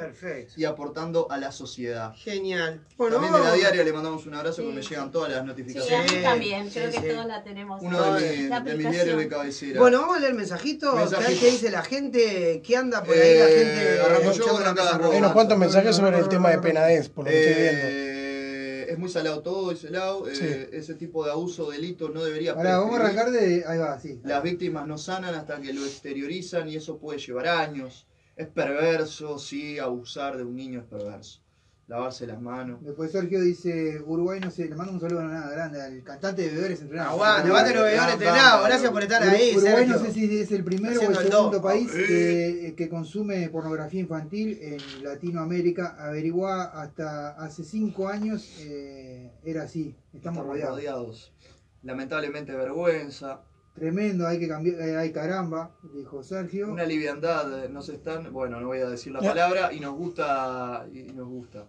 y 0.55 0.65
aportando 0.65 1.31
a 1.31 1.37
la 1.37 1.51
sociedad. 1.51 2.13
Genial. 2.15 2.85
Bueno, 2.97 3.15
también 3.15 3.33
de 3.33 3.39
la 3.39 3.53
diaria 3.53 3.83
le 3.83 3.93
mandamos 3.93 4.25
un 4.25 4.33
abrazo 4.33 4.63
que 4.63 4.73
me 4.73 4.81
llegan 4.81 5.11
todas 5.11 5.31
las 5.31 5.45
notificaciones. 5.45 6.09
Sí, 6.09 6.15
a 6.15 6.17
mí 6.17 6.23
también, 6.23 6.69
creo 6.69 6.91
que 6.91 6.99
todas 6.99 7.27
la 7.27 7.43
tenemos. 7.43 7.81
Uno 7.81 8.13
de, 8.15 8.49
mi, 8.65 8.83
mis 8.83 8.91
diarios 8.91 9.17
de 9.17 9.27
cabecera. 9.27 9.79
Bueno, 9.79 10.01
vamos 10.01 10.17
a 10.17 10.19
leer 10.19 10.33
mensajitos, 10.33 10.95
Mensajito. 10.95 11.39
qué 11.39 11.51
dice 11.51 11.71
la 11.71 11.83
gente, 11.83 12.61
qué 12.65 12.77
anda 12.77 13.03
por 13.03 13.15
ahí 13.15 13.39
la 13.39 13.49
eh, 13.49 13.55
gente. 13.55 15.07
Hay 15.07 15.17
unos 15.17 15.31
cuantos 15.31 15.57
mensajes 15.57 15.95
sobre 15.95 16.19
el 16.19 16.27
tema 16.27 16.49
de 16.49 16.59
penadez, 16.59 17.09
por 17.09 17.25
lo 17.25 17.31
que 17.31 17.49
estoy 17.49 17.63
viendo. 17.63 18.06
Muy 19.07 19.13
salado 19.13 19.41
todo, 19.41 19.71
ese 19.71 19.89
lado. 19.89 20.27
Eh, 20.27 20.69
ese 20.73 20.93
tipo 20.95 21.23
de 21.23 21.31
abuso, 21.31 21.71
delito 21.71 22.09
no 22.09 22.23
debería 22.23 22.51
Ahora, 22.51 22.79
vamos 22.79 22.99
a 22.99 23.03
arrancar 23.05 23.31
de. 23.31 23.63
Ahí 23.65 23.77
va, 23.77 23.97
sí. 23.99 24.19
Las 24.23 24.43
víctimas 24.43 24.85
no 24.85 24.97
sanan 24.97 25.33
hasta 25.33 25.61
que 25.61 25.71
lo 25.71 25.85
exteriorizan 25.85 26.67
y 26.67 26.75
eso 26.75 26.97
puede 26.97 27.19
llevar 27.19 27.47
años. 27.47 28.05
Es 28.35 28.47
perverso, 28.47 29.39
sí, 29.39 29.79
abusar 29.79 30.35
de 30.37 30.43
un 30.43 30.55
niño 30.55 30.81
es 30.81 30.85
perverso 30.85 31.41
lavarse 31.87 32.27
las 32.27 32.41
manos. 32.41 32.83
Después 32.83 33.11
Sergio 33.11 33.41
dice, 33.41 34.01
Uruguay 34.05 34.41
no 34.41 34.51
sé, 34.51 34.67
le 34.67 34.75
mando 34.75 34.91
un 34.91 34.99
saludo 34.99 35.21
a 35.21 35.27
nada 35.27 35.49
grande 35.49 35.81
al 35.81 36.03
cantante 36.03 36.41
de 36.41 36.49
Bebedores 36.49 36.81
Entrenados. 36.81 37.13
Aguante, 37.13 37.47
levante 37.47 37.73
los 37.73 37.83
Bebedores 37.83 38.13
Entrenados, 38.13 38.67
gracias 38.67 38.91
por 38.91 39.03
estar 39.03 39.23
ahí. 39.23 39.55
Uruguay 39.55 39.87
no 39.87 39.99
sé 39.99 40.11
si 40.11 40.39
es 40.39 40.51
el 40.51 40.63
primero 40.65 40.99
o 40.99 41.03
el 41.03 41.15
segundo 41.15 41.61
país 41.61 41.89
que, 41.91 42.73
que, 42.75 42.89
consume 42.89 43.49
pornografía 43.49 44.01
infantil 44.01 44.59
en 44.61 45.03
Latinoamérica. 45.03 45.95
Averiguá, 45.97 46.65
hasta 46.65 47.29
hace 47.29 47.63
cinco 47.63 48.09
años 48.09 48.57
eh, 48.59 49.31
era 49.45 49.63
así, 49.63 49.95
estamos, 50.13 50.45
rodeados. 50.45 50.75
rodeados. 50.75 51.33
Lamentablemente 51.83 52.53
vergüenza. 52.53 53.41
Tremendo, 53.77 54.25
hay 54.25 54.39
que 54.39 54.47
cambiar, 54.47 54.81
eh, 54.81 54.97
hay 54.97 55.11
caramba, 55.11 55.69
dijo 55.93 56.23
Sergio. 56.23 56.71
Una 56.71 56.83
liviandad, 56.83 57.65
eh, 57.65 57.69
nos 57.69 57.89
están, 57.89 58.33
bueno, 58.33 58.59
no 58.59 58.67
voy 58.67 58.79
a 58.79 58.89
decir 58.89 59.13
la 59.13 59.19
palabra, 59.19 59.71
y 59.71 59.79
nos 59.79 59.93
gusta, 59.93 60.87
y 60.91 61.03
nos 61.13 61.27
gusta. 61.27 61.67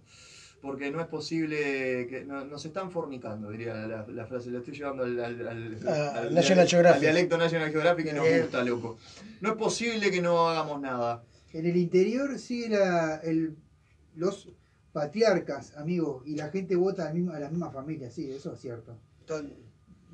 Porque 0.62 0.90
no 0.90 1.02
es 1.02 1.06
posible 1.06 2.06
que 2.08 2.24
nos 2.24 2.64
están 2.64 2.90
fornicando, 2.90 3.50
diría 3.50 3.74
la, 4.08 4.26
frase, 4.26 4.50
la 4.50 4.58
estoy 4.58 4.74
llevando 4.74 5.04
al, 5.04 5.20
al, 5.20 5.78
ah, 5.86 6.28
National 6.32 6.66
Geographic. 6.66 7.02
dialecto 7.02 7.36
National 7.36 7.70
Geographic 7.70 8.06
y 8.06 8.12
nos 8.12 8.26
gusta, 8.40 8.64
loco. 8.64 8.98
No 9.42 9.50
es 9.50 9.56
posible 9.56 10.10
que 10.10 10.22
no 10.22 10.48
hagamos 10.48 10.80
nada. 10.80 11.22
En 11.52 11.66
el 11.66 11.76
interior 11.76 12.38
sigue 12.38 12.70
la, 12.70 13.16
el, 13.16 13.54
los 14.16 14.48
patriarcas, 14.92 15.76
amigo, 15.76 16.22
y 16.24 16.36
la 16.36 16.48
gente 16.48 16.74
vota 16.74 17.02
a 17.02 17.12
la 17.12 17.50
misma, 17.50 17.70
familia, 17.70 18.10
sí, 18.10 18.30
eso 18.30 18.54
es 18.54 18.60
cierto. 18.60 18.96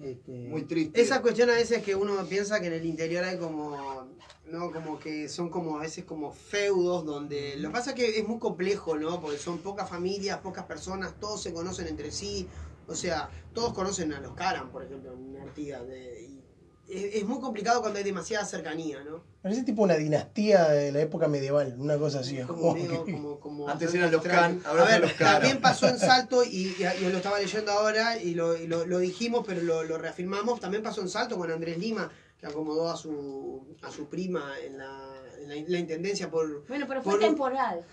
Este, 0.00 0.32
Muy 0.48 0.64
triste. 0.64 1.00
Esa 1.00 1.22
cuestión 1.22 1.50
a 1.50 1.54
veces 1.54 1.82
que 1.82 1.94
uno 1.94 2.24
piensa 2.26 2.60
que 2.60 2.66
en 2.66 2.72
el 2.74 2.84
interior 2.84 3.24
hay 3.24 3.38
como, 3.38 4.08
¿no? 4.50 4.70
Como 4.72 4.98
que 4.98 5.28
son 5.28 5.50
como 5.50 5.78
a 5.78 5.82
veces 5.82 6.04
como 6.04 6.32
feudos 6.32 7.04
donde... 7.04 7.56
Lo 7.56 7.68
que 7.68 7.72
pasa 7.72 7.90
es 7.90 7.96
que 7.96 8.18
es 8.18 8.26
muy 8.26 8.38
complejo, 8.38 8.96
¿no? 8.96 9.20
Porque 9.20 9.38
son 9.38 9.58
pocas 9.58 9.88
familias, 9.88 10.38
pocas 10.38 10.64
personas, 10.64 11.18
todos 11.20 11.42
se 11.42 11.52
conocen 11.52 11.86
entre 11.86 12.10
sí. 12.10 12.48
O 12.86 12.94
sea, 12.94 13.30
todos 13.54 13.72
conocen 13.72 14.12
a 14.12 14.20
los 14.20 14.34
Karan, 14.34 14.70
por 14.70 14.82
ejemplo, 14.82 15.16
mi 15.16 15.38
tía. 15.54 15.82
De, 15.82 16.43
es, 16.88 17.24
muy 17.24 17.40
complicado 17.40 17.80
cuando 17.80 17.98
hay 17.98 18.04
demasiada 18.04 18.44
cercanía, 18.44 19.02
¿no? 19.04 19.22
Parece 19.42 19.62
tipo 19.62 19.82
una 19.82 19.96
dinastía 19.96 20.68
de 20.68 20.92
la 20.92 21.00
época 21.00 21.28
medieval, 21.28 21.74
una 21.78 21.98
cosa 21.98 22.20
así. 22.20 22.38
Como, 22.40 23.40
como, 23.40 23.68
Antes 23.68 23.94
eran 23.94 24.10
los 24.10 24.22
Can, 24.22 24.62
ahora 24.64 24.90
son 24.90 25.00
los 25.02 25.12
Can. 25.14 25.34
También 25.34 25.60
pasó 25.60 25.88
en 25.88 25.98
Salto, 26.00 26.44
y, 26.44 26.74
yo 26.78 27.10
lo 27.10 27.16
estaba 27.16 27.38
leyendo 27.38 27.72
ahora, 27.72 28.18
y 28.20 28.34
lo, 28.34 28.56
lo, 28.66 28.98
dijimos, 28.98 29.44
pero 29.46 29.62
lo, 29.62 29.82
lo, 29.84 29.98
reafirmamos, 29.98 30.60
también 30.60 30.82
pasó 30.82 31.00
en 31.00 31.08
Salto 31.08 31.36
con 31.36 31.50
Andrés 31.50 31.78
Lima, 31.78 32.10
que 32.44 32.50
acomodó 32.50 32.90
a 32.90 32.96
su, 32.96 33.76
a 33.80 33.90
su 33.90 34.06
prima 34.06 34.52
en 34.64 34.76
la 34.78 35.14
la, 35.46 35.78
intendencia 35.78 36.30
por. 36.30 36.66
Bueno, 36.66 36.86
pero 36.88 37.02
fue 37.02 37.18
temporal. 37.18 37.84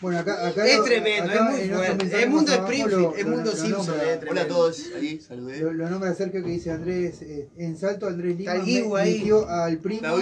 Bueno, 0.00 0.18
acá, 0.18 0.48
acá 0.48 0.66
es 0.66 0.84
tremendo, 0.84 1.32
es 1.32 1.40
muy 1.40 1.68
fuerte. 1.68 2.22
El 2.22 2.30
mundo 2.30 2.52
Springfield, 2.52 3.18
el 3.18 3.26
mundo 3.26 3.52
Simpson. 3.52 3.94
Hola 4.28 4.42
a 4.42 4.48
todos, 4.48 4.90
ahí 4.96 5.20
saludé. 5.20 5.60
Lo, 5.60 5.72
lo 5.72 5.88
nombra 5.88 6.14
cerca 6.14 6.42
que 6.42 6.48
dice 6.48 6.70
Andrés, 6.70 7.22
eh, 7.22 7.48
en 7.56 7.76
Salto 7.76 8.06
Andrés 8.06 8.36
Lima 8.36 8.54
metió 8.54 9.48
al 9.48 9.78
primo. 9.78 10.18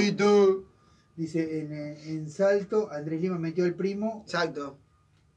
Dice, 1.17 1.61
en, 1.61 1.73
en 1.73 2.31
Salto 2.31 2.91
Andrés 2.91 3.21
Lima 3.21 3.39
metió 3.39 3.65
al 3.65 3.75
primo. 3.75 4.23
Exacto. 4.25 4.79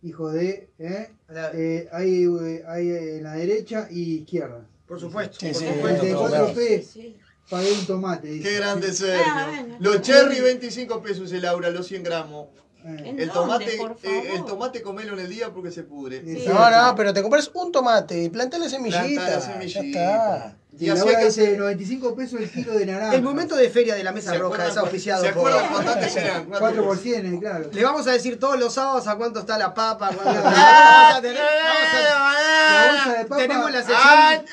Hijo 0.01 0.32
de. 0.32 0.69
¿eh? 0.79 1.10
Eh, 1.53 1.89
hay, 1.91 2.25
hay 2.67 2.89
en 2.89 3.23
la 3.23 3.34
derecha 3.34 3.88
y 3.89 4.19
izquierda. 4.19 4.67
Por 4.86 4.99
supuesto. 4.99 5.38
Sí, 5.39 5.47
por 5.47 5.56
sí, 5.56 5.67
supuesto. 5.67 6.06
4P. 6.06 7.15
Pagué 7.49 7.71
un 7.71 7.86
tomate. 7.86 8.27
Dice. 8.27 8.49
Qué 8.49 8.56
grande 8.56 8.93
Sergio. 8.93 9.23
Ah, 9.25 9.51
los 9.79 10.01
cherry 10.01 10.39
25 10.39 11.01
pesos 11.01 11.32
el 11.32 11.41
Laura, 11.41 11.69
los 11.69 11.88
100 11.88 12.03
gramos. 12.03 12.47
Eh. 12.86 13.15
El 13.17 13.32
tomate, 13.32 13.77
eh, 14.03 14.32
el 14.36 14.43
tomate 14.43 14.82
comelo 14.82 15.13
en 15.13 15.19
el 15.19 15.29
día 15.29 15.51
porque 15.53 15.71
se 15.71 15.84
pudre. 15.84 16.21
No, 16.21 16.69
no, 16.69 16.95
pero 16.95 17.13
te 17.13 17.21
compras 17.21 17.49
un 17.53 17.71
tomate 17.71 18.23
y 18.23 18.29
plantale 18.29 18.69
semillitas. 18.69 19.45
semillita. 19.45 20.58
Y, 20.77 20.89
ahora 20.89 21.19
dice 21.19 21.56
95 21.56 22.15
pesos 22.15 22.41
el 22.41 22.49
kilo 22.49 22.73
de 22.73 22.86
naranja. 22.86 23.15
El 23.15 23.21
momento 23.21 23.56
de 23.56 23.69
feria 23.69 23.95
de 23.95 24.03
la 24.03 24.12
mesa 24.12 24.34
roja 24.34 24.67
es 24.67 24.75
auspiciado. 24.75 25.21
¿Se 25.21 25.29
acuerdan 25.29 25.69
cuánto 25.71 25.91
eran? 25.93 26.45
4 26.45 26.84
por 26.84 26.97
100, 26.97 27.39
claro. 27.39 27.69
Le 27.71 27.84
vamos 27.84 28.08
a 28.08 28.12
decir 28.12 28.39
todos 28.39 28.60
los 28.60 28.73
sábados 28.73 29.08
a 29.08 29.15
cuánto 29.15 29.41
está 29.41 29.58
la 29.58 29.73
papa. 29.73 30.10
vamos 30.25 31.15
a 31.15 31.21
tener, 31.21 31.38
la 31.38 32.91
bolsa 32.91 33.13
de 33.19 33.25
papa. 33.25 33.41
Tenemos 33.41 33.71
la 33.71 33.84
sección, 33.84 34.45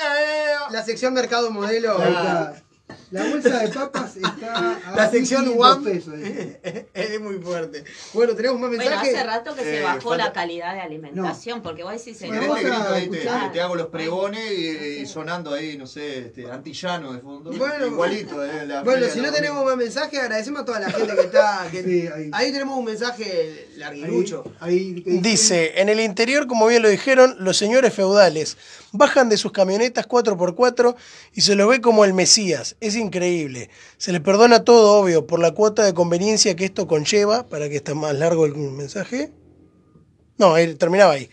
la 0.70 0.84
sección 0.84 1.14
mercado 1.14 1.50
modelo. 1.50 1.98
La 3.10 3.24
bolsa 3.28 3.58
de 3.58 3.68
papas 3.68 4.16
está 4.16 4.78
a 4.86 4.96
La 4.96 5.10
sección 5.10 5.52
One 5.56 5.90
pesos, 5.90 6.14
es 6.94 7.20
muy 7.20 7.38
fuerte. 7.38 7.84
Bueno, 8.12 8.34
tenemos 8.34 8.60
más 8.60 8.70
mensajes. 8.70 9.00
Bueno, 9.00 9.18
hace 9.18 9.26
rato 9.26 9.54
que 9.56 9.62
se 9.62 9.80
eh, 9.80 9.82
bajó 9.82 10.14
la 10.16 10.32
calidad 10.32 10.74
de 10.74 10.80
alimentación, 10.80 11.62
porque 11.62 11.82
vos 11.82 11.92
decís... 11.92 12.22
Bueno, 12.26 12.54
ahí 12.88 13.08
te, 13.08 13.28
te, 13.52 13.60
hago 13.60 13.74
los 13.74 13.88
pregones 13.88 14.50
y, 14.52 15.06
sonando 15.06 15.52
ahí, 15.54 15.76
no 15.76 15.86
sé, 15.86 16.26
este, 16.26 16.50
antillano 16.50 17.12
de 17.12 17.20
fondo. 17.20 17.50
Bueno, 17.52 17.86
Igualito. 17.86 18.44
Eh, 18.44 18.66
bueno, 18.84 19.06
si 19.08 19.20
no 19.20 19.32
tenemos 19.32 19.64
más 19.64 19.76
mensajes, 19.76 20.20
agradecemos 20.20 20.62
a 20.62 20.64
toda 20.64 20.80
la 20.80 20.90
gente 20.90 21.14
que 21.14 21.22
está... 21.22 21.62
ahí. 21.62 22.52
tenemos 22.52 22.78
un 22.78 22.84
mensaje 22.84 23.68
larguirucho. 23.80 24.44
Dice, 25.04 25.80
en 25.80 25.88
el 25.88 26.00
interior, 26.00 26.46
como 26.46 26.66
bien 26.66 26.82
lo 26.82 26.88
dijeron, 26.88 27.36
los 27.40 27.56
señores 27.56 27.92
feudales 27.92 28.56
bajan 28.92 29.28
de 29.28 29.36
sus 29.36 29.52
camionetas 29.52 30.06
4x4 30.06 30.94
y 31.34 31.40
se 31.40 31.54
los 31.56 31.68
ve 31.68 31.80
como 31.80 32.04
el 32.04 32.14
Mesías. 32.14 32.76
Es 32.80 32.94
increíble. 32.94 33.70
Se 33.96 34.12
les 34.12 34.20
perdona 34.20 34.64
todo, 34.64 35.00
obvio, 35.00 35.26
por 35.26 35.40
la 35.40 35.52
cuota 35.52 35.84
de 35.84 35.94
conveniencia 35.94 36.54
que 36.54 36.66
esto 36.66 36.86
conlleva, 36.86 37.48
para 37.48 37.68
que 37.68 37.76
está 37.76 37.94
más 37.94 38.14
largo 38.14 38.46
el 38.46 38.54
mensaje. 38.54 39.32
No, 40.38 40.54
terminaba 40.78 41.14
ahí. 41.14 41.28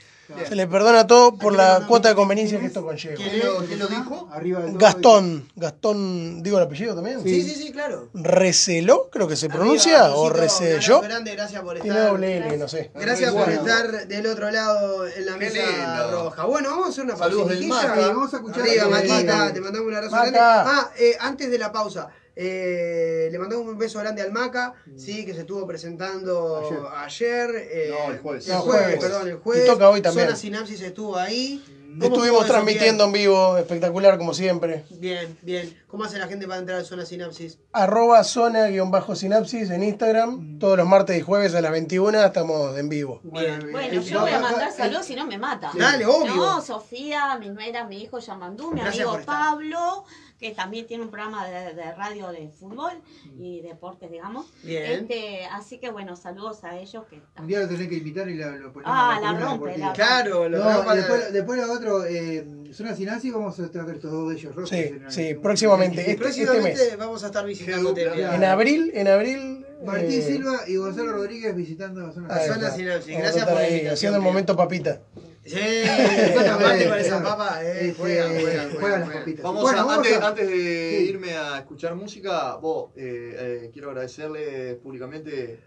Se 0.47 0.55
le 0.55 0.67
perdona 0.67 1.07
todo 1.07 1.37
por 1.37 1.55
la 1.55 1.85
cuota 1.87 2.09
de 2.09 2.15
conveniencia 2.15 2.59
que 2.59 2.65
esto 2.65 2.83
conlleva. 2.83 3.15
¿Quién 3.15 3.79
lo, 3.79 3.87
dijo? 3.87 4.29
Gastón. 4.73 5.49
Gastón, 5.55 6.43
¿digo 6.43 6.57
el 6.57 6.63
apellido 6.63 6.95
también? 6.95 7.23
Sí, 7.23 7.41
sí, 7.43 7.55
sí, 7.55 7.71
claro. 7.71 8.09
¿Receló, 8.13 9.09
creo 9.09 9.27
que 9.27 9.35
se 9.35 9.49
pronuncia? 9.49 10.13
¿O 10.15 10.29
Receló? 10.29 11.01
Grande, 11.01 11.33
gracias 11.33 11.61
por 11.61 11.77
estar. 11.77 12.19
no 12.57 12.67
sé. 12.67 12.91
Gracias 12.93 13.33
por 13.33 13.49
estar 13.49 14.07
del 14.07 14.27
otro 14.27 14.51
lado 14.51 15.07
en 15.07 15.25
la 15.25 15.37
mesa 15.37 16.11
roja. 16.11 16.45
Bueno, 16.45 16.71
vamos 16.71 16.87
a 16.87 16.89
hacer 16.89 17.03
una 17.05 17.15
pausa. 17.15 17.29
Saludos 17.29 17.49
del 17.49 17.69
Vamos 17.69 18.33
a 18.33 18.37
escuchar. 18.37 18.61
Arriba, 18.61 18.87
Maquita, 18.87 19.53
te 19.53 19.61
mandamos 19.61 19.87
un 19.87 19.95
abrazo 19.95 20.15
grande. 20.15 20.39
Ah, 20.41 20.91
eh, 20.97 21.15
antes 21.19 21.49
de 21.49 21.57
la 21.57 21.71
pausa. 21.71 22.09
Eh, 22.39 23.29
le 23.31 23.39
mandamos 23.39 23.65
un 23.65 23.79
beso 23.79 23.99
grande 23.99 24.21
al 24.21 24.31
Maca, 24.31 24.75
mm. 24.85 24.95
sí, 24.95 25.25
que 25.25 25.33
se 25.33 25.39
estuvo 25.39 25.65
presentando 25.65 26.61
ayer. 26.95 27.49
eh, 27.71 27.89
no, 27.89 28.13
el 28.13 28.19
jueves. 28.19 28.47
El 28.47 28.57
jueves, 28.57 28.99
perdón, 28.99 29.27
el 29.27 29.37
jueves. 29.37 29.63
Y 29.63 29.67
toca 29.67 29.89
hoy 29.89 30.01
también. 30.01 30.27
Zona 30.27 30.37
Sinapsis 30.37 30.81
estuvo 30.81 31.17
ahí. 31.17 31.63
Estuvimos 31.99 32.45
transmitiendo 32.45 33.05
en 33.05 33.11
vivo, 33.11 33.57
espectacular 33.57 34.19
como 34.19 34.35
siempre. 34.35 34.85
Bien, 34.91 35.35
bien. 35.41 35.75
¿Cómo 35.87 36.03
hace 36.03 36.19
la 36.19 36.27
gente 36.27 36.47
para 36.47 36.59
entrar 36.59 36.79
a 36.79 36.83
Zona 36.83 37.05
Sinapsis? 37.05 37.57
Arroba 37.71 38.23
zona-sinapsis 38.23 39.71
en 39.71 39.81
Instagram. 39.81 40.29
Mm. 40.29 40.59
Todos 40.59 40.77
los 40.77 40.87
martes 40.87 41.17
y 41.17 41.21
jueves 41.21 41.55
a 41.55 41.61
las 41.61 41.71
21 41.71 42.23
estamos 42.23 42.77
en 42.77 42.87
vivo. 42.87 43.19
Bien. 43.23 43.71
Bueno, 43.71 43.99
yo 43.99 44.21
voy 44.21 44.31
a 44.31 44.39
mandar 44.39 44.71
saludos 44.71 45.07
si 45.07 45.15
no 45.15 45.25
me 45.25 45.39
mata. 45.39 45.71
Dale, 45.73 46.05
obvio. 46.05 46.35
No, 46.35 46.61
Sofía, 46.61 47.35
mi 47.39 47.49
nuera, 47.49 47.85
mi 47.85 48.03
hijo 48.03 48.19
Yamandú, 48.19 48.71
mi 48.73 48.81
amigo 48.81 49.19
Pablo 49.25 50.05
que 50.39 50.51
también 50.51 50.85
tiene 50.85 51.03
un 51.03 51.09
programa 51.09 51.47
de, 51.47 51.93
radio 51.95 52.31
de 52.31 52.49
fútbol 52.49 52.93
y 53.39 53.61
deportes, 53.61 54.11
digamos. 54.11 54.51
Bien. 54.63 55.03
Este, 55.03 55.45
así 55.51 55.79
que 55.79 55.89
bueno, 55.89 56.15
saludos 56.15 56.63
a 56.63 56.77
ellos 56.77 57.05
que 57.09 57.21
Un 57.39 57.47
día 57.47 57.59
lo 57.59 57.67
tenés 57.67 57.87
que 57.87 57.95
invitar 57.95 58.29
y 58.29 58.35
lo, 58.35 58.71
ponemos. 58.71 58.83
Ah, 58.85 59.19
la, 59.21 59.33
rompe, 59.33 59.77
la 59.77 59.93
Claro, 59.93 60.47
lo 60.47 60.59
no, 60.59 60.95
después, 60.95 61.33
después 61.33 61.59
la 61.59 61.71
otro, 61.71 62.05
eh, 62.05 62.45
Zona 62.71 62.95
Sinasi, 62.95 63.31
vamos 63.31 63.59
a 63.59 63.69
tratar 63.69 63.95
estos 63.95 64.11
dos 64.11 64.29
de 64.29 64.35
ellos. 64.35 64.69
Sí, 64.69 64.91
sí, 65.07 65.33
próximamente. 65.35 66.01
Este, 66.01 66.17
próximamente 66.17 66.83
este 66.83 66.95
vamos 66.95 67.23
a 67.23 67.27
estar 67.27 67.45
visitando 67.45 67.95
En 67.97 68.43
abril, 68.43 68.91
en 68.93 69.07
abril. 69.07 69.63
Martín 69.85 70.09
eh, 70.09 70.21
Silva 70.23 70.61
y 70.65 70.75
Gonzalo 70.77 71.11
Rodríguez 71.11 71.55
visitando 71.55 72.11
Zona 72.11 72.39
Sinasi. 72.39 72.53
Zona 72.53 72.71
Sinasi. 72.71 73.11
Gracias 73.13 73.45
por 73.45 73.53
la 73.53 73.63
invitación. 73.67 73.93
Haciendo 73.93 74.17
el 74.17 74.23
momento 74.23 74.55
papita. 74.55 75.01
Sí, 75.47 75.83
aparte 76.49 76.89
con 76.89 76.99
esa 76.99 77.23
papa, 77.23 77.59
eh, 77.63 77.95
juegan, 77.97 78.39
juegan, 78.41 78.71
juegan, 78.71 78.99
las 79.01 79.09
papitas. 79.09 79.43
Vamos, 79.43 79.61
bueno, 79.61 79.79
a, 79.79 79.83
vamos 79.83 79.97
antes, 79.97 80.21
a... 80.21 80.27
antes, 80.27 80.47
de 80.49 80.55
sí. 80.99 81.09
irme 81.09 81.37
a 81.37 81.59
escuchar 81.59 81.95
música, 81.95 82.55
vos, 82.55 82.91
eh, 82.97 83.63
eh, 83.63 83.69
quiero 83.71 83.89
agradecerle 83.89 84.75
públicamente 84.75 85.59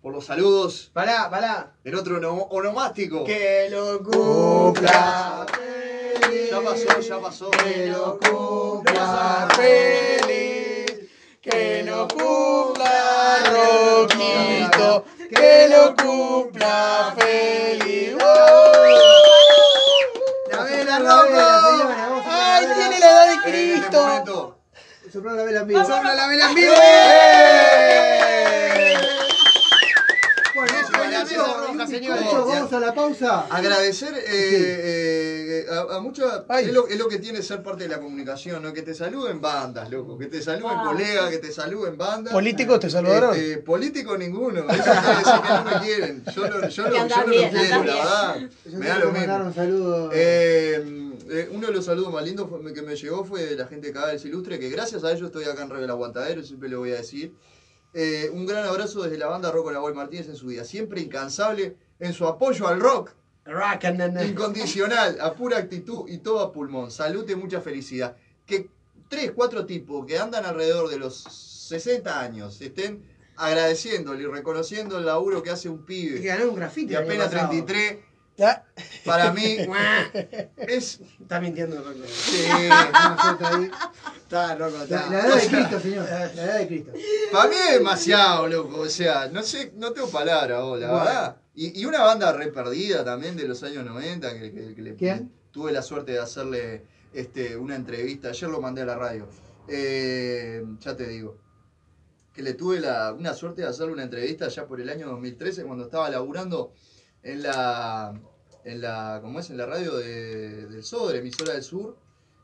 por 0.00 0.12
los 0.12 0.24
saludos. 0.24 0.90
Pará, 0.92 1.28
pará. 1.28 1.72
El 1.82 1.96
otro 1.96 2.20
no, 2.20 2.34
onomástico. 2.34 3.24
Que 3.24 3.68
lo 3.68 4.00
cumpla 4.00 5.44
feliz. 5.52 6.50
Ya 6.50 6.60
pasó, 6.60 7.00
ya 7.00 7.20
pasó. 7.20 7.50
Que 7.50 7.86
lo 7.88 8.20
cumpla 8.20 9.48
feliz. 9.56 11.10
Que 11.40 11.82
lo 11.82 12.06
cumpla 12.06 13.42
Roquito. 13.50 15.04
Que 15.28 15.68
lo 15.68 15.96
cumpla 15.96 17.14
feliz. 17.18 18.14
¡La 18.16 19.05
vela! 21.00 22.22
¡Ay, 22.26 22.66
tiene 22.74 22.98
la 23.00 23.06
edad 23.06 23.26
de 23.30 23.40
Cristo! 23.50 24.58
Sopla 25.12 25.32
la 25.32 25.44
vela 25.44 25.60
en 25.60 25.66
vivo. 25.68 25.84
¡Sopla 25.84 26.14
la 26.14 26.26
vela 26.26 26.48
en 26.48 26.54
vivo! 26.54 26.74
Vamos 32.46 32.72
a 32.72 32.80
la 32.80 32.94
pausa. 32.94 33.46
Agradecer 33.50 34.14
eh, 34.16 34.24
eh, 34.28 35.66
a, 35.70 35.96
a 35.96 36.00
muchos. 36.00 36.30
Es 36.60 36.72
lo, 36.72 36.88
es 36.88 36.98
lo, 36.98 37.08
que 37.08 37.18
tiene 37.18 37.42
ser 37.42 37.62
parte 37.62 37.84
de 37.84 37.90
la 37.90 38.00
comunicación, 38.00 38.62
¿no? 38.62 38.72
Que 38.72 38.82
te 38.82 38.94
saluden 38.94 39.40
bandas, 39.40 39.90
loco. 39.90 40.18
Que 40.18 40.26
te 40.26 40.42
saluden 40.42 40.76
ah, 40.78 40.84
colegas, 40.86 41.30
que 41.30 41.38
te 41.38 41.52
saluden 41.52 41.96
bandas. 41.96 42.32
¿Políticos 42.32 42.80
te 42.80 42.90
saludaron? 42.90 43.36
Este, 43.36 43.58
políticos 43.58 44.18
ninguno. 44.18 44.60
Eso 44.68 44.82
quiere 44.82 45.18
decir 45.18 45.40
que 45.42 45.48
no 45.48 45.64
me 45.64 45.80
quieren. 45.80 46.24
Yo, 46.34 46.48
lo, 46.48 46.68
yo, 46.68 46.88
lo, 46.88 46.94
yo 46.94 47.06
no 47.06 47.08
lo 47.08 47.32
quiero, 47.32 47.84
la 47.84 47.94
verdad. 47.94 48.36
Me 48.72 48.86
da 48.86 48.98
lo 48.98 49.12
mismo. 49.12 50.10
Eh, 50.12 51.12
eh, 51.28 51.48
uno 51.52 51.66
de 51.66 51.72
los 51.72 51.84
saludos 51.84 52.12
más 52.12 52.24
lindos 52.24 52.48
que 52.72 52.82
me 52.82 52.94
llegó 52.94 53.24
fue 53.24 53.44
de 53.44 53.56
la 53.56 53.66
gente 53.66 53.88
de 53.88 53.92
Cabales 53.92 54.24
Ilustre, 54.24 54.58
que 54.58 54.70
gracias 54.70 55.02
a 55.02 55.10
ellos 55.10 55.26
estoy 55.26 55.44
acá 55.44 55.62
en 55.62 55.70
Rebel 55.70 55.90
Aguantadero, 55.90 56.42
siempre 56.42 56.68
lo 56.68 56.78
voy 56.78 56.92
a 56.92 56.96
decir. 56.96 57.34
Eh, 57.98 58.28
un 58.30 58.44
gran 58.44 58.66
abrazo 58.66 59.04
desde 59.04 59.16
la 59.16 59.26
banda 59.26 59.50
Rocco 59.50 59.72
Nahuel 59.72 59.94
Martínez 59.94 60.28
en 60.28 60.36
su 60.36 60.50
día, 60.50 60.64
siempre 60.64 61.00
incansable 61.00 61.76
en 61.98 62.12
su 62.12 62.26
apoyo 62.26 62.68
al 62.68 62.78
rock. 62.78 63.14
rock 63.46 63.84
Incondicional, 64.22 65.16
a 65.18 65.32
pura 65.32 65.56
actitud 65.56 66.06
y 66.06 66.18
todo 66.18 66.40
a 66.40 66.52
pulmón. 66.52 66.90
Salud 66.90 67.26
y 67.26 67.34
mucha 67.34 67.62
felicidad. 67.62 68.14
Que 68.44 68.68
tres, 69.08 69.32
cuatro 69.34 69.64
tipos 69.64 70.04
que 70.04 70.18
andan 70.18 70.44
alrededor 70.44 70.90
de 70.90 70.98
los 70.98 71.16
60 71.22 72.20
años 72.20 72.60
estén 72.60 73.02
agradeciéndole 73.34 74.24
y 74.24 74.26
reconociendo 74.26 74.98
el 74.98 75.06
laburo 75.06 75.42
que 75.42 75.48
hace 75.48 75.70
un 75.70 75.86
pibe. 75.86 76.20
Que 76.20 76.26
ganó 76.26 76.50
un 76.50 76.56
grafiti. 76.56 76.88
De 76.88 76.98
apenas 76.98 77.30
33. 77.30 77.96
Para 79.04 79.32
mí 79.32 79.42
es. 80.56 81.00
Está 81.20 81.40
mintiendo 81.40 81.76
Rocco. 81.76 82.00
Sí. 82.06 82.44
Está, 84.16 84.54
Rocco, 84.56 84.82
está. 84.82 85.10
La, 85.10 85.20
edad 85.20 85.36
de 85.36 85.48
Cristo, 85.48 85.80
señor. 85.80 86.04
La 86.08 86.44
edad 86.44 86.58
de 86.58 86.66
Cristo. 86.66 86.92
Para 87.32 87.48
mí 87.48 87.56
es 87.56 87.72
demasiado, 87.74 88.46
loco. 88.48 88.80
O 88.80 88.88
sea, 88.88 89.28
no 89.28 89.42
sé, 89.42 89.72
no 89.76 89.92
tengo 89.92 90.08
palabras, 90.08 90.60
vos, 90.62 90.78
la 90.80 90.92
verdad. 90.92 91.36
Y, 91.54 91.80
y, 91.80 91.86
una 91.86 92.02
banda 92.02 92.32
re 92.32 92.48
perdida 92.48 93.04
también 93.04 93.36
de 93.36 93.48
los 93.48 93.62
años 93.62 93.84
90 93.84 94.38
que, 94.38 94.52
que, 94.52 94.74
que 94.74 94.82
le 94.82 94.94
¿Quién? 94.94 95.32
tuve 95.50 95.72
la 95.72 95.80
suerte 95.80 96.12
de 96.12 96.18
hacerle 96.18 96.84
este, 97.14 97.56
una 97.56 97.76
entrevista. 97.76 98.28
Ayer 98.28 98.50
lo 98.50 98.60
mandé 98.60 98.82
a 98.82 98.86
la 98.86 98.96
radio. 98.96 99.26
Eh, 99.68 100.62
ya 100.80 100.94
te 100.94 101.06
digo. 101.06 101.38
Que 102.34 102.42
le 102.42 102.52
tuve 102.52 102.80
la, 102.80 103.14
una 103.14 103.32
suerte 103.32 103.62
de 103.62 103.68
hacerle 103.68 103.94
una 103.94 104.02
entrevista 104.02 104.48
ya 104.48 104.66
por 104.66 104.78
el 104.78 104.90
año 104.90 105.08
2013 105.08 105.64
cuando 105.64 105.84
estaba 105.84 106.10
laburando 106.10 106.74
en 107.26 107.42
la, 107.42 108.14
en 108.64 108.80
la, 108.80 109.18
¿cómo 109.20 109.40
es? 109.40 109.50
En 109.50 109.56
la 109.56 109.66
radio 109.66 109.96
de, 109.96 110.66
del 110.66 110.84
Sodre, 110.84 111.18
emisora 111.18 111.54
del 111.54 111.62
Sur, 111.64 111.96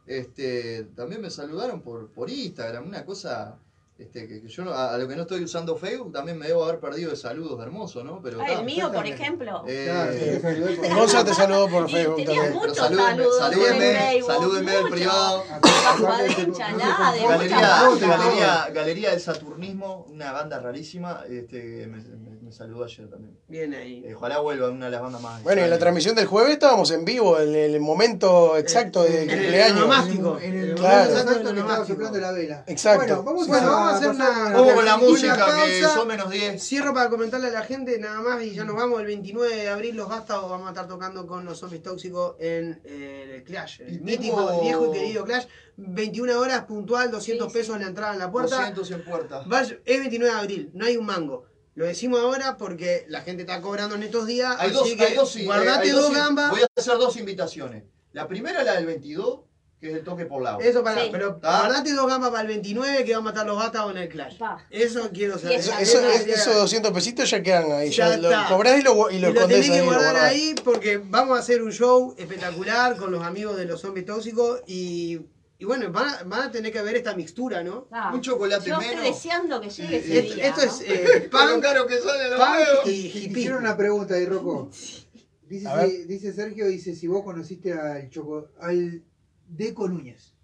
este, 0.07 0.85
también 0.97 1.21
me 1.21 1.31
saludaron 1.31 1.83
por, 1.83 2.11
por 2.11 2.29
Instagram, 2.29 2.89
una 2.89 3.05
cosa 3.05 3.61
este, 3.97 4.27
que, 4.27 4.49
yo 4.49 4.75
a, 4.75 4.99
lo 4.99 5.07
que 5.07 5.15
no 5.15 5.23
estoy 5.23 5.45
usando 5.45 5.77
Facebook 5.77 6.13
también 6.13 6.37
me 6.37 6.49
debo 6.49 6.65
haber 6.65 6.81
perdido 6.81 7.11
de 7.11 7.17
saludos 7.17 7.63
hermosos, 7.63 8.05
¿no? 8.05 8.21
Pero, 8.21 8.41
ah, 8.41 8.53
el 8.55 8.65
mío, 8.65 8.91
por 8.93 9.07
ejemplo. 9.07 9.63
Eh, 9.69 10.91
Gonza 10.93 11.25
te 11.25 11.33
saludó 11.33 11.69
por 11.69 11.89
Facebook 11.89 12.25
también. 12.25 12.53
Muchos 12.53 12.77
saludos 12.77 13.39
salúdenme, 13.39 14.21
salúdenme 14.27 14.73
del 14.73 14.89
privado. 14.89 15.45
Galería, 17.29 17.89
Galería, 18.01 18.71
Galería 18.73 19.11
del 19.11 19.21
Saturnismo, 19.21 20.07
una 20.11 20.33
banda 20.33 20.59
rarísima, 20.59 21.23
este, 21.29 21.87
me, 21.87 21.99
me, 21.99 22.32
saludó 22.53 22.85
ayer 22.85 23.09
también. 23.09 23.39
Bien 23.49 23.75
ahí. 23.75 24.03
Eh, 24.07 24.15
ojalá 24.15 24.39
vuelva 24.41 24.71
una 24.71 24.87
de 24.87 24.93
las 24.93 25.03
bandas 25.03 25.23
más. 25.23 25.43
Bueno, 25.43 25.63
en 25.63 25.71
la 25.71 25.79
transmisión 25.79 26.15
del 26.15 26.27
jueves 26.27 26.53
estábamos 26.53 26.91
en 26.91 27.05
vivo, 27.05 27.39
en 27.41 27.55
el 27.55 27.81
momento 27.81 28.57
exacto 28.57 29.03
del 29.03 29.29
cumpleaños. 29.29 30.09
En 30.43 30.55
el 30.55 30.75
claro. 30.75 31.11
exacto 31.11 31.55
que 31.55 31.61
estaba 31.61 31.87
soplando 31.87 32.19
la 32.19 32.33
vela. 32.33 32.65
Exacto. 32.67 33.23
Bueno, 33.23 33.23
vamos 33.23 33.49
a 33.49 33.65
vamos 33.65 33.93
a 33.93 33.97
hacer 33.97 34.11
una. 34.11 34.29
Vamos 34.53 34.73
con 34.75 34.85
la 34.85 34.97
música, 34.97 35.47
que 35.65 35.83
son 35.83 36.09
menos 36.09 36.31
10. 36.31 36.63
Cierro 36.63 36.95
para 36.95 37.11
comentarle 37.11 37.49
a 37.49 37.53
la 37.53 37.63
gente 37.63 37.99
nada 37.99 38.21
más 38.21 38.43
y 38.43 38.53
ya 38.53 38.65
nos 38.65 38.77
vamos. 38.77 39.01
El 39.01 39.07
29 39.07 39.57
de 39.57 39.69
abril, 39.69 39.97
los 39.97 40.09
Vástagos 40.09 40.51
vamos 40.51 40.67
a 40.67 40.71
estar 40.71 40.87
tocando 40.87 41.27
con 41.27 41.45
los 41.45 41.59
zombies 41.59 41.83
tóxicos 41.83 42.37
en 42.39 42.81
eh, 42.85 43.37
el 43.37 43.45
Clash. 43.45 43.81
El 43.81 44.01
mítico, 44.03 44.61
viejo 44.61 44.91
y 44.91 44.99
querido 44.99 45.25
Clash. 45.25 45.47
21 45.77 46.39
horas 46.39 46.65
puntual, 46.65 47.11
200 47.11 47.53
pesos 47.53 47.77
en 47.77 47.83
la 47.83 47.89
entrada 47.89 48.13
en 48.13 48.19
la 48.19 48.31
puerta. 48.31 48.71
200 48.71 48.91
en 48.91 49.05
puerta. 49.05 49.45
es 49.85 49.99
29 49.99 50.35
de 50.35 50.41
abril, 50.41 50.71
no 50.75 50.85
hay 50.85 50.97
un 50.97 51.07
mango. 51.07 51.45
Lo 51.75 51.87
decimos 51.87 52.21
ahora 52.21 52.57
porque 52.57 53.05
la 53.09 53.23
gente 53.23 53.43
está 53.43 53.61
cobrando 53.61 53.95
en 53.95 54.03
estos 54.03 54.27
días. 54.27 54.57
Hay 54.59 54.71
así 54.71 54.75
dos, 54.75 54.89
que 54.95 55.05
hay 55.05 55.15
dos, 55.15 55.39
guardate 55.45 55.89
hay 55.89 55.91
dos, 55.91 56.03
dos 56.03 56.15
gambas. 56.15 56.51
Voy 56.51 56.63
a 56.63 56.67
hacer 56.77 56.99
dos 56.99 57.17
invitaciones. 57.17 57.85
La 58.13 58.29
primera 58.29 58.61
es 58.61 58.67
la 58.67 58.75
del 58.75 58.87
22 58.87 59.41
que 59.83 59.91
es 59.91 59.97
el 59.97 60.05
toque 60.05 60.27
por 60.27 60.41
lado. 60.41 60.61
Eso 60.61 60.85
para, 60.85 61.03
sí. 61.03 61.09
pero 61.11 61.41
guardate 61.41 61.93
dos 61.93 62.07
gambas 62.07 62.31
para 62.31 62.43
el 62.43 62.47
29 62.47 63.05
que 63.05 63.13
va 63.15 63.19
a 63.19 63.21
matar 63.21 63.45
los 63.45 63.59
gatos 63.59 63.91
en 63.91 63.97
el 63.97 64.09
Clash. 64.09 64.39
Pa. 64.39 64.65
Eso 64.71 65.11
quiero 65.13 65.37
saber. 65.37 65.59
Eso, 65.59 65.73
eso, 65.77 65.99
esos 66.09 66.55
200 66.55 66.93
pesitos 66.93 67.29
ya 67.29 67.43
quedan 67.43 67.73
ahí. 67.73 67.91
Ya, 67.91 68.11
ya 68.11 68.17
lo 68.17 68.49
cobrás 68.49 68.79
y 68.79 68.83
lo, 68.83 69.11
y 69.11 69.19
lo, 69.19 69.31
y 69.31 69.33
lo 69.33 69.47
tenés 69.49 69.69
que 69.69 69.83
guardar 69.83 70.17
ahí 70.19 70.55
porque 70.63 70.99
vamos 70.99 71.37
a 71.37 71.41
hacer 71.41 71.65
un 71.65 71.73
show 71.73 72.15
espectacular 72.17 72.97
con 72.97 73.11
los 73.11 73.25
amigos 73.25 73.57
de 73.57 73.65
los 73.65 73.81
zombies 73.81 74.07
tóxicos 74.07 74.61
y 74.69 75.23
y 75.63 75.65
bueno, 75.65 75.93
van 75.93 76.09
a, 76.09 76.25
van 76.25 76.49
a, 76.49 76.51
tener 76.51 76.73
que 76.73 76.83
ver 76.83 76.97
esta 76.97 77.15
mixtura, 77.15 77.63
¿no? 77.63 77.87
Ah, 77.93 78.11
un 78.13 78.21
chocolate 78.21 78.69
yo 78.69 78.79
menos. 78.79 78.95
estoy 78.95 79.13
deseando 79.13 79.61
que 79.61 79.71
llegue 79.71 79.99
ese 79.99 80.19
esto, 80.19 80.35
día. 80.35 80.49
Esto 80.49 80.63
es 80.63 80.81
eh, 80.81 81.29
pan, 81.31 81.61
claro 81.61 81.87
que 81.87 82.01
sale 82.01 82.31
los 82.31 82.39
pan 82.41 82.63
y 82.85 82.91
hippie. 82.91 83.43
Hicieron 83.43 83.61
una 83.61 83.77
pregunta 83.77 84.15
ahí, 84.15 84.27
Rocco. 84.27 84.71
Dice, 85.49 85.69
si, 85.87 86.05
dice 86.07 86.33
Sergio, 86.33 86.67
dice 86.67 86.97
si 86.97 87.07
vos 87.07 87.23
conociste 87.23 87.75
al 87.75 88.09
choco, 88.09 88.49
al 88.59 89.05
Deco 89.47 89.87
Núñez. 89.87 90.35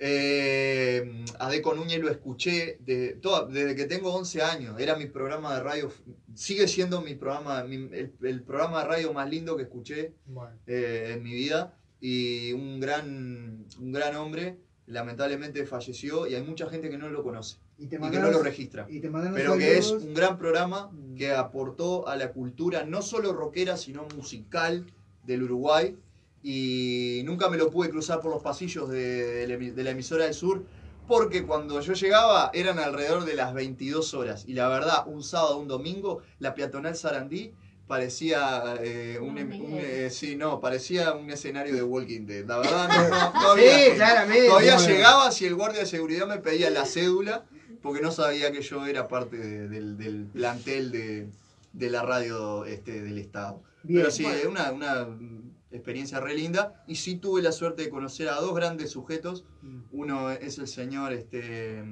Eh, 0.00 1.24
a 1.38 1.48
Deco 1.48 1.74
Núñez 1.74 2.00
lo 2.00 2.10
escuché 2.10 2.78
de, 2.80 3.10
toda, 3.22 3.46
desde 3.46 3.76
que 3.76 3.84
tengo 3.84 4.12
11 4.12 4.42
años. 4.42 4.80
Era 4.80 4.96
mi 4.96 5.06
programa 5.06 5.54
de 5.54 5.62
radio. 5.62 5.92
Sigue 6.34 6.66
siendo 6.66 7.00
mi 7.00 7.14
programa, 7.14 7.62
mi, 7.62 7.76
el, 7.76 8.12
el, 8.22 8.42
programa 8.42 8.80
de 8.80 8.88
radio 8.88 9.12
más 9.12 9.30
lindo 9.30 9.56
que 9.56 9.64
escuché 9.64 10.14
bueno. 10.24 10.58
eh, 10.66 11.12
en 11.14 11.22
mi 11.22 11.32
vida. 11.32 11.78
Y 12.08 12.52
un 12.52 12.78
gran, 12.78 13.66
un 13.80 13.90
gran 13.90 14.14
hombre, 14.14 14.56
lamentablemente 14.86 15.66
falleció 15.66 16.28
y 16.28 16.36
hay 16.36 16.42
mucha 16.44 16.68
gente 16.68 16.88
que 16.88 16.98
no 16.98 17.08
lo 17.08 17.24
conoce 17.24 17.56
y, 17.76 17.86
te 17.88 17.96
y 17.96 18.10
que 18.10 18.20
no 18.20 18.30
lo 18.30 18.44
registra. 18.44 18.86
Y 18.88 19.00
te 19.00 19.10
pero 19.10 19.32
saludos. 19.32 19.58
que 19.58 19.76
es 19.76 19.90
un 19.90 20.14
gran 20.14 20.38
programa 20.38 20.92
que 21.16 21.32
aportó 21.32 22.06
a 22.06 22.14
la 22.14 22.30
cultura, 22.30 22.84
no 22.84 23.02
solo 23.02 23.32
rockera, 23.32 23.76
sino 23.76 24.06
musical 24.14 24.86
del 25.24 25.42
Uruguay 25.42 25.96
y 26.44 27.22
nunca 27.24 27.50
me 27.50 27.56
lo 27.56 27.72
pude 27.72 27.90
cruzar 27.90 28.20
por 28.20 28.30
los 28.30 28.40
pasillos 28.40 28.88
de, 28.88 29.48
de, 29.48 29.82
la 29.82 29.90
emisora 29.90 30.26
del 30.26 30.34
sur, 30.34 30.62
porque 31.08 31.44
cuando 31.44 31.80
yo 31.80 31.92
llegaba 31.94 32.52
eran 32.54 32.78
alrededor 32.78 33.24
de 33.24 33.34
las 33.34 33.52
22 33.52 34.14
horas. 34.14 34.44
Y 34.46 34.52
la 34.54 34.68
verdad, 34.68 35.08
un 35.08 35.24
sábado, 35.24 35.58
un 35.58 35.66
domingo, 35.66 36.22
la 36.38 36.54
peatonal 36.54 36.94
Sarandí 36.94 37.52
parecía 37.86 38.76
eh, 38.80 39.18
un, 39.20 39.38
un 39.38 39.78
eh, 39.78 40.08
sí, 40.10 40.36
no, 40.36 40.60
parecía 40.60 41.12
un 41.12 41.30
escenario 41.30 41.74
de 41.74 41.82
Walking 41.82 42.26
Dead. 42.26 42.44
La 42.44 42.58
verdad, 42.58 42.88
no, 42.88 43.08
no, 43.08 43.32
todavía, 43.40 43.78
sí, 43.78 43.90
claramente. 43.94 44.48
todavía 44.48 44.76
llegaba 44.78 45.30
si 45.30 45.46
el 45.46 45.54
guardia 45.54 45.80
de 45.80 45.86
seguridad 45.86 46.26
me 46.26 46.38
pedía 46.38 46.70
la 46.70 46.84
cédula, 46.84 47.44
porque 47.82 48.00
no 48.00 48.10
sabía 48.10 48.52
que 48.52 48.62
yo 48.62 48.86
era 48.86 49.08
parte 49.08 49.36
de, 49.36 49.68
del, 49.68 49.96
del 49.96 50.26
plantel 50.26 50.90
de 50.90 51.28
de 51.76 51.90
la 51.90 52.02
radio 52.02 52.64
este, 52.64 53.02
del 53.02 53.18
Estado. 53.18 53.62
Pero 53.86 54.10
sí, 54.10 54.24
es 54.24 54.46
una, 54.46 54.72
una 54.72 55.06
experiencia 55.70 56.20
re 56.20 56.34
linda. 56.34 56.82
Y 56.86 56.96
sí 56.96 57.16
tuve 57.16 57.42
la 57.42 57.52
suerte 57.52 57.82
de 57.82 57.90
conocer 57.90 58.28
a 58.28 58.36
dos 58.36 58.54
grandes 58.54 58.90
sujetos. 58.90 59.44
Mm. 59.62 59.80
Uno 59.92 60.30
es 60.30 60.58
el 60.58 60.66
señor 60.66 61.12
este, 61.12 61.84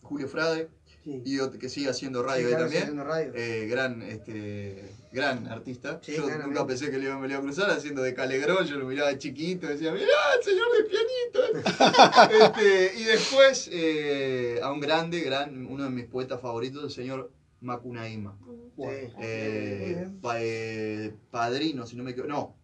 Julio 0.00 0.26
Frade, 0.26 0.70
y 1.04 1.38
otro 1.40 1.58
que 1.58 1.68
sigue 1.68 1.88
haciendo 1.88 2.22
radio 2.22 2.48
ahí 2.48 2.54
también. 2.54 3.00
Eh, 3.34 3.66
gran, 3.68 4.02
este, 4.02 4.90
gran 5.10 5.46
artista. 5.48 6.00
yo 6.02 6.28
nunca 6.38 6.66
pensé 6.66 6.90
que 6.90 6.98
le 6.98 7.06
iba, 7.06 7.18
me 7.18 7.28
iba 7.28 7.38
a 7.38 7.40
cruzar 7.40 7.70
haciendo 7.70 8.02
de 8.02 8.14
Calegrón, 8.14 8.66
yo 8.66 8.76
lo 8.76 8.86
miraba 8.86 9.10
de 9.10 9.18
chiquito, 9.18 9.66
decía, 9.66 9.92
mirá, 9.92 10.06
el 10.38 10.44
señor 10.44 10.66
de 10.76 10.84
pianito. 10.84 11.40
este, 12.44 13.00
y 13.00 13.04
después 13.04 13.68
eh, 13.72 14.60
a 14.62 14.70
un 14.70 14.80
grande, 14.80 15.20
gran, 15.20 15.66
uno 15.66 15.84
de 15.84 15.90
mis 15.90 16.06
poetas 16.06 16.40
favoritos, 16.40 16.84
el 16.84 16.90
señor 16.90 17.30
Macunaíma. 17.60 18.38
Eh, 19.20 20.08
padrino, 21.30 21.86
si 21.86 21.96
no 21.96 22.04
me 22.04 22.12
equivoco. 22.12 22.32
No, 22.32 22.56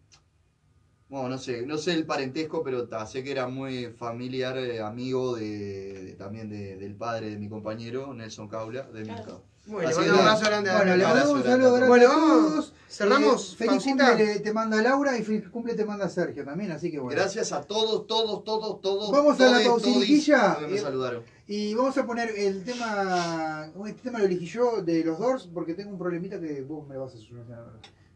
bueno, 1.09 1.29
no 1.29 1.37
sé, 1.39 1.65
no 1.65 1.77
sé 1.77 1.93
el 1.93 2.05
parentesco, 2.05 2.63
pero 2.63 2.87
sé 3.07 3.23
que 3.23 3.31
era 3.31 3.47
muy 3.47 3.87
familiar, 3.87 4.57
eh, 4.59 4.79
amigo 4.79 5.35
de, 5.35 6.15
también 6.19 6.49
del 6.49 6.95
padre 6.95 7.31
de 7.31 7.37
mi 7.37 7.49
compañero, 7.49 8.13
Nelson 8.13 8.47
Caula, 8.47 8.83
de 8.83 9.03
claro. 9.03 9.43
Bueno, 9.65 9.89
un 9.97 10.19
abrazo 10.19 10.45
grande. 10.45 10.71
Bueno, 10.71 10.95
le 10.95 11.03
mandamos 11.03 11.31
un 11.31 11.43
saludo 11.43 11.73
grande 11.73 11.87
bueno, 11.87 12.07
a 12.07 12.15
todos. 12.15 12.73
Cerramos. 12.87 13.53
Eh, 13.53 13.55
feliz 13.57 13.83
cumple 13.83 14.39
te 14.39 14.53
manda 14.53 14.81
Laura 14.81 15.17
y 15.17 15.23
feliz 15.23 15.49
cumple 15.49 15.75
te 15.75 15.85
manda 15.85 16.09
Sergio 16.09 16.43
también, 16.43 16.71
así 16.71 16.89
que 16.89 16.99
bueno. 16.99 17.19
Gracias 17.19 17.51
a 17.51 17.61
todos, 17.61 18.07
todos, 18.07 18.43
todos, 18.43 18.81
todos. 18.81 19.11
Vamos 19.11 19.39
a 19.39 19.49
la 19.49 19.63
pausiliquilla. 19.63 20.57
Me 20.67 20.77
saludaron. 20.77 21.23
Y 21.47 21.73
vamos 21.73 21.97
a 21.97 22.05
poner 22.05 22.29
el 22.37 22.63
tema, 22.63 23.71
este 23.87 24.01
tema 24.03 24.19
lo 24.19 24.25
elegí 24.25 24.45
yo 24.45 24.81
de 24.81 25.03
los 25.03 25.17
Doors 25.17 25.49
porque 25.51 25.73
tengo 25.73 25.91
un 25.91 25.97
problemita 25.97 26.39
que 26.39 26.61
vos 26.61 26.87
me 26.87 26.97
vas 26.97 27.13
a 27.13 27.17
solucionar. 27.17 27.65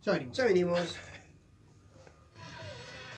Ya 0.03 0.11
venimos. 0.11 0.37
Ya 0.37 0.45
venimos. 0.45 0.95